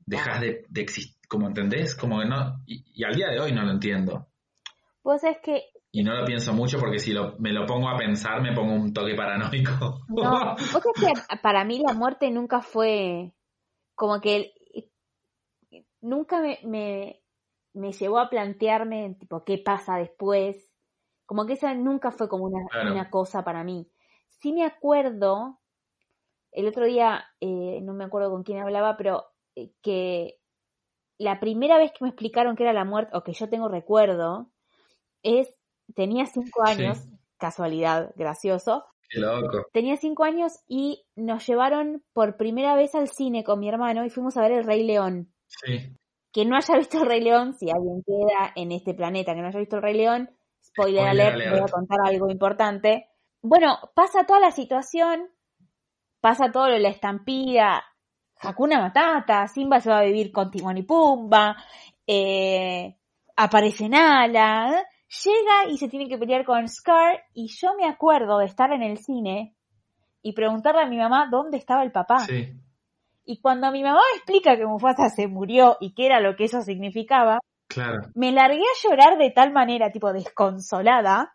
dejas 0.06 0.40
de, 0.40 0.64
de 0.68 0.80
existir, 0.80 1.16
como 1.28 1.48
entendés, 1.48 1.96
como 1.96 2.20
que 2.20 2.26
no, 2.26 2.60
y, 2.64 2.84
y 2.94 3.04
al 3.04 3.14
día 3.14 3.28
de 3.28 3.40
hoy 3.40 3.52
no 3.52 3.64
lo 3.64 3.72
entiendo. 3.72 4.28
Vos 5.02 5.20
sabés 5.20 5.38
que, 5.42 5.64
Y 5.90 6.04
no 6.04 6.14
lo 6.14 6.24
pienso 6.24 6.52
mucho 6.52 6.78
porque 6.78 7.00
si 7.00 7.12
lo, 7.12 7.36
me 7.38 7.52
lo 7.52 7.66
pongo 7.66 7.88
a 7.88 7.96
pensar 7.98 8.40
me 8.40 8.54
pongo 8.54 8.72
un 8.72 8.94
toque 8.94 9.16
paranoico. 9.16 10.00
no, 10.08 10.54
vos 10.54 10.60
sabés 10.70 10.84
que 10.94 11.36
para 11.42 11.64
mí 11.64 11.82
la 11.84 11.92
muerte 11.92 12.30
nunca 12.30 12.62
fue 12.62 13.32
como 13.96 14.20
que 14.20 14.52
nunca 16.00 16.40
me, 16.40 16.60
me, 16.64 17.20
me 17.72 17.92
llevó 17.92 18.18
a 18.18 18.28
plantearme, 18.30 19.16
tipo, 19.18 19.44
qué 19.44 19.58
pasa 19.58 19.96
después. 19.96 20.70
Como 21.26 21.46
que 21.46 21.54
esa 21.54 21.74
nunca 21.74 22.10
fue 22.10 22.28
como 22.28 22.44
una, 22.44 22.66
Claro. 22.70 22.90
una 22.92 23.10
cosa 23.10 23.42
para 23.44 23.64
mí. 23.64 23.88
Sí 24.28 24.52
me 24.52 24.64
acuerdo, 24.64 25.60
el 26.52 26.68
otro 26.68 26.84
día, 26.86 27.24
eh, 27.40 27.80
no 27.82 27.94
me 27.94 28.04
acuerdo 28.04 28.30
con 28.30 28.42
quién 28.42 28.58
hablaba, 28.60 28.96
pero 28.96 29.24
eh, 29.56 29.72
que 29.82 30.38
la 31.18 31.40
primera 31.40 31.78
vez 31.78 31.92
que 31.92 32.04
me 32.04 32.08
explicaron 32.10 32.56
qué 32.56 32.64
era 32.64 32.72
la 32.72 32.84
muerte, 32.84 33.16
o 33.16 33.22
que 33.22 33.32
yo 33.32 33.48
tengo 33.48 33.68
recuerdo, 33.68 34.50
es, 35.22 35.54
tenía 35.94 36.26
cinco 36.26 36.62
Sí. 36.66 36.72
años, 36.72 36.98
casualidad, 37.38 38.12
gracioso, 38.16 38.84
Qué 39.08 39.20
loco. 39.20 39.66
tenía 39.72 39.96
cinco 39.96 40.24
años 40.24 40.52
y 40.66 41.06
nos 41.14 41.46
llevaron 41.46 42.02
por 42.12 42.36
primera 42.36 42.74
vez 42.74 42.94
al 42.94 43.08
cine 43.08 43.44
con 43.44 43.60
mi 43.60 43.68
hermano 43.68 44.04
y 44.04 44.10
fuimos 44.10 44.36
a 44.36 44.42
ver 44.42 44.52
El 44.52 44.64
Rey 44.64 44.82
León. 44.84 45.32
Sí, 45.46 45.96
Que 46.32 46.44
no 46.44 46.56
haya 46.56 46.76
visto 46.76 46.98
El 46.98 47.06
Rey 47.06 47.20
León, 47.20 47.54
si 47.54 47.70
alguien 47.70 48.02
queda 48.04 48.52
en 48.56 48.72
este 48.72 48.92
planeta 48.92 49.34
que 49.34 49.40
no 49.40 49.46
haya 49.48 49.60
visto 49.60 49.76
El 49.76 49.82
Rey 49.82 49.94
León, 49.96 50.30
spoiler, 50.74 51.06
alert, 51.06 51.34
alert. 51.34 51.50
voy 51.50 51.60
a 51.60 51.72
contar 51.72 51.98
algo 52.04 52.30
importante. 52.30 53.08
Bueno, 53.42 53.78
pasa 53.94 54.24
toda 54.24 54.40
la 54.40 54.50
situación, 54.50 55.30
pasa 56.20 56.50
todo 56.50 56.68
lo 56.68 56.74
de 56.74 56.80
la 56.80 56.88
estampida, 56.88 57.84
Hakuna 58.40 58.80
Matata, 58.80 59.46
Simba 59.48 59.80
se 59.80 59.90
va 59.90 60.00
a 60.00 60.04
vivir 60.04 60.32
con 60.32 60.50
Timón 60.50 60.78
y 60.78 60.82
Pumba, 60.82 61.56
eh, 62.06 62.96
aparece 63.36 63.88
Nala, 63.88 64.72
¿eh? 64.72 64.84
llega 65.24 65.70
y 65.72 65.78
se 65.78 65.88
tiene 65.88 66.08
que 66.08 66.18
pelear 66.18 66.44
con 66.44 66.68
Scar 66.68 67.22
y 67.32 67.48
yo 67.48 67.74
me 67.76 67.86
acuerdo 67.86 68.38
de 68.38 68.46
estar 68.46 68.72
en 68.72 68.82
el 68.82 68.98
cine 68.98 69.54
y 70.22 70.32
preguntarle 70.32 70.82
a 70.82 70.86
mi 70.88 70.96
mamá 70.96 71.28
dónde 71.30 71.58
estaba 71.58 71.82
el 71.82 71.92
papá. 71.92 72.20
sí, 72.20 72.52
Y 73.24 73.40
cuando 73.40 73.70
mi 73.70 73.82
mamá 73.82 74.00
me 74.12 74.16
explica 74.16 74.56
que 74.56 74.66
Mufasa 74.66 75.08
se 75.08 75.28
murió 75.28 75.76
y 75.80 75.94
qué 75.94 76.06
era 76.06 76.20
lo 76.20 76.34
que 76.36 76.44
eso 76.44 76.62
significaba, 76.62 77.40
claro. 77.68 78.08
me 78.14 78.32
largué 78.32 78.62
a 78.62 78.88
llorar 78.88 79.18
de 79.18 79.30
tal 79.30 79.52
manera, 79.52 79.90
tipo 79.90 80.12
desconsolada. 80.12 81.34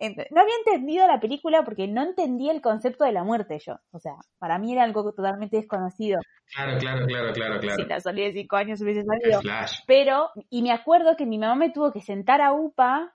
No 0.00 0.40
había 0.40 0.54
entendido 0.64 1.06
la 1.06 1.20
película 1.20 1.62
porque 1.62 1.86
no 1.86 2.02
entendía 2.02 2.52
el 2.52 2.62
concepto 2.62 3.04
de 3.04 3.12
la 3.12 3.22
muerte 3.22 3.58
yo. 3.58 3.74
O 3.90 3.98
sea, 3.98 4.14
para 4.38 4.58
mí 4.58 4.72
era 4.72 4.82
algo 4.84 5.12
totalmente 5.12 5.58
desconocido. 5.58 6.20
Claro, 6.54 6.78
claro, 6.78 7.06
claro, 7.06 7.32
claro, 7.34 7.60
claro. 7.60 7.76
Si 7.76 7.84
la 7.88 8.00
salí 8.00 8.22
de 8.22 8.32
cinco 8.32 8.56
años 8.56 8.80
hubiese 8.80 9.04
salido. 9.04 9.42
flash. 9.42 9.80
Pero, 9.86 10.30
y 10.48 10.62
me 10.62 10.72
acuerdo 10.72 11.16
que 11.16 11.26
mi 11.26 11.38
mamá 11.38 11.54
me 11.54 11.70
tuvo 11.70 11.92
que 11.92 12.00
sentar 12.00 12.40
a 12.40 12.54
UPA, 12.54 13.14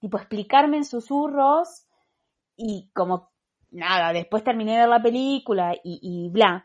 tipo 0.00 0.16
explicarme 0.16 0.78
en 0.78 0.86
susurros, 0.86 1.86
y 2.56 2.90
como, 2.94 3.30
nada, 3.70 4.14
después 4.14 4.42
terminé 4.42 4.72
de 4.72 4.78
ver 4.78 4.88
la 4.88 5.02
película 5.02 5.74
y, 5.84 6.00
y 6.02 6.30
bla. 6.30 6.64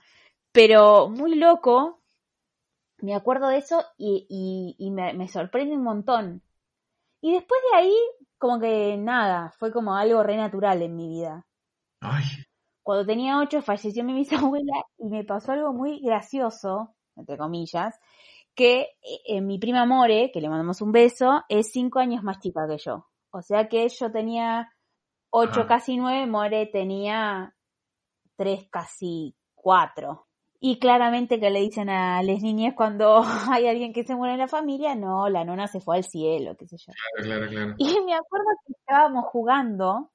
Pero 0.54 1.10
muy 1.10 1.36
loco, 1.36 2.02
me 3.00 3.16
acuerdo 3.16 3.48
de 3.50 3.58
eso 3.58 3.84
y, 3.98 4.26
y, 4.30 4.76
y 4.86 4.92
me, 4.92 5.14
me 5.14 5.28
sorprende 5.28 5.76
un 5.76 5.84
montón. 5.84 6.44
Y 7.22 7.34
después 7.34 7.62
de 7.72 7.78
ahí, 7.78 7.96
como 8.40 8.60
que 8.60 8.98
nada, 8.98 9.54
fue 9.60 9.72
como 9.74 9.96
algo 9.96 10.24
re 10.24 10.38
natural 10.38 10.82
en 10.82 10.96
mi 10.96 11.10
vida. 11.10 11.46
Ay, 12.02 12.26
Cuando 12.84 13.06
tenía 13.06 13.38
ocho 13.40 13.62
falleció 13.62 14.04
mi 14.04 14.14
bisabuela 14.16 14.74
y 14.98 15.10
me 15.10 15.24
pasó 15.24 15.52
algo 15.52 15.74
muy 15.74 16.00
gracioso, 16.02 16.96
entre 17.16 17.38
comillas, 17.38 18.00
que 18.56 18.90
eh, 19.28 19.42
mi 19.42 19.60
prima 19.60 19.86
More, 19.86 20.32
que 20.32 20.42
le 20.42 20.50
mandamos 20.50 20.82
un 20.82 20.92
beso, 20.92 21.44
es 21.50 21.72
cinco 21.72 22.00
años 22.00 22.24
más 22.24 22.40
chica 22.40 22.68
que 22.68 22.78
yo. 22.78 23.08
O 23.32 23.42
sea 23.42 23.68
que 23.70 23.88
yo 23.90 24.12
tenía 24.12 24.72
ocho, 25.32 25.62
Ajá. 25.62 25.68
casi 25.68 25.98
nueve, 25.98 26.28
More 26.28 26.68
tenía 26.68 27.56
tres, 28.38 28.68
casi 28.72 29.36
cuatro. 29.56 30.27
Y 30.60 30.80
claramente 30.80 31.40
que 31.40 31.52
le 31.52 31.60
dicen 31.60 31.90
a 31.90 32.22
las 32.24 32.42
niñas 32.42 32.74
cuando 32.76 33.22
hay 33.52 33.68
alguien 33.68 33.94
que 33.94 34.04
se 34.04 34.16
muere 34.16 34.34
en 34.34 34.40
la 34.40 34.48
familia, 34.48 34.96
no, 34.96 35.30
la 35.30 35.44
nona 35.44 35.68
se 35.68 35.80
fue 35.80 35.98
al 35.98 36.04
cielo, 36.04 36.56
qué 36.58 36.68
sé 36.68 36.78
yo. 36.78 36.94
claro, 37.22 37.48
claro, 37.48 37.52
claro. 37.52 37.76
Y 37.78 38.06
me 38.06 38.16
acuerdo 38.16 38.48
que 38.66 38.74
estábamos 38.74 39.26
jugando 39.26 40.12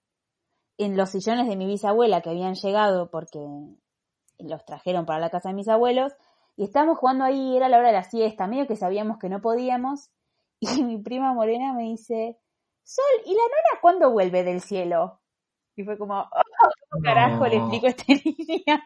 en 0.79 0.97
los 0.97 1.11
sillones 1.11 1.47
de 1.47 1.57
mi 1.57 1.67
bisabuela 1.67 2.21
que 2.23 2.31
habían 2.31 2.55
llegado 2.55 3.11
porque 3.11 3.39
los 4.39 4.65
trajeron 4.65 5.07
para 5.07 5.21
la 5.21 5.31
casa 5.31 5.51
de 5.51 5.55
mis 5.55 5.69
abuelos. 5.69 6.13
Y 6.57 6.65
estábamos 6.65 6.99
jugando 6.99 7.25
ahí, 7.25 7.57
era 7.57 7.69
la 7.69 7.79
hora 7.79 7.89
de 7.89 7.95
la 7.95 8.05
siesta, 8.05 8.47
medio 8.47 8.67
que 8.67 8.77
sabíamos 8.77 9.19
que 9.19 9.29
no 9.29 9.41
podíamos. 9.41 10.11
Y 10.65 10.85
mi 10.85 10.97
prima 10.97 11.35
Morena 11.35 11.73
me 11.73 11.83
dice, 11.83 12.39
Sol, 12.85 13.05
¿y 13.25 13.31
la 13.31 13.43
nona 13.43 13.81
cuándo 13.81 14.13
vuelve 14.13 14.45
del 14.45 14.61
cielo? 14.61 15.21
Y 15.75 15.83
fue 15.83 15.99
como, 15.99 16.21
oh, 16.21 16.71
¿cómo 16.91 17.03
carajo 17.03 17.47
le 17.47 17.57
explico 17.57 17.87
a 17.87 17.91
esta 17.91 18.05
niña? 18.09 18.85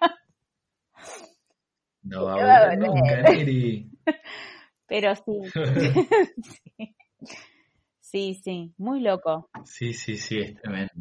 No 2.08 2.24
va 2.24 2.32
a 2.34 2.36
volver 2.36 2.78
nunca, 2.78 3.22
Neri. 3.22 3.90
Pero 4.86 5.14
sí. 5.14 5.40
sí. 5.52 6.86
Sí, 8.00 8.34
sí, 8.34 8.72
muy 8.78 9.00
loco. 9.00 9.50
Sí, 9.64 9.92
sí, 9.92 10.16
sí, 10.16 10.38
es 10.38 10.54
tremendo. 10.54 10.92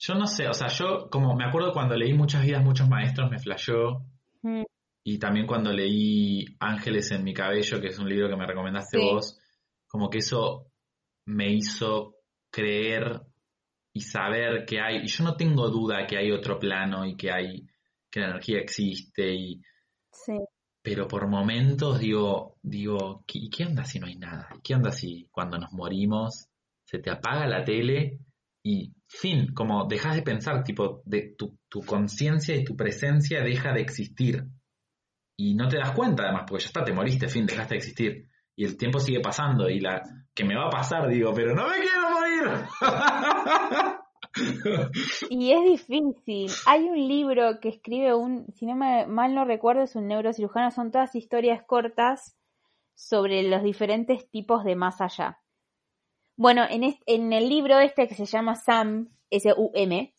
Yo 0.00 0.14
no 0.14 0.26
sé, 0.26 0.48
o 0.48 0.52
sea, 0.52 0.66
yo 0.66 1.08
como 1.08 1.36
me 1.36 1.44
acuerdo 1.44 1.72
cuando 1.72 1.94
leí 1.94 2.12
Muchas 2.12 2.44
vidas, 2.44 2.62
muchos 2.64 2.88
maestros, 2.88 3.30
me 3.30 3.38
flashó. 3.38 4.04
Mm, 4.42 4.64
Y 5.04 5.18
también 5.20 5.46
cuando 5.46 5.72
leí 5.72 6.44
Ángeles 6.58 7.12
en 7.12 7.22
mi 7.22 7.32
cabello, 7.32 7.80
que 7.80 7.86
es 7.86 7.98
un 8.00 8.08
libro 8.08 8.28
que 8.28 8.36
me 8.36 8.46
recomendaste 8.46 8.98
Sí. 8.98 9.04
vos, 9.04 9.38
como 9.86 10.10
que 10.10 10.18
eso 10.18 10.66
me 11.26 11.52
hizo 11.52 12.16
creer 12.50 13.20
y 13.94 14.00
saber 14.00 14.64
que 14.66 14.80
hay, 14.80 15.04
y 15.04 15.06
yo 15.06 15.22
no 15.22 15.36
tengo 15.36 15.68
duda 15.70 16.04
que 16.06 16.18
hay 16.18 16.32
otro 16.32 16.58
plano 16.58 17.06
y 17.06 17.16
que 17.16 17.30
hay, 17.30 17.64
que 18.10 18.20
la 18.20 18.26
energía 18.30 18.58
existe, 18.58 19.32
y, 19.32 19.62
Sí. 20.12 20.38
pero 20.82 21.06
por 21.08 21.26
momentos 21.28 21.98
digo, 22.00 22.56
digo, 22.62 23.24
¿qué- 23.26 23.38
¿y 23.38 23.50
qué 23.50 23.64
onda 23.64 23.84
si 23.84 23.98
no 24.00 24.06
hay 24.06 24.16
nada? 24.16 24.48
¿Y 24.56 24.60
qué 24.62 24.74
onda 24.74 24.90
si 24.92 25.28
cuando 25.30 25.58
nos 25.58 25.72
morimos 25.72 26.48
se 26.84 26.98
te 26.98 27.10
apaga 27.10 27.46
la 27.46 27.64
tele 27.64 28.18
y 28.64 28.92
fin, 29.08 29.52
como 29.54 29.86
dejas 29.86 30.14
de 30.16 30.22
pensar, 30.22 30.62
tipo, 30.64 31.02
de 31.04 31.34
tu, 31.38 31.56
tu 31.68 31.80
conciencia 31.82 32.54
y 32.56 32.64
tu 32.64 32.76
presencia 32.76 33.42
deja 33.42 33.72
de 33.72 33.80
existir? 33.80 34.44
y 35.34 35.54
no 35.54 35.66
te 35.66 35.78
das 35.78 35.92
cuenta 35.92 36.24
además, 36.24 36.44
porque 36.46 36.62
ya 36.62 36.68
está, 36.68 36.84
te 36.84 36.92
moriste, 36.92 37.26
fin, 37.26 37.46
dejaste 37.46 37.74
de 37.74 37.78
existir. 37.78 38.28
Y 38.54 38.64
el 38.64 38.76
tiempo 38.76 39.00
sigue 39.00 39.18
pasando 39.20 39.68
y 39.68 39.80
la 39.80 40.00
que 40.34 40.44
me 40.44 40.54
va 40.54 40.66
a 40.66 40.70
pasar, 40.70 41.08
digo, 41.08 41.32
pero 41.34 41.54
no 41.54 41.66
me 41.68 41.80
quiero 41.80 42.10
morir. 42.10 42.66
Y 45.30 45.52
es 45.52 45.64
difícil. 45.64 46.50
Hay 46.66 46.88
un 46.88 46.96
libro 47.08 47.60
que 47.60 47.68
escribe 47.68 48.14
un, 48.14 48.46
si 48.54 48.66
no 48.66 48.74
me 48.74 49.06
mal 49.06 49.34
no 49.34 49.44
recuerdo, 49.44 49.82
es 49.82 49.96
un 49.96 50.06
neurocirujano, 50.08 50.70
son 50.70 50.90
todas 50.90 51.14
historias 51.14 51.62
cortas 51.64 52.36
sobre 52.94 53.42
los 53.42 53.62
diferentes 53.62 54.30
tipos 54.30 54.64
de 54.64 54.76
más 54.76 55.00
allá. 55.00 55.40
Bueno, 56.36 56.64
en, 56.68 56.84
es- 56.84 57.00
en 57.06 57.32
el 57.32 57.48
libro 57.48 57.78
este 57.80 58.08
que 58.08 58.14
se 58.14 58.26
llama 58.26 58.54
Sam, 58.56 59.10
S-U-M, 59.30 60.14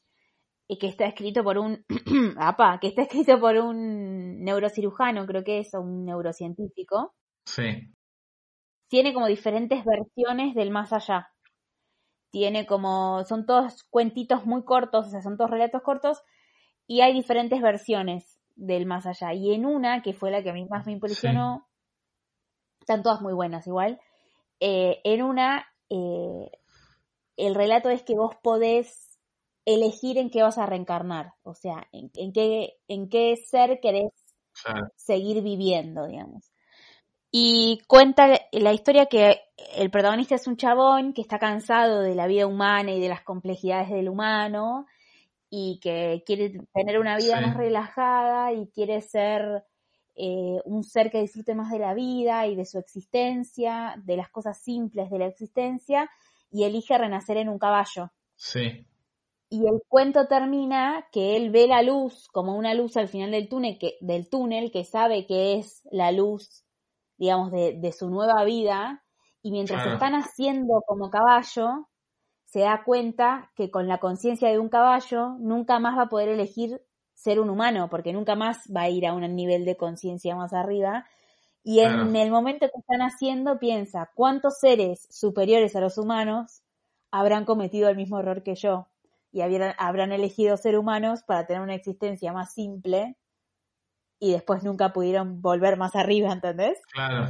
y 0.68 0.78
que 0.80 0.88
está 0.88 1.06
escrito 1.06 1.44
por 1.44 1.58
un, 1.58 1.86
apa, 2.38 2.80
que 2.80 2.88
está 2.88 3.04
escrito 3.04 3.40
por 3.40 3.58
un 3.58 4.44
neurocirujano, 4.44 5.26
creo 5.28 5.44
que 5.44 5.60
es, 5.60 5.74
o 5.76 5.82
un 5.82 6.06
neurocientífico, 6.06 7.14
sí, 7.46 7.94
tiene 8.90 9.14
como 9.14 9.28
diferentes 9.28 9.84
versiones 9.84 10.56
del 10.56 10.72
más 10.72 10.94
allá. 10.94 11.33
Tiene 12.34 12.66
como, 12.66 13.24
son 13.26 13.46
todos 13.46 13.84
cuentitos 13.92 14.48
muy 14.48 14.64
cortos, 14.64 15.06
o 15.06 15.10
sea, 15.12 15.22
son 15.22 15.38
todos 15.38 15.52
relatos 15.52 15.84
cortos, 15.84 16.24
y 16.88 17.02
hay 17.02 17.14
diferentes 17.14 17.62
versiones 17.62 18.40
del 18.56 18.88
más 18.88 19.06
allá. 19.06 19.34
Y 19.34 19.54
en 19.54 19.68
una, 19.68 20.02
que 20.02 20.14
fue 20.14 20.32
la 20.32 20.42
que 20.42 20.50
a 20.50 20.54
mí 20.54 20.66
más 20.66 20.88
me 20.88 20.94
impresionó, 20.94 21.68
están 22.80 23.04
todas 23.04 23.22
muy 23.22 23.34
buenas 23.34 23.68
igual, 23.68 24.02
eh, 24.60 25.00
en 25.04 25.22
una, 25.22 25.68
eh, 25.92 26.50
el 27.38 27.54
relato 27.54 27.90
es 27.90 28.02
que 28.02 28.16
vos 28.16 28.36
podés 28.42 29.20
elegir 29.66 30.18
en 30.18 30.32
qué 30.32 30.42
vas 30.42 30.58
a 30.58 30.66
reencarnar, 30.66 31.34
o 31.44 31.54
sea, 31.54 31.88
en, 31.92 32.10
en 32.16 32.34
qué, 32.34 32.80
en 32.88 33.10
qué 33.10 33.36
ser 33.36 33.80
querés 33.80 34.12
seguir 34.96 35.44
viviendo, 35.44 36.08
digamos. 36.08 36.53
Y 37.36 37.82
cuenta 37.88 38.28
la 38.52 38.74
historia 38.74 39.08
que 39.08 39.42
el 39.76 39.90
protagonista 39.90 40.36
es 40.36 40.46
un 40.46 40.56
chabón 40.56 41.14
que 41.14 41.22
está 41.22 41.40
cansado 41.40 42.02
de 42.02 42.14
la 42.14 42.28
vida 42.28 42.46
humana 42.46 42.92
y 42.92 43.00
de 43.02 43.10
las 43.10 43.24
complejidades 43.24 43.90
del 43.90 44.08
humano 44.08 44.86
y 45.50 45.80
que 45.82 46.24
quiere 46.28 46.52
tener 46.74 47.00
una 47.00 47.18
vida 47.18 47.38
Sí. 47.38 47.42
más 47.42 47.58
relajada 47.58 48.54
y 48.54 48.68
quiere 48.68 49.02
ser 49.02 49.64
eh, 50.16 50.60
un 50.66 50.84
ser 50.84 51.10
que 51.10 51.22
disfrute 51.22 51.56
más 51.56 51.72
de 51.72 51.80
la 51.80 51.96
vida 51.96 52.46
y 52.48 52.56
de 52.56 52.66
su 52.66 52.78
existencia, 52.78 53.96
de 54.06 54.18
las 54.18 54.30
cosas 54.30 54.62
simples 54.62 55.10
de 55.10 55.18
la 55.20 55.26
existencia 55.28 56.10
y 56.52 56.66
elige 56.66 56.98
renacer 57.00 57.38
en 57.38 57.50
un 57.50 57.58
caballo. 57.58 58.12
sí, 58.36 58.86
Y 59.50 59.68
el 59.68 59.82
cuento 59.88 60.28
termina 60.28 61.08
que 61.12 61.38
él 61.38 61.52
ve 61.52 61.68
la 61.68 61.82
luz 61.82 62.28
como 62.30 62.58
una 62.58 62.74
luz 62.74 62.98
al 62.98 63.08
final 63.08 63.32
del 63.32 63.48
túnel 63.48 63.78
que, 63.78 63.96
del 64.02 64.28
túnel 64.30 64.72
que 64.72 64.84
sabe 64.84 65.26
que 65.28 65.56
es 65.60 65.82
la 65.92 66.12
luz, 66.12 66.66
digamos, 67.18 67.52
de, 67.52 67.78
de 67.80 67.92
su 67.92 68.10
nueva 68.10 68.44
vida. 68.44 69.04
Y 69.42 69.52
mientras 69.52 69.82
Claro. 69.82 69.96
está 69.96 70.10
naciendo 70.10 70.82
como 70.88 71.10
caballo, 71.10 71.90
se 72.46 72.62
da 72.62 72.84
cuenta 72.86 73.52
que 73.56 73.72
con 73.72 73.88
la 73.88 74.00
conciencia 74.00 74.50
de 74.50 74.60
un 74.60 74.70
caballo 74.70 75.30
nunca 75.40 75.80
más 75.80 75.98
va 75.98 76.04
a 76.04 76.10
poder 76.10 76.30
elegir 76.30 76.82
ser 77.14 77.40
un 77.40 77.50
humano, 77.50 77.90
porque 77.90 78.14
nunca 78.14 78.36
más 78.36 78.60
va 78.76 78.82
a 78.84 78.90
ir 78.90 79.06
a 79.08 79.14
un 79.14 79.22
nivel 79.36 79.66
de 79.66 79.78
conciencia 79.78 80.36
más 80.36 80.54
arriba. 80.54 81.06
Y 81.64 81.80
en 81.80 82.16
Claro. 82.16 82.16
el 82.16 82.32
momento 82.32 82.68
que 82.68 82.80
está 82.80 82.98
naciendo 82.98 83.60
piensa, 83.60 84.12
¿cuántos 84.16 84.60
seres 84.60 85.08
superiores 85.10 85.76
a 85.76 85.82
los 85.82 85.98
humanos 85.98 86.62
habrán 87.12 87.46
cometido 87.46 87.90
el 87.90 87.96
mismo 87.98 88.20
error 88.20 88.44
que 88.44 88.56
yo? 88.56 88.88
y 89.32 89.42
habrán, 89.42 89.74
habrán 89.80 90.12
elegido 90.12 90.58
ser 90.58 90.78
humanos 90.78 91.24
para 91.24 91.48
tener 91.48 91.64
una 91.64 91.74
existencia 91.74 92.34
más 92.34 92.54
simple 92.54 93.18
y 94.24 94.32
después 94.32 94.64
nunca 94.64 94.94
pudieron 94.94 95.42
volver 95.42 95.78
más 95.78 95.96
arriba, 95.96 96.32
¿entendés? 96.32 96.82
claro. 96.92 97.30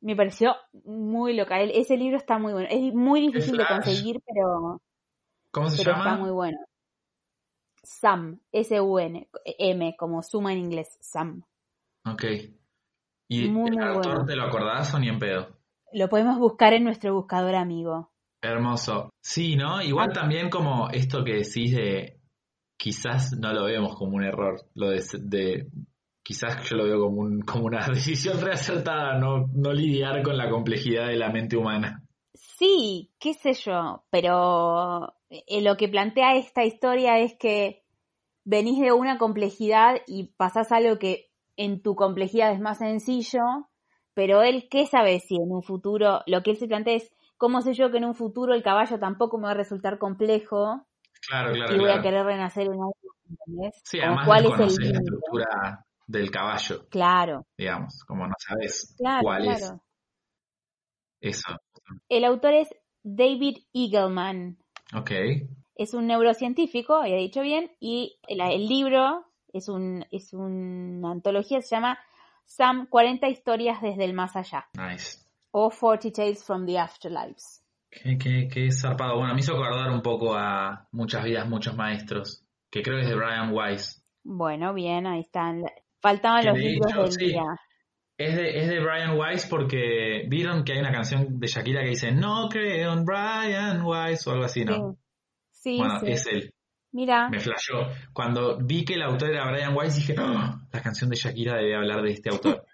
Me 0.00 0.14
pareció 0.14 0.54
muy 0.84 1.34
loca. 1.34 1.60
Ese 1.60 1.96
libro 1.96 2.16
está 2.16 2.38
muy 2.38 2.52
bueno. 2.52 2.68
Es 2.70 2.94
muy 2.94 3.20
difícil 3.20 3.56
de 3.58 3.66
conseguir, 3.66 4.20
pero, 4.24 4.80
¿Cómo 5.50 5.68
se 5.70 5.78
pero 5.78 5.96
llama? 5.96 6.10
está 6.10 6.16
muy 6.16 6.30
bueno. 6.30 6.58
Sam, 7.82 8.40
S-U-N, 8.52 9.28
M, 9.44 9.96
como 9.98 10.22
suma 10.22 10.52
en 10.52 10.58
inglés, 10.58 10.96
Sam. 11.00 11.42
Ok. 12.04 12.24
¿Y 13.28 13.48
Muy, 13.48 13.68
el 13.70 13.76
muy 13.76 13.86
autor 13.86 14.04
bueno. 14.04 14.26
te 14.26 14.36
lo 14.36 14.44
acordás 14.44 14.94
o 14.94 14.98
ni 14.98 15.08
en 15.08 15.18
pedo? 15.18 15.58
Lo 15.92 16.08
podemos 16.08 16.38
buscar 16.38 16.72
en 16.74 16.84
nuestro 16.84 17.14
buscador 17.14 17.54
amigo. 17.54 18.12
Hermoso. 18.42 19.10
Sí, 19.20 19.56
¿no? 19.56 19.82
Igual 19.82 20.12
también 20.12 20.48
como 20.48 20.90
esto 20.90 21.24
que 21.24 21.34
decís 21.34 21.74
de 21.74 22.20
quizás 22.78 23.32
no 23.38 23.52
lo 23.52 23.64
vemos 23.64 23.96
como 23.96 24.16
un 24.16 24.24
error, 24.24 24.60
lo 24.74 24.90
de, 24.90 25.02
de- 25.20 25.66
quizás 26.28 26.62
yo 26.68 26.76
lo 26.76 26.84
veo 26.84 27.00
como, 27.00 27.22
un, 27.22 27.40
como 27.40 27.64
una 27.64 27.86
decisión 27.88 28.38
reacertada, 28.38 29.18
no, 29.18 29.46
no 29.54 29.72
lidiar 29.72 30.22
con 30.22 30.36
la 30.36 30.50
complejidad 30.50 31.06
de 31.06 31.16
la 31.16 31.30
mente 31.30 31.56
humana. 31.56 32.02
Sí, 32.34 33.10
qué 33.18 33.32
sé 33.32 33.54
yo, 33.54 34.04
pero 34.10 35.14
eh, 35.30 35.62
lo 35.62 35.78
que 35.78 35.88
plantea 35.88 36.36
esta 36.36 36.64
historia 36.64 37.18
es 37.18 37.34
que 37.38 37.82
venís 38.44 38.78
de 38.78 38.92
una 38.92 39.16
complejidad 39.16 40.02
y 40.06 40.34
pasás 40.36 40.70
algo 40.70 40.98
que 40.98 41.30
en 41.56 41.80
tu 41.80 41.96
complejidad 41.96 42.52
es 42.52 42.60
más 42.60 42.76
sencillo, 42.76 43.40
pero 44.12 44.42
él, 44.42 44.68
¿qué 44.70 44.86
sabe 44.86 45.20
si 45.20 45.36
en 45.36 45.50
un 45.50 45.62
futuro, 45.62 46.20
lo 46.26 46.42
que 46.42 46.50
él 46.50 46.58
se 46.58 46.68
plantea 46.68 46.96
es, 46.96 47.10
¿cómo 47.38 47.62
sé 47.62 47.72
yo 47.72 47.90
que 47.90 47.98
en 47.98 48.04
un 48.04 48.14
futuro 48.14 48.52
el 48.52 48.62
caballo 48.62 48.98
tampoco 48.98 49.38
me 49.38 49.44
va 49.44 49.52
a 49.52 49.54
resultar 49.54 49.98
complejo 49.98 50.84
Claro, 51.26 51.52
claro, 51.52 51.74
y 51.74 51.78
voy 51.78 51.90
a 51.90 52.02
querer 52.02 52.26
renacer 52.26 52.66
en 52.66 52.74
algo? 52.74 52.94
¿entendés? 53.30 53.80
Sí, 53.82 53.98
además 53.98 54.26
cuál 54.26 54.44
es 54.44 54.78
el 54.78 54.92
la 54.92 54.98
estructura 54.98 55.86
del 56.08 56.30
caballo, 56.32 56.88
Claro, 56.88 57.46
digamos, 57.56 58.02
como 58.04 58.26
no 58.26 58.34
sabes 58.38 58.94
claro, 58.98 59.22
cuál 59.22 59.48
es 59.48 59.58
claro. 59.58 59.82
eso. 61.20 61.56
El 62.08 62.24
autor 62.24 62.54
es 62.54 62.68
David 63.02 63.58
Eagleman. 63.72 64.58
Ok, 64.94 65.10
es 65.76 65.94
un 65.94 66.06
neurocientífico, 66.08 66.96
había 66.96 67.16
dicho 67.16 67.42
bien, 67.42 67.70
y 67.78 68.18
el, 68.26 68.40
el 68.40 68.66
libro 68.66 69.26
es, 69.52 69.68
un, 69.68 70.04
es 70.10 70.32
una 70.32 71.12
antología, 71.12 71.60
se 71.60 71.76
llama 71.76 71.98
Sam 72.46 72.86
40 72.88 73.28
historias 73.28 73.80
desde 73.82 74.04
el 74.04 74.14
más 74.14 74.34
allá, 74.34 74.66
nice. 74.74 75.20
o 75.52 75.70
40 75.70 76.10
Tales 76.10 76.42
from 76.44 76.66
the 76.66 76.78
Afterlives. 76.78 77.62
Qué, 77.90 78.18
qué, 78.18 78.48
qué 78.52 78.70
zarpado. 78.70 79.16
Bueno, 79.18 79.34
me 79.34 79.40
hizo 79.40 79.52
acordar 79.54 79.90
un 79.90 80.02
poco 80.02 80.34
a 80.34 80.86
Muchas 80.92 81.24
vidas, 81.24 81.48
muchos 81.48 81.74
maestros, 81.76 82.44
que 82.70 82.82
creo 82.82 82.96
que 82.96 83.02
es 83.04 83.08
de 83.08 83.14
Brian 83.16 83.52
Weiss. 83.52 84.04
Bueno, 84.24 84.74
bien, 84.74 85.06
ahí 85.06 85.20
están. 85.20 85.62
Faltaban 86.00 86.44
los 86.44 86.54
de 86.54 86.60
libros 86.60 86.92
hecho, 86.92 87.02
del 87.02 87.12
sí. 87.12 87.26
día. 87.26 87.42
Es 88.16 88.34
de, 88.36 88.58
es 88.58 88.68
de 88.68 88.80
Brian 88.80 89.16
Weiss 89.16 89.46
porque 89.46 90.24
vieron 90.28 90.64
que 90.64 90.72
hay 90.72 90.80
una 90.80 90.90
canción 90.92 91.38
de 91.38 91.46
Shakira 91.46 91.82
que 91.82 91.90
dice 91.90 92.10
No 92.10 92.48
creo 92.48 92.92
en 92.92 93.04
Brian 93.04 93.82
Weiss 93.84 94.26
o 94.26 94.32
algo 94.32 94.44
así, 94.44 94.64
¿no? 94.64 94.98
Sí, 95.50 95.72
sí, 95.72 95.78
bueno, 95.78 96.00
sí. 96.00 96.06
es 96.08 96.26
él. 96.26 96.54
Mira, 96.92 97.28
Me 97.28 97.38
flashó. 97.38 97.88
Cuando 98.12 98.58
vi 98.58 98.84
que 98.84 98.94
el 98.94 99.02
autor 99.02 99.30
era 99.30 99.48
Brian 99.50 99.76
Weiss 99.76 99.96
dije, 99.96 100.14
"Ah, 100.18 100.60
la 100.72 100.82
canción 100.82 101.10
de 101.10 101.16
Shakira 101.16 101.56
debe 101.56 101.76
hablar 101.76 102.02
de 102.02 102.12
este 102.12 102.30
autor. 102.30 102.64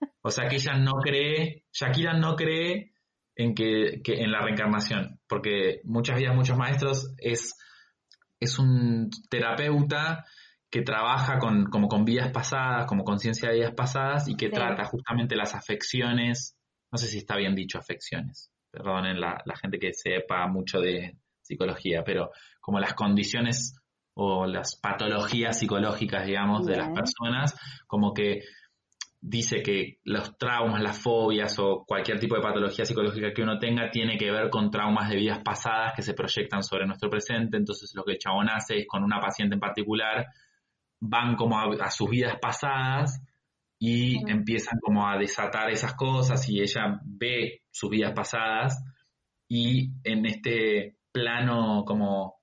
O 0.22 0.30
sea 0.30 0.48
que 0.48 0.56
ella 0.56 0.74
no 0.76 0.92
cree, 1.00 1.64
Shakira 1.72 2.12
no 2.12 2.36
cree 2.36 2.92
en 3.34 3.54
que, 3.54 4.00
que 4.02 4.14
en 4.22 4.30
la 4.32 4.40
reencarnación, 4.42 5.20
porque 5.28 5.80
muchas 5.84 6.18
vidas, 6.18 6.34
muchos 6.34 6.56
maestros 6.56 7.14
es, 7.18 7.54
es 8.40 8.58
un 8.58 9.08
terapeuta 9.30 10.24
que 10.70 10.82
trabaja 10.82 11.38
con, 11.38 11.66
como 11.66 11.88
con 11.88 12.04
vidas 12.04 12.30
pasadas, 12.32 12.86
como 12.86 13.04
conciencia 13.04 13.48
de 13.50 13.56
vidas 13.56 13.74
pasadas 13.74 14.28
y 14.28 14.36
que 14.36 14.46
Sí. 14.46 14.52
trata 14.52 14.84
justamente 14.84 15.36
las 15.36 15.54
afecciones, 15.54 16.56
no 16.90 16.98
sé 16.98 17.06
si 17.06 17.18
está 17.18 17.36
bien 17.36 17.54
dicho 17.54 17.78
afecciones, 17.78 18.50
perdonen 18.70 19.20
la, 19.20 19.40
la 19.44 19.56
gente 19.56 19.78
que 19.78 19.92
sepa 19.94 20.46
mucho 20.48 20.80
de 20.80 21.16
psicología, 21.42 22.02
pero 22.04 22.30
como 22.60 22.80
las 22.80 22.94
condiciones 22.94 23.76
o 24.14 24.46
las 24.46 24.76
patologías 24.80 25.58
psicológicas, 25.58 26.26
digamos, 26.26 26.66
de 26.66 26.76
las 26.76 26.88
personas, 26.90 27.54
como 27.86 28.12
que 28.12 28.40
dice 29.20 29.62
que 29.62 29.98
los 30.04 30.36
traumas, 30.38 30.82
las 30.82 30.98
fobias 31.00 31.58
o 31.58 31.84
cualquier 31.86 32.18
tipo 32.18 32.34
de 32.36 32.42
patología 32.42 32.84
psicológica 32.84 33.32
que 33.32 33.42
uno 33.42 33.58
tenga 33.58 33.90
tiene 33.90 34.16
que 34.16 34.30
ver 34.30 34.50
con 34.50 34.70
traumas 34.70 35.08
de 35.10 35.16
vidas 35.16 35.40
pasadas 35.44 35.92
que 35.94 36.02
se 36.02 36.14
proyectan 36.14 36.62
sobre 36.62 36.86
nuestro 36.86 37.10
presente. 37.10 37.56
Entonces 37.56 37.92
lo 37.94 38.04
que 38.04 38.12
el 38.12 38.18
chabón 38.18 38.48
hace 38.48 38.78
es 38.78 38.86
con 38.86 39.02
una 39.04 39.20
paciente 39.20 39.54
en 39.54 39.60
particular, 39.60 40.26
van 41.00 41.36
como 41.36 41.58
a, 41.58 41.66
a 41.80 41.90
sus 41.90 42.08
vidas 42.10 42.36
pasadas 42.40 43.22
y 43.78 44.18
empiezan 44.30 44.78
como 44.80 45.06
a 45.08 45.18
desatar 45.18 45.70
esas 45.70 45.94
cosas 45.94 46.48
y 46.48 46.60
ella 46.60 47.00
ve 47.04 47.62
sus 47.70 47.90
vidas 47.90 48.12
pasadas 48.14 48.82
y 49.48 49.90
en 50.04 50.26
este 50.26 50.96
plano 51.12 51.84
como 51.86 52.36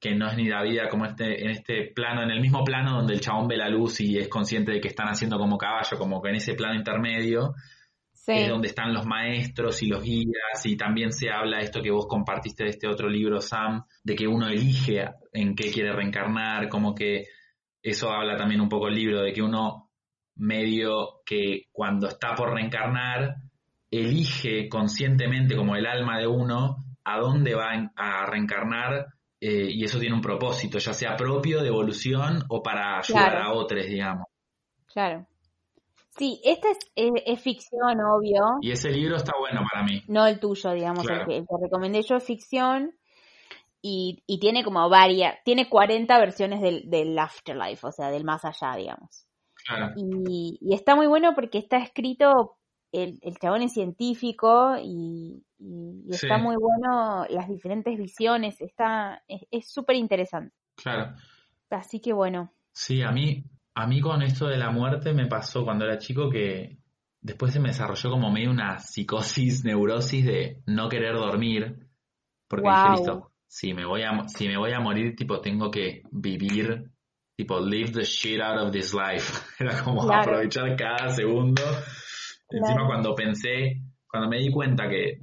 que 0.00 0.14
no 0.14 0.28
es 0.28 0.36
ni 0.36 0.48
la 0.48 0.62
vida, 0.62 0.88
como 0.88 1.06
este, 1.06 1.42
en 1.42 1.50
este 1.50 1.90
plano, 1.92 2.22
en 2.22 2.30
el 2.30 2.40
mismo 2.40 2.62
plano 2.62 2.92
donde 2.98 3.14
el 3.14 3.20
chabón 3.20 3.48
ve 3.48 3.56
la 3.56 3.68
luz 3.68 4.00
y 4.00 4.16
es 4.16 4.28
consciente 4.28 4.70
de 4.72 4.80
que 4.80 4.88
están 4.88 5.08
haciendo 5.08 5.38
como 5.38 5.58
caballo, 5.58 5.98
como 5.98 6.22
que 6.22 6.28
en 6.30 6.36
ese 6.36 6.54
plano 6.54 6.74
intermedio, 6.76 7.54
Sí. 8.12 8.32
es 8.34 8.48
donde 8.48 8.68
están 8.68 8.92
los 8.92 9.06
maestros 9.06 9.82
y 9.82 9.86
los 9.86 10.02
guías, 10.04 10.64
y 10.66 10.76
también 10.76 11.12
se 11.12 11.30
habla 11.30 11.60
esto 11.60 11.80
que 11.80 11.90
vos 11.90 12.06
compartiste 12.06 12.64
de 12.64 12.70
este 12.70 12.86
otro 12.86 13.08
libro, 13.08 13.40
Sam, 13.40 13.84
de 14.04 14.14
que 14.14 14.26
uno 14.28 14.46
elige 14.48 15.06
en 15.32 15.54
qué 15.56 15.70
quiere 15.72 15.92
reencarnar, 15.92 16.68
como 16.68 16.94
que 16.94 17.24
eso 17.82 18.10
habla 18.10 18.36
también 18.36 18.60
un 18.60 18.68
poco 18.68 18.88
el 18.88 18.94
libro, 18.94 19.20
de 19.22 19.32
que 19.32 19.42
uno 19.42 19.90
medio 20.36 21.20
que 21.26 21.64
cuando 21.72 22.08
está 22.08 22.34
por 22.34 22.52
reencarnar, 22.54 23.36
elige 23.90 24.68
conscientemente 24.68 25.56
como 25.56 25.74
el 25.76 25.86
alma 25.86 26.18
de 26.18 26.26
uno 26.26 26.84
a 27.04 27.18
dónde 27.18 27.54
va 27.54 27.90
a 27.96 28.26
reencarnar 28.26 29.06
eh, 29.40 29.68
y 29.70 29.84
eso 29.84 29.98
tiene 29.98 30.14
un 30.14 30.20
propósito, 30.20 30.78
ya 30.78 30.92
sea 30.92 31.16
propio 31.16 31.62
de 31.62 31.68
evolución 31.68 32.42
o 32.48 32.62
para 32.62 32.98
ayudar 32.98 33.30
Claro. 33.30 33.44
a 33.44 33.52
otros, 33.54 33.86
digamos. 33.86 34.26
Claro. 34.92 35.26
Sí, 36.18 36.40
esta 36.44 36.70
es, 36.70 36.78
es, 36.96 37.10
es 37.24 37.40
ficción, 37.40 38.00
obvio. 38.00 38.40
Y 38.60 38.72
ese 38.72 38.90
libro 38.90 39.16
está 39.16 39.32
bueno 39.38 39.62
para 39.72 39.84
mí. 39.84 40.02
No 40.08 40.26
el 40.26 40.40
tuyo, 40.40 40.72
digamos, 40.72 41.06
Claro. 41.06 41.22
el, 41.22 41.26
que, 41.28 41.36
el 41.38 41.42
que 41.42 41.54
recomendé 41.62 42.02
yo 42.02 42.16
es 42.16 42.24
ficción. 42.24 42.90
Y, 43.80 44.22
y 44.26 44.40
tiene 44.40 44.64
como 44.64 44.88
varias, 44.88 45.36
tiene 45.44 45.68
40 45.68 46.18
versiones 46.18 46.60
del, 46.60 46.90
del 46.90 47.16
afterlife, 47.18 47.86
o 47.86 47.92
sea, 47.92 48.10
del 48.10 48.24
más 48.24 48.44
allá, 48.44 48.74
digamos. 48.76 49.26
Claro. 49.66 49.92
Y, 49.96 50.58
y 50.60 50.74
está 50.74 50.96
muy 50.96 51.06
bueno 51.06 51.34
porque 51.34 51.58
está 51.58 51.76
escrito, 51.78 52.56
el, 52.92 53.18
el 53.22 53.36
chabón 53.38 53.62
es 53.62 53.72
científico 53.74 54.76
y, 54.82 55.44
y- 55.58 56.02
y 56.06 56.10
está 56.14 56.36
Sí. 56.38 56.42
muy 56.42 56.56
bueno 56.56 57.24
las 57.28 57.48
diferentes 57.48 57.96
visiones, 57.98 58.60
está, 58.60 59.22
es 59.28 59.42
es 59.50 59.70
súper 59.70 59.96
interesante. 59.96 60.54
Claro. 60.76 61.14
Así 61.70 62.00
que 62.00 62.12
bueno, 62.12 62.52
Sí, 62.72 63.02
a 63.02 63.10
mí, 63.12 63.44
a 63.74 63.86
mí 63.86 64.00
con 64.00 64.22
esto 64.22 64.46
de 64.46 64.56
la 64.56 64.70
muerte 64.70 65.12
me 65.12 65.26
pasó 65.26 65.64
cuando 65.64 65.84
era 65.84 65.98
chico 65.98 66.30
que 66.30 66.78
después 67.20 67.52
se 67.52 67.60
me 67.60 67.68
desarrolló 67.68 68.10
como 68.10 68.30
medio 68.30 68.50
una 68.50 68.78
psicosis, 68.78 69.64
neurosis 69.64 70.24
de 70.24 70.62
no 70.66 70.88
querer 70.88 71.14
dormir, 71.14 71.88
porque 72.48 72.68
dije, 72.70 72.80
Guau. 72.82 72.92
listo, 72.96 73.32
si 73.48 73.72
me 73.74 73.84
voy 73.86 74.02
a, 74.02 74.28
si 74.28 74.46
me 74.46 74.56
voy 74.58 74.72
a 74.72 74.80
morir, 74.80 75.16
tipo, 75.16 75.40
tengo 75.40 75.70
que 75.70 76.02
vivir, 76.12 76.90
tipo, 77.36 77.58
live 77.60 77.90
the 77.92 78.04
shit 78.04 78.40
out 78.40 78.58
of 78.58 78.70
this 78.72 78.92
life. 78.94 79.32
Era 79.58 79.82
como 79.82 80.02
Claro. 80.06 80.20
aprovechar 80.22 80.76
cada 80.76 81.08
segundo. 81.08 81.62
Encima 82.50 82.86
cuando 82.86 83.14
pensé, 83.14 83.82
cuando 84.06 84.28
me 84.30 84.38
di 84.38 84.50
cuenta 84.50 84.88
que 84.88 85.22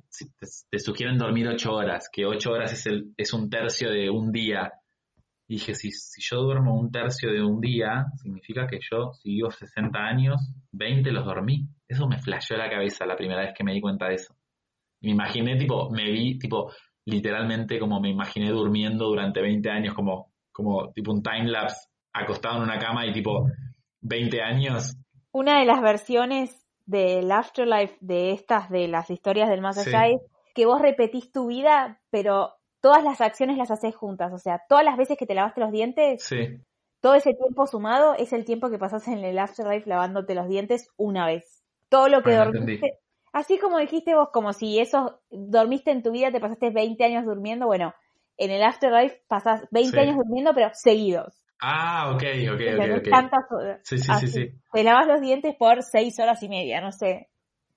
te 0.69 0.79
sugieren 0.79 1.17
dormir 1.17 1.47
ocho 1.47 1.73
horas, 1.73 2.09
que 2.11 2.25
ocho 2.25 2.51
horas 2.51 2.73
es, 2.73 2.85
el, 2.87 3.13
es 3.17 3.33
un 3.33 3.49
tercio 3.49 3.89
de 3.91 4.09
un 4.09 4.31
día, 4.31 4.71
dije, 5.47 5.73
si, 5.75 5.91
si 5.91 6.21
yo 6.21 6.41
duermo 6.41 6.79
un 6.79 6.91
tercio 6.91 7.31
de 7.31 7.43
un 7.43 7.59
día, 7.61 8.05
significa 8.21 8.67
que 8.67 8.79
yo, 8.79 9.11
si 9.13 9.29
vivo 9.31 9.49
60 9.51 9.97
años, 9.99 10.35
20 10.71 11.11
los 11.11 11.25
dormí. 11.25 11.67
Eso 11.87 12.07
me 12.07 12.19
flasheó 12.19 12.57
la 12.57 12.69
cabeza 12.69 13.05
la 13.05 13.15
primera 13.15 13.41
vez 13.41 13.53
que 13.55 13.63
me 13.63 13.73
di 13.73 13.81
cuenta 13.81 14.07
de 14.07 14.15
eso. 14.15 14.35
Me 15.01 15.11
imaginé, 15.11 15.55
tipo, 15.57 15.89
me 15.91 16.11
vi, 16.11 16.37
tipo, 16.39 16.71
literalmente 17.05 17.79
como 17.79 17.99
me 17.99 18.09
imaginé 18.09 18.49
durmiendo 18.49 19.05
durante 19.05 19.41
20 19.41 19.69
años, 19.69 19.93
como, 19.93 20.31
como 20.51 20.91
tipo 20.91 21.11
un 21.11 21.21
time 21.21 21.45
lapse, 21.49 21.87
acostado 22.13 22.57
en 22.57 22.63
una 22.63 22.79
cama 22.79 23.05
y 23.05 23.13
tipo 23.13 23.47
20 24.01 24.41
años. 24.41 24.95
una 25.31 25.59
de 25.59 25.65
las 25.65 25.81
versiones 25.81 26.65
del 26.85 27.31
afterlife 27.31 27.97
de 27.99 28.31
estas, 28.31 28.69
de 28.69 28.87
las 28.87 29.09
historias 29.09 29.49
del 29.49 29.61
más 29.61 29.81
Sí. 29.81 29.89
allá, 29.89 30.07
es 30.15 30.21
que 30.53 30.65
vos 30.65 30.81
repetís 30.81 31.31
tu 31.31 31.47
vida, 31.47 31.99
pero 32.09 32.53
todas 32.81 33.03
las 33.03 33.19
acciones 33.19 33.57
las 33.57 33.69
haces 33.71 33.95
juntas. 33.95 34.31
O 34.31 34.37
sea, 34.37 34.61
todas 34.69 34.85
las 34.85 34.95
veces 34.95 35.17
que 35.17 35.25
te 35.25 35.33
lavaste 35.35 35.59
los 35.59 35.71
dientes, 35.71 36.23
Sí, 36.23 36.61
todo 37.01 37.15
ese 37.15 37.33
tiempo 37.33 37.67
sumado 37.67 38.13
es 38.13 38.31
el 38.33 38.45
tiempo 38.45 38.69
que 38.69 38.77
pasás 38.77 39.07
en 39.07 39.23
el 39.25 39.37
afterlife 39.37 39.89
lavándote 39.89 40.35
los 40.35 40.47
dientes 40.47 40.87
una 40.95 41.25
vez. 41.25 41.63
Todo 41.89 42.07
lo 42.07 42.21
que 42.23 42.33
dormiste. 42.33 42.99
Así 43.35 43.57
como 43.59 43.79
dijiste 43.79 44.15
vos, 44.15 44.29
como 44.31 44.53
si 44.53 44.79
eso 44.79 45.19
dormiste 45.29 45.91
en 45.91 46.01
tu 46.01 46.11
vida, 46.11 46.31
te 46.31 46.39
pasaste 46.39 46.69
20 46.69 47.03
años 47.03 47.25
durmiendo, 47.25 47.65
bueno, 47.65 47.93
en 48.37 48.49
el 48.49 48.63
afterlife 48.63 49.21
pasás 49.27 49.65
20 49.71 49.91
Sí. 49.91 49.99
años 49.99 50.15
durmiendo, 50.15 50.53
pero 50.55 50.69
seguidos. 50.73 51.43
Ah, 51.61 52.11
ok, 52.13 52.23
ok, 52.53 52.61
¿Entendés? 52.61 52.91
ok, 52.91 52.97
ok. 53.01 53.09
Tantas 53.09 53.51
horas. 53.51 53.81
Sí, 53.83 53.97
sí, 53.97 54.03
sí, 54.05 54.11
Así. 54.11 54.27
sí. 54.29 54.49
Te 54.71 54.83
lavas 54.85 55.07
los 55.07 55.19
dientes 55.19 55.53
por 55.59 55.83
6 55.83 56.17
horas 56.19 56.41
y 56.43 56.47
media, 56.47 56.79
no 56.79 56.93
sé. 56.93 57.27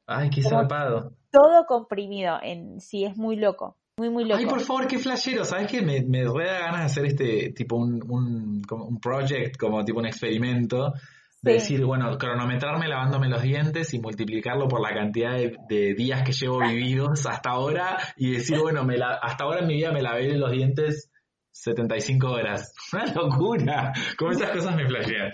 Ay, 0.06 0.30
qué 0.30 0.42
zarpado. 0.42 1.12
Todo 1.32 1.66
comprimido 1.66 2.38
en 2.40 2.80
sí, 2.80 3.04
es 3.04 3.16
muy 3.16 3.34
loco. 3.34 3.76
Muy, 3.96 4.10
muy 4.10 4.24
loco. 4.26 4.38
Ay, 4.38 4.46
por 4.46 4.60
favor, 4.60 4.86
qué 4.86 4.98
flashero. 4.98 5.44
¿Sabes 5.44 5.66
qué? 5.66 5.82
Me, 5.82 6.02
me 6.02 6.22
re 6.22 6.46
da 6.46 6.60
ganas 6.60 6.78
de 6.78 6.84
hacer 6.86 7.04
este, 7.06 7.52
tipo 7.52 7.74
un, 7.74 8.00
un, 8.08 8.62
como 8.62 8.84
un 8.84 9.00
project, 9.00 9.56
como 9.56 9.84
tipo 9.84 9.98
un 9.98 10.06
experimento, 10.06 10.92
de 11.42 11.52
Sí. 11.52 11.58
decir, 11.74 11.84
bueno, 11.86 12.16
cronometrarme 12.18 12.88
lavándome 12.88 13.28
los 13.28 13.42
dientes 13.42 13.94
y 13.94 14.00
multiplicarlo 14.00 14.66
por 14.68 14.80
la 14.80 14.92
cantidad 14.94 15.32
de, 15.36 15.56
de 15.68 15.94
días 15.94 16.22
que 16.22 16.32
llevo 16.32 16.58
vividos 16.60 17.26
hasta 17.26 17.50
ahora 17.50 17.96
y 18.16 18.32
decir, 18.32 18.58
bueno, 18.58 18.84
me 18.84 18.96
la, 18.96 19.14
hasta 19.22 19.44
ahora 19.44 19.60
en 19.60 19.68
mi 19.68 19.74
vida 19.74 19.92
me 19.92 20.02
lavé 20.02 20.36
los 20.36 20.50
dientes 20.50 21.10
75 21.52 22.28
horas. 22.30 22.72
Una 22.92 23.06
locura. 23.14 23.92
Como 24.18 24.32
esas 24.32 24.50
cosas 24.50 24.74
me 24.76 24.86
flashean. 24.86 25.32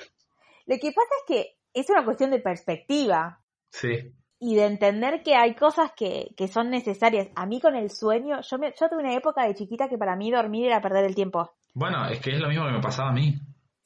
Lo 0.66 0.76
que 0.78 0.92
pasa 0.92 1.10
es 1.20 1.24
que 1.26 1.56
es 1.74 1.88
una 1.90 2.04
cuestión 2.04 2.30
de 2.30 2.40
perspectiva 2.40 3.40
Sí. 3.70 4.12
y 4.38 4.54
de 4.56 4.66
entender 4.66 5.22
que 5.22 5.34
hay 5.34 5.54
cosas 5.54 5.92
que, 5.96 6.28
que 6.36 6.48
son 6.48 6.70
necesarias. 6.70 7.28
A 7.34 7.46
mí 7.46 7.60
con 7.60 7.74
el 7.76 7.90
sueño, 7.90 8.40
yo, 8.42 8.58
me, 8.58 8.68
yo 8.78 8.88
tuve 8.88 9.00
una 9.02 9.14
época 9.14 9.44
de 9.46 9.54
chiquita 9.54 9.88
que 9.88 9.98
para 9.98 10.16
mí 10.16 10.30
dormir 10.30 10.66
era 10.66 10.80
perder 10.80 11.04
el 11.04 11.14
tiempo. 11.14 11.50
Bueno, 11.74 12.06
es 12.08 12.20
que 12.20 12.30
es 12.30 12.40
lo 12.40 12.48
mismo 12.48 12.64
que 12.66 12.72
me 12.72 12.80
pasaba 12.80 13.10
a 13.10 13.12
mí. 13.12 13.32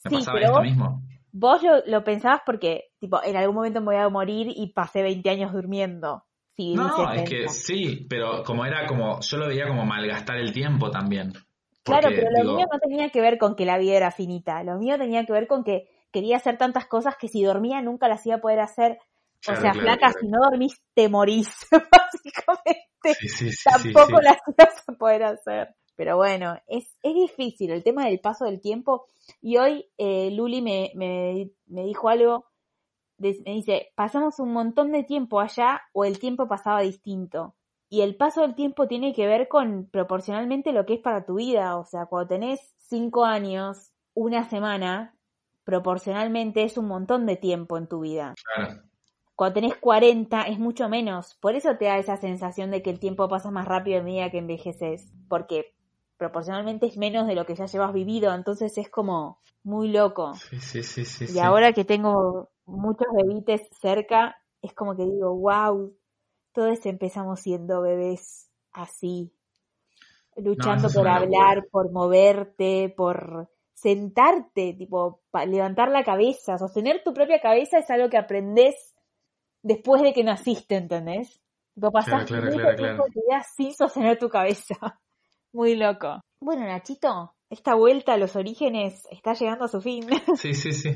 Me 0.05 0.11
Sí, 0.11 0.17
pasaba 0.17 0.35
pero 0.35 0.47
esto 0.47 0.59
vos- 0.59 0.63
mismo. 0.69 1.03
Vos 1.33 1.63
lo, 1.63 1.85
lo 1.87 2.05
pensabas 2.05 2.43
porque, 2.45 2.91
tipo, 2.99 3.23
en 3.23 3.37
algún 3.37 3.57
momento 3.57 3.81
me 3.81 3.87
voy 3.87 3.97
a 3.97 4.09
morir 4.09 4.49
y 4.55 4.73
pasé 4.73 5.03
20 5.03 5.29
años 5.31 5.53
durmiendo. 5.53 6.25
Sí, 6.57 6.75
No, 6.75 7.13
es 7.13 7.29
que 7.29 7.49
sí, 7.49 8.07
pero 8.09 8.43
como 8.43 8.67
era 8.67 8.87
como, 8.87 9.21
yo 9.21 9.37
lo 9.37 9.47
veía 9.47 9.69
como 9.69 9.85
malgastar 9.85 10.39
el 10.39 10.53
tiempo 10.53 10.91
también. 10.91 11.33
Claro, 11.85 12.09
pero 12.09 12.31
lo 12.31 12.43
digo, 12.43 12.57
mío 12.57 12.67
no 12.71 12.79
tenía 12.81 13.11
que 13.11 13.21
ver 13.21 13.39
con 13.39 13.55
que 13.55 13.65
la 13.65 13.79
vida 13.79 13.97
era 13.97 14.11
finita. 14.11 14.63
Lo 14.63 14.77
mío 14.77 14.99
tenía 14.99 15.25
que 15.25 15.33
ver 15.33 15.47
con 15.47 15.65
que 15.65 15.89
quería 16.11 16.37
hacer 16.37 16.59
tantas 16.59 16.87
cosas 16.87 17.17
que 17.17 17.29
si 17.29 17.43
dormía 17.43 17.81
nunca 17.81 18.09
las 18.09 18.27
iba 18.27 18.37
a 18.37 18.41
poder 18.41 18.61
hacer. 18.61 18.99
O 19.47 19.55
sea, 19.55 19.71
claro, 19.71 19.81
flaca, 19.81 19.99
claro. 19.99 20.19
si 20.21 20.29
no 20.29 20.39
dormís, 20.51 20.83
te 20.95 21.09
morís, 21.09 21.49
básicamente. 21.71 23.15
Sí, 23.21 23.29
sí, 23.29 23.53
sí, 23.53 23.65
Tampoco 23.65 24.21
las 24.21 24.39
ibas 24.47 24.85
a 24.89 24.93
poder 24.95 25.23
hacer. 25.23 25.77
Pero 25.99 26.17
bueno, 26.17 26.57
es, 26.69 26.97
es 27.03 27.15
difícil 27.15 27.73
el 27.73 27.85
tema 27.85 28.07
del 28.07 28.21
paso 28.21 28.47
del 28.47 28.63
tiempo. 28.63 29.07
Y 29.43 29.59
hoy 29.59 29.91
eh, 29.99 30.31
Luli 30.31 30.63
me, 30.63 30.93
me, 30.95 31.51
me 31.67 31.85
dijo 31.85 32.09
algo, 32.09 32.47
de- 33.19 33.43
me 33.45 33.53
dice, 33.55 33.89
pasamos 33.97 34.39
un 34.41 34.53
montón 34.53 34.93
de 34.93 35.05
tiempo 35.05 35.41
allá 35.41 35.83
o 35.93 36.05
el 36.07 36.21
tiempo 36.21 36.49
pasaba 36.49 36.83
distinto. 36.83 37.57
Y 37.91 38.03
el 38.03 38.17
paso 38.17 38.43
del 38.43 38.55
tiempo 38.55 38.87
tiene 38.89 39.13
que 39.13 39.27
ver 39.27 39.49
con 39.49 39.89
proporcionalmente 39.91 40.73
lo 40.73 40.87
que 40.87 40.95
es 40.95 41.01
para 41.01 41.27
tu 41.27 41.35
vida. 41.37 41.77
O 41.79 41.85
sea, 41.85 42.07
cuando 42.07 42.29
tenés 42.29 42.75
cinco 42.79 43.25
años, 43.25 43.93
una 44.15 44.49
semana, 44.49 45.17
proporcionalmente 45.65 46.63
es 46.65 46.79
un 46.79 46.87
montón 46.89 47.27
de 47.27 47.37
tiempo 47.37 47.77
en 47.77 47.89
tu 47.89 48.01
vida. 48.01 48.35
Claro. 48.55 48.83
Cuando 49.35 49.55
tenés 49.55 49.77
40 49.77 50.43
es 50.43 50.59
mucho 50.59 50.89
menos. 50.89 51.37
Por 51.41 51.55
eso 51.55 51.77
te 51.77 51.87
da 51.87 51.99
esa 51.99 52.17
sensación 52.17 52.71
de 52.71 52.83
que 52.83 52.91
el 52.91 52.99
tiempo 53.01 53.29
pasa 53.29 53.51
más 53.51 53.67
rápido 53.69 54.01
a 54.01 54.03
medida 54.03 54.31
que 54.31 54.39
envejeces. 54.39 55.13
Porque 55.29 55.75
proporcionalmente 56.19 56.87
es 56.87 56.99
menos 56.99 57.27
de 57.27 57.35
lo 57.35 57.47
que 57.47 57.55
ya 57.55 57.67
llevas 57.67 57.93
vivido. 57.95 58.35
Entonces 58.35 58.77
es 58.77 58.91
como 58.91 59.41
muy 59.63 59.89
loco. 59.89 60.35
Sí, 60.35 60.59
sí, 60.61 60.83
sí, 60.83 61.05
sí. 61.05 61.25
Y 61.25 61.29
sí. 61.29 61.39
ahora 61.39 61.73
que 61.73 61.85
tengo 61.85 62.51
muchos 62.67 63.07
bebites 63.15 63.69
cerca, 63.81 64.37
es 64.61 64.75
como 64.75 64.97
que 64.97 65.05
digo, 65.05 65.35
wow, 65.35 65.97
todos 66.53 66.85
empezamos 66.85 67.41
siendo 67.41 67.81
bebés 67.81 68.51
así. 68.73 69.33
Luchando 70.37 70.89
por 70.89 71.05
locura. 71.05 71.17
hablar, 71.17 71.67
por 71.71 71.91
moverte, 71.91 72.93
por 72.97 73.51
sentarte, 73.75 74.75
tipo, 74.75 75.23
levantar 75.47 75.89
la 75.89 76.05
cabeza. 76.05 76.59
Sostener 76.59 77.03
tu 77.03 77.15
propia 77.15 77.41
cabeza 77.41 77.79
es 77.79 77.91
algo 77.91 78.09
que 78.09 78.19
aprendes 78.19 78.95
después 79.63 80.03
de 80.03 80.13
que 80.13 80.25
naciste, 80.25 80.77
¿entendés? 80.77 81.41
Tipo, 81.75 81.91
pasás 81.91 82.25
claro, 82.25 82.51
claro, 82.51 83.05
sin 83.57 83.75
sostener 83.75 84.19
tu 84.19 84.29
cabeza. 84.29 84.75
Muy 85.53 85.77
loco. 85.77 86.21
Bueno, 86.41 86.65
Nachito, 86.67 87.35
esta 87.51 87.75
vuelta 87.75 88.15
a 88.15 88.19
los 88.19 88.37
orígenes 88.37 89.07
está 89.11 89.33
llegando 89.35 89.65
a 89.65 89.69
su 89.69 89.81
fin. 89.81 90.07
Sí, 90.37 90.55
sí, 90.55 90.73
sí. 90.73 90.95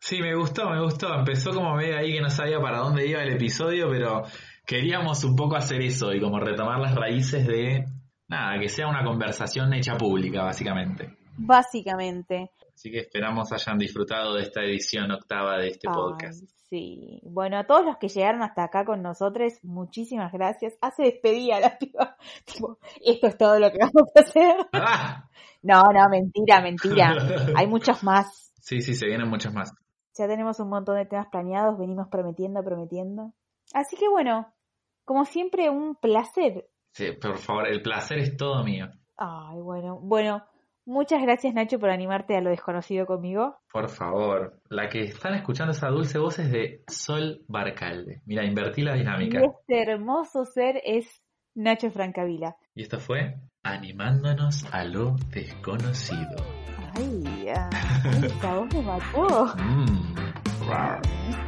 Sí, 0.00 0.20
me 0.20 0.34
gustó, 0.36 0.70
me 0.70 0.80
gustó. 0.80 1.12
Empezó 1.12 1.52
como 1.52 1.74
medio 1.74 1.98
ahí 1.98 2.12
que 2.12 2.20
no 2.20 2.30
sabía 2.30 2.60
para 2.60 2.78
dónde 2.78 3.06
iba 3.06 3.22
el 3.22 3.34
episodio, 3.34 3.88
pero 3.90 4.22
queríamos 4.64 5.24
un 5.24 5.34
poco 5.34 5.56
hacer 5.56 5.82
eso 5.82 6.12
y 6.12 6.20
como 6.20 6.38
retomar 6.38 6.78
las 6.78 6.94
raíces 6.94 7.46
de, 7.46 7.84
nada, 8.28 8.60
que 8.60 8.68
sea 8.68 8.86
una 8.86 9.04
conversación 9.04 9.72
hecha 9.74 9.96
pública, 9.96 10.44
básicamente. 10.44 11.17
Básicamente. 11.38 12.50
Así 12.74 12.90
que 12.90 13.00
esperamos 13.00 13.52
hayan 13.52 13.78
disfrutado 13.78 14.34
de 14.34 14.42
esta 14.42 14.62
edición 14.62 15.10
octava 15.10 15.58
de 15.58 15.68
este 15.68 15.88
Ay, 15.88 15.94
podcast. 15.94 16.44
sí. 16.68 17.20
Bueno, 17.24 17.58
a 17.58 17.64
todos 17.64 17.84
los 17.84 17.96
que 17.96 18.08
llegaron 18.08 18.42
hasta 18.42 18.64
acá 18.64 18.84
con 18.84 19.02
nosotros, 19.02 19.54
muchísimas 19.62 20.32
gracias. 20.32 20.74
Hace 20.80 21.04
despedida 21.04 21.60
la 21.60 21.78
piba. 21.78 22.16
Tipo, 22.44 22.78
esto 23.04 23.26
es 23.26 23.36
todo 23.36 23.58
lo 23.58 23.70
que 23.70 23.78
vamos 23.78 24.10
a 24.14 24.20
hacer. 24.20 24.56
¡Ah! 24.72 25.24
No, 25.60 25.82
no, 25.92 26.08
mentira, 26.08 26.60
mentira. 26.60 27.16
Hay 27.56 27.66
muchos 27.66 28.04
más. 28.04 28.52
Sí, 28.60 28.80
sí, 28.80 28.94
se 28.94 29.06
vienen 29.06 29.28
muchos 29.28 29.52
más. 29.52 29.72
Ya 30.16 30.28
tenemos 30.28 30.60
un 30.60 30.68
montón 30.68 30.96
de 30.96 31.04
temas 31.04 31.26
planeados, 31.32 31.76
venimos 31.76 32.06
prometiendo, 32.06 32.62
prometiendo. 32.62 33.32
Así 33.74 33.96
que 33.96 34.08
bueno, 34.08 34.54
como 35.04 35.24
siempre, 35.24 35.68
un 35.68 35.96
placer. 35.96 36.68
Sí, 36.92 37.10
por 37.20 37.38
favor, 37.38 37.66
el 37.66 37.82
placer 37.82 38.18
es 38.18 38.36
todo 38.36 38.62
mío. 38.62 38.86
Ay, 39.16 39.60
bueno, 39.60 39.98
bueno, 40.00 40.44
muchas 40.88 41.22
gracias 41.22 41.54
Nacho 41.54 41.78
por 41.78 41.90
animarte 41.90 42.36
a 42.36 42.40
lo 42.40 42.50
desconocido 42.50 43.06
conmigo. 43.06 43.56
Por 43.72 43.88
favor. 43.88 44.60
La 44.68 44.88
que 44.88 45.02
están 45.02 45.34
escuchando 45.34 45.72
esa 45.72 45.88
dulce 45.88 46.18
voz 46.18 46.38
es 46.38 46.50
de 46.50 46.82
Sol 46.88 47.44
Barcalde. 47.46 48.22
Mira, 48.26 48.44
invertí 48.44 48.82
la 48.82 48.94
dinámica. 48.94 49.40
Y 49.40 49.44
este 49.44 49.82
hermoso 49.82 50.44
ser 50.44 50.80
es 50.84 51.22
Nacho 51.54 51.90
Francavila. 51.90 52.56
Y 52.74 52.82
esto 52.82 52.98
fue 52.98 53.36
Animándonos 53.64 54.64
a 54.72 54.84
lo 54.84 55.16
desconocido. 55.30 56.36
Ay, 56.94 57.44
ya, 57.44 57.68
esta 58.24 58.54
voz 58.54 58.74
me 58.74 58.82
mató. 58.82 59.54
Mm. 59.58 61.47